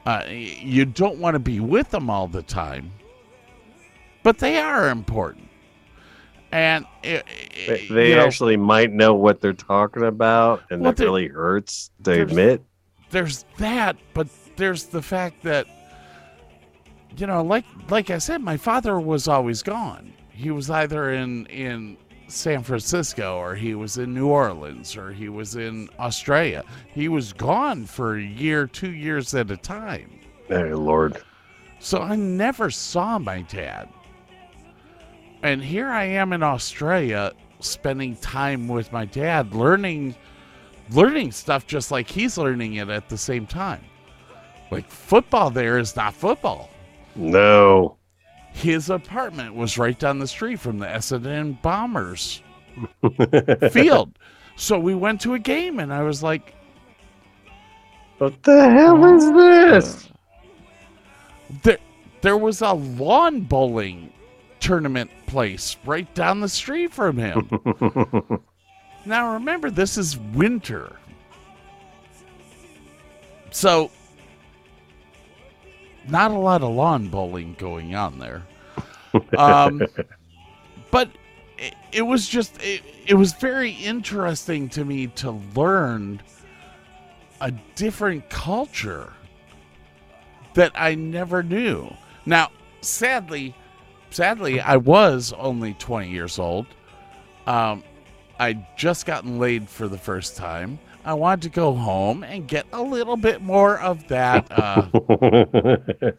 [0.06, 2.92] Uh, you don't want to be with them all the time,
[4.22, 5.48] but they are important.
[6.52, 7.26] And it,
[7.68, 11.30] They, they you know, actually might know what they're talking about, and Well, that really
[11.30, 12.62] hurts to there's- admit.
[13.12, 15.68] there's that, but there's the fact that
[17.16, 20.12] you know, like like I said, my father was always gone.
[20.32, 21.96] He was either in in
[22.34, 26.64] San Francisco or he was in New Orleans or he was in Australia.
[26.88, 30.20] He was gone for a year, two years at a time.
[30.50, 31.22] Oh, Lord.
[31.80, 33.90] So I never saw my dad.
[35.44, 40.16] And here I am in Australia spending time with my dad learning
[40.92, 43.84] learning stuff just like he's learning it at the same time.
[44.72, 46.70] Like football there is not football.
[47.16, 47.98] No.
[48.54, 52.42] His apartment was right down the street from the Essendon Bombers
[53.72, 54.18] field.
[54.56, 56.54] So we went to a game and I was like,
[58.20, 60.10] What the hell is this?
[61.64, 61.78] there
[62.22, 64.12] there was a lawn bowling
[64.60, 67.50] tournament place right down the street from him.
[69.06, 70.96] now remember this is winter.
[73.52, 73.92] So
[76.08, 78.44] not a lot of lawn bowling going on there.
[79.38, 79.82] Um,
[80.92, 81.10] but
[81.58, 86.22] it, it was just it, it was very interesting to me to learn
[87.42, 89.14] a different culture
[90.54, 91.94] that I never knew.
[92.26, 92.52] Now,
[92.82, 93.56] sadly,
[94.12, 96.68] sadly, I was only 20 years old.
[97.46, 97.84] Um,
[98.40, 100.80] I'd just gotten laid for the first time.
[101.06, 104.48] I wanted to go home and get a little bit more of that.
[104.52, 104.88] Uh,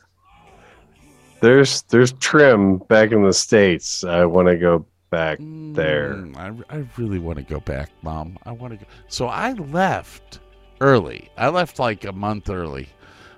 [1.41, 4.05] there's there's trim back in the states.
[4.05, 6.15] I want to go back there.
[6.15, 8.39] Mm, I, I really want to go back, Mom.
[8.45, 8.91] I want to go.
[9.09, 10.41] So I left
[10.81, 11.31] early.
[11.37, 12.89] I left like a month early.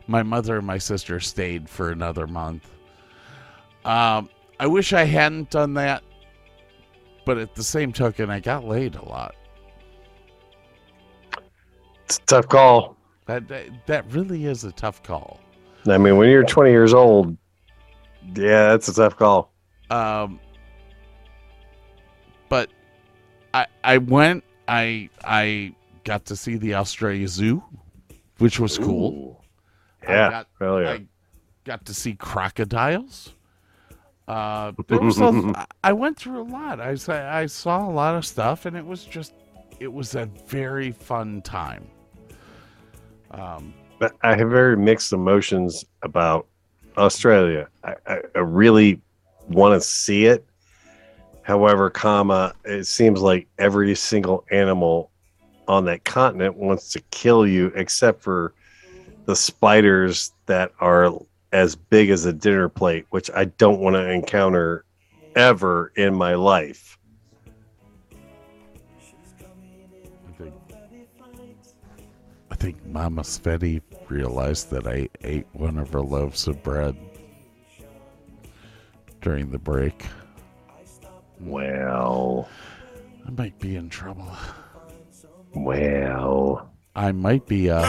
[0.08, 2.68] My mother and my sister stayed for another month.
[3.84, 6.02] Um, I wish I hadn't done that,
[7.24, 9.34] but at the same token, I got laid a lot.
[12.06, 12.96] It's a tough call.
[13.26, 15.40] That that, that really is a tough call.
[15.88, 17.36] I mean, when you're 20 years old,
[18.36, 19.52] yeah, that's a tough call.
[19.90, 20.38] Um,
[22.48, 22.70] but
[23.52, 24.44] I I went.
[24.68, 25.74] I I
[26.04, 27.62] got to see the Australia Zoo,
[28.38, 29.12] which was cool.
[29.12, 30.08] Ooh.
[30.08, 30.30] I Yeah,
[30.60, 30.90] got- yeah.
[30.92, 31.06] I
[31.64, 33.34] got to see crocodiles.
[34.28, 36.80] Uh, there was a, I went through a lot.
[36.80, 36.94] I
[37.40, 39.34] I saw a lot of stuff, and it was just
[39.80, 41.88] it was a very fun time.
[43.30, 46.46] Um, But I have very mixed emotions about
[46.96, 47.68] Australia.
[47.82, 49.00] I, I, I really
[49.48, 50.44] want to see it.
[51.42, 55.10] However, comma, it seems like every single animal
[55.68, 58.52] on that continent wants to kill you, except for
[59.26, 61.12] the spiders that are
[61.52, 64.84] as big as a dinner plate, which I don't want to encounter
[65.34, 66.95] ever in my life.
[72.56, 76.96] I think Mama Sveti realized that I ate one of her loaves of bread
[79.20, 80.06] during the break.
[81.38, 82.48] Well,
[83.26, 84.34] I might be in trouble.
[85.54, 86.70] well.
[86.94, 87.82] I might be uh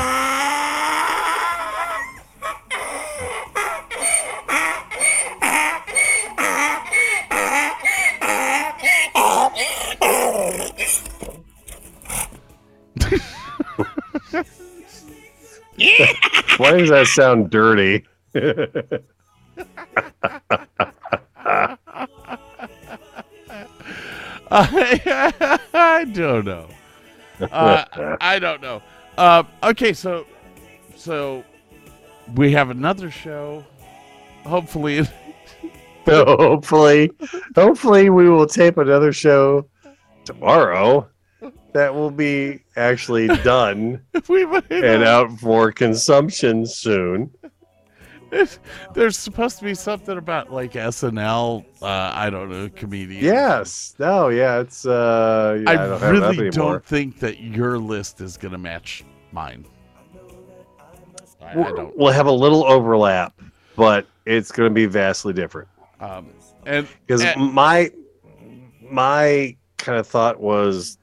[16.57, 18.05] Why does that sound dirty?
[24.49, 26.67] I, I don't know.
[27.39, 27.85] Uh,
[28.19, 28.81] I don't know.
[29.17, 30.25] Uh, okay, so
[30.95, 31.43] so
[32.35, 33.63] we have another show.
[34.45, 35.05] Hopefully,
[36.05, 37.11] hopefully,
[37.55, 39.67] hopefully we will tape another show
[40.25, 41.07] tomorrow
[41.77, 47.31] that will be actually done and out for consumption soon.
[48.31, 48.59] There's,
[48.93, 51.63] there's supposed to be something about like SNL.
[51.81, 53.23] Uh, I don't know, comedians.
[53.23, 53.95] Yes.
[53.99, 54.29] No.
[54.29, 54.59] Yeah.
[54.59, 54.85] It's.
[54.85, 59.05] uh yeah, I, I, don't really don't think that your list is going to match
[59.31, 59.65] mine.
[61.41, 61.95] I, I don't.
[61.95, 63.39] We'll have a little overlap,
[63.75, 65.69] but it's going to be vastly different.
[65.99, 66.27] Um,
[66.65, 67.91] and because my
[68.89, 70.97] my kind of thought was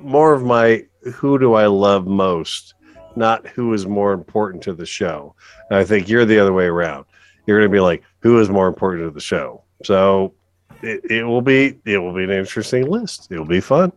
[0.00, 0.84] more of my
[1.14, 2.74] who do I love most,
[3.16, 5.34] not who is more important to the show.
[5.70, 7.04] And I think you're the other way around.
[7.46, 9.62] You're going to be like, who is more important to the show?
[9.84, 10.34] So
[10.82, 13.28] it, it will be it will be an interesting list.
[13.30, 13.92] It will be fun.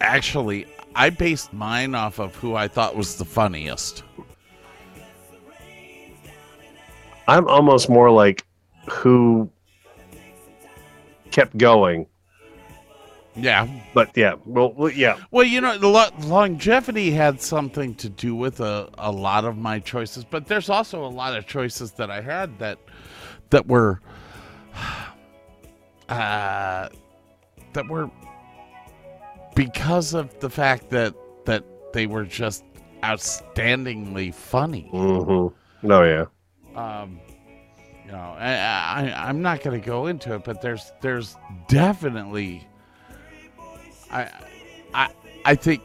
[0.00, 4.02] actually, I based mine off of who I thought was the funniest.
[7.28, 8.44] I'm almost more like
[8.90, 9.48] who
[11.30, 12.06] kept going.
[13.34, 13.66] Yeah.
[13.94, 18.90] But yeah, well, yeah, Well, you know, lo- longevity had something to do with a,
[18.98, 22.58] a lot of my choices, but there's also a lot of choices that I had
[22.58, 22.78] that
[23.50, 24.00] that were
[26.08, 26.88] uh,
[27.72, 28.10] that were
[29.54, 31.14] because of the fact that
[31.44, 32.64] that they were just
[33.02, 34.88] outstandingly funny.
[34.92, 35.86] mm-hmm.
[35.86, 37.00] no, yeah.
[37.02, 37.20] um,
[38.04, 41.36] you know, I, I I'm not going to go into it, but there's there's
[41.68, 42.66] definitely,
[44.12, 44.30] I
[44.94, 45.08] I
[45.44, 45.82] I think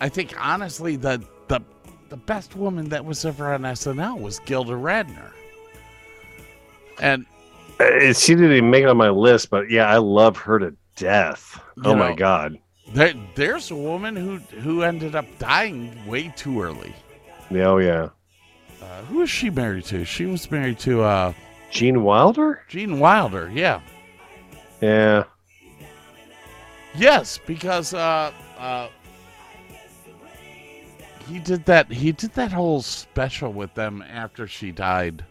[0.00, 1.60] I think honestly the the
[2.08, 5.30] the best woman that was ever on SNL was Gilda Radner,
[7.00, 7.26] and
[7.78, 10.74] Uh, She didn't even make it on my list, but yeah, I love her to
[10.96, 11.58] death.
[11.84, 12.58] Oh my god.
[12.92, 16.94] there, there's a woman who who ended up dying way too early.
[17.50, 18.08] Yeah, oh yeah.
[18.82, 20.04] Uh, who was she married to?
[20.04, 21.32] She was married to uh,
[21.70, 22.62] Gene Wilder?
[22.68, 23.50] Gene Wilder.
[23.52, 23.80] Yeah.
[24.80, 25.24] Yeah.
[26.96, 28.88] Yes, because uh, uh,
[31.28, 31.90] he did that.
[31.90, 35.24] He did that whole special with them after she died.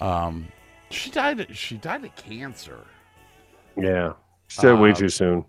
[0.00, 0.48] Um,
[0.90, 1.46] she died.
[1.56, 2.80] She died of cancer.
[3.76, 4.14] Yeah.
[4.48, 5.44] She said way Uh, too soon.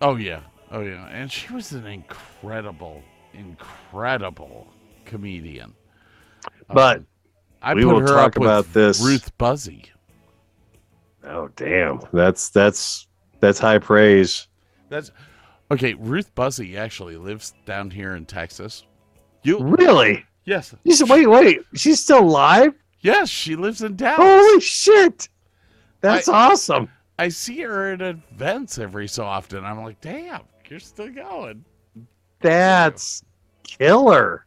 [0.00, 0.40] Oh yeah.
[0.70, 1.06] Oh yeah.
[1.08, 3.02] And she was an incredible,
[3.34, 4.66] incredible
[5.04, 5.74] comedian.
[6.68, 7.06] But Um,
[7.62, 9.86] I we put will her talk up with about this- Ruth Buzzi.
[11.24, 12.00] Oh damn.
[12.12, 13.06] That's that's
[13.40, 14.48] that's high praise.
[14.94, 15.10] That's
[15.72, 15.94] okay.
[15.94, 18.84] Ruth Buzzi actually lives down here in Texas.
[19.42, 20.24] You Really?
[20.44, 21.62] yes, said, wait, wait.
[21.74, 22.74] She's still alive?
[23.00, 24.18] yes, she lives in Dallas.
[24.18, 25.28] Holy shit.
[26.00, 26.88] That's awesome.
[27.18, 29.64] I see her at events every so often.
[29.64, 31.64] I'm like, damn, you're still going.
[32.40, 33.24] That's
[33.64, 34.46] killer.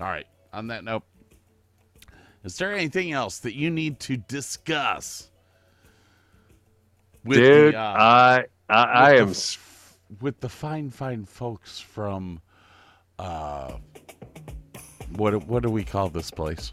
[0.00, 0.26] All right.
[0.54, 1.02] On that note,
[2.44, 5.30] is there anything else that you need to discuss?
[7.24, 9.58] With Dude, the, uh, I I, I am the
[10.20, 12.40] with the fine, fine folks from,
[13.18, 13.72] uh,
[15.16, 16.72] what what do we call this place?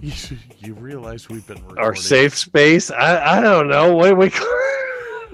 [0.00, 0.12] You
[0.58, 1.84] you realize we've been recording.
[1.84, 2.90] our safe space.
[2.90, 3.94] I I don't know.
[3.94, 4.48] What do we call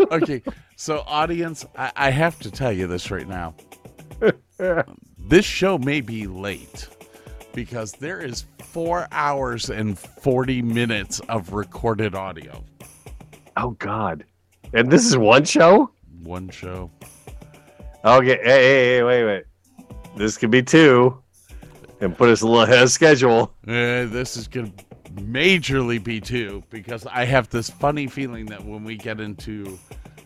[0.13, 0.43] okay,
[0.77, 3.55] so audience, I, I have to tell you this right now.
[5.19, 6.89] this show may be late
[7.53, 12.65] because there is four hours and 40 minutes of recorded audio.
[13.57, 14.25] Oh God.
[14.73, 15.91] And this is one show?
[16.23, 16.91] One show.
[18.05, 18.39] Okay.
[18.43, 19.45] Hey, hey, hey, wait, wait.
[20.17, 21.21] This could be two.
[22.01, 23.53] And put us a little ahead of schedule.
[23.67, 24.85] Uh, this is going to
[25.15, 29.79] majorly be two because I have this funny feeling that when we get into,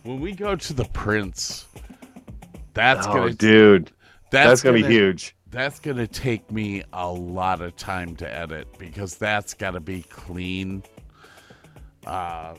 [0.05, 1.67] when we go to the Prince,
[2.75, 3.93] that's oh, going to dude.
[4.31, 5.35] that's, That's, gonna, be huge.
[5.51, 9.81] That's going to take me a lot of time to edit because that's got to
[9.81, 10.83] be clean.
[12.07, 12.55] Uh,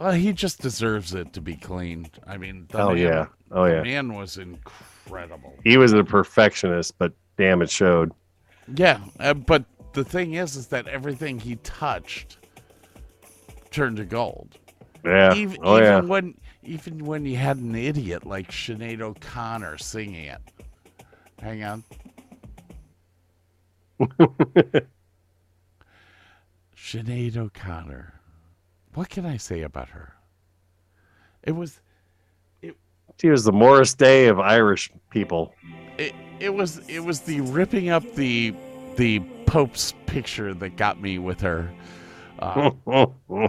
[0.00, 2.10] well, he just deserves it to be cleaned.
[2.26, 3.26] I mean, the Oh man, yeah.
[3.50, 3.82] Oh yeah.
[3.82, 5.54] man was incredible.
[5.62, 8.12] He was a perfectionist, but damn it showed.
[8.74, 12.38] Yeah, uh, but the thing is, is that everything he touched
[13.70, 14.56] turned to gold.
[15.04, 15.34] Yeah.
[15.34, 16.00] even, oh even yeah.
[16.00, 20.40] when even when you had an idiot like Sinead O'Connor singing it.
[21.40, 21.84] Hang on.
[26.74, 28.19] Sinead O'Connor.
[28.94, 30.14] What can I say about her?
[31.42, 31.80] It was
[32.62, 32.76] It,
[33.20, 35.54] She was the Morris Day of Irish people.
[35.98, 38.54] It, it was it was the ripping up the
[38.96, 41.70] the Pope's picture that got me with her.
[42.38, 42.70] Uh,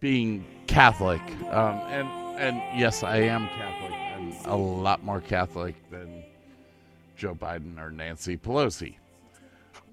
[0.00, 3.92] being Catholic, um, and and yes, I am Catholic.
[3.92, 6.24] I'm a lot more Catholic than
[7.16, 8.96] Joe Biden or Nancy Pelosi.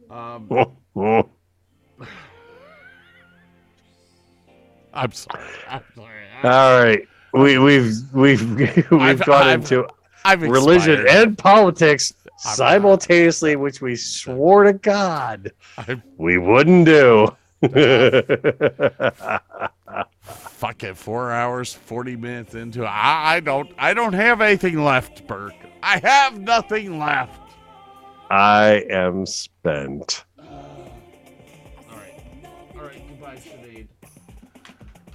[0.10, 0.50] Um,
[4.96, 5.44] I'm sorry.
[5.70, 6.24] I'm sorry.
[6.44, 7.08] I- All right.
[7.34, 8.42] We, we've we've
[8.92, 9.88] we've I've- gone I've- into
[10.24, 12.14] I've religion and politics
[12.46, 17.28] I'm- simultaneously, which we swore to God I'm we wouldn't do.
[20.22, 22.84] Fuck it, four hours, forty minutes into.
[22.84, 22.88] it.
[22.88, 23.72] I, I don't.
[23.78, 25.54] I don't have anything left, Burke.
[25.84, 27.40] I have nothing left.
[28.32, 30.26] I am spent.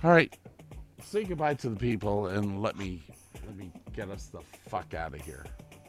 [0.02, 0.34] All right.
[1.02, 3.02] Say goodbye to the people and let me
[3.46, 5.44] let me get us the fuck out of here.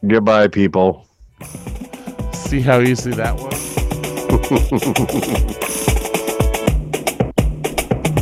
[0.05, 1.07] Goodbye, people.
[2.33, 3.77] See how easy that was?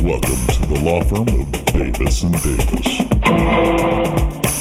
[0.00, 3.00] Welcome to the law firm of Davis and Davis.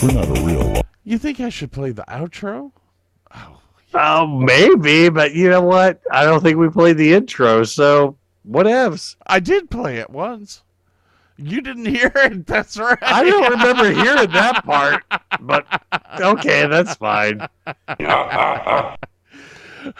[0.03, 0.81] We're not a real law.
[1.03, 2.71] You think I should play the outro?
[3.35, 3.61] Oh,
[3.93, 6.01] Oh, maybe, but you know what?
[6.11, 8.17] I don't think we played the intro, so
[8.49, 9.15] whatevs.
[9.27, 10.63] I did play it once.
[11.41, 12.45] You didn't hear it.
[12.47, 12.97] That's right.
[13.01, 15.03] I don't remember hearing that part,
[15.39, 15.65] but
[16.19, 17.47] okay, that's fine.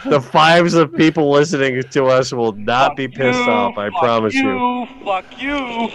[0.04, 4.50] The fives of people listening to us will not be pissed off, I promise you.
[4.50, 4.86] you.
[5.04, 5.88] Fuck you.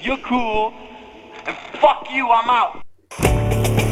[0.00, 0.74] You're cool.
[1.46, 3.91] And fuck you, I'm out.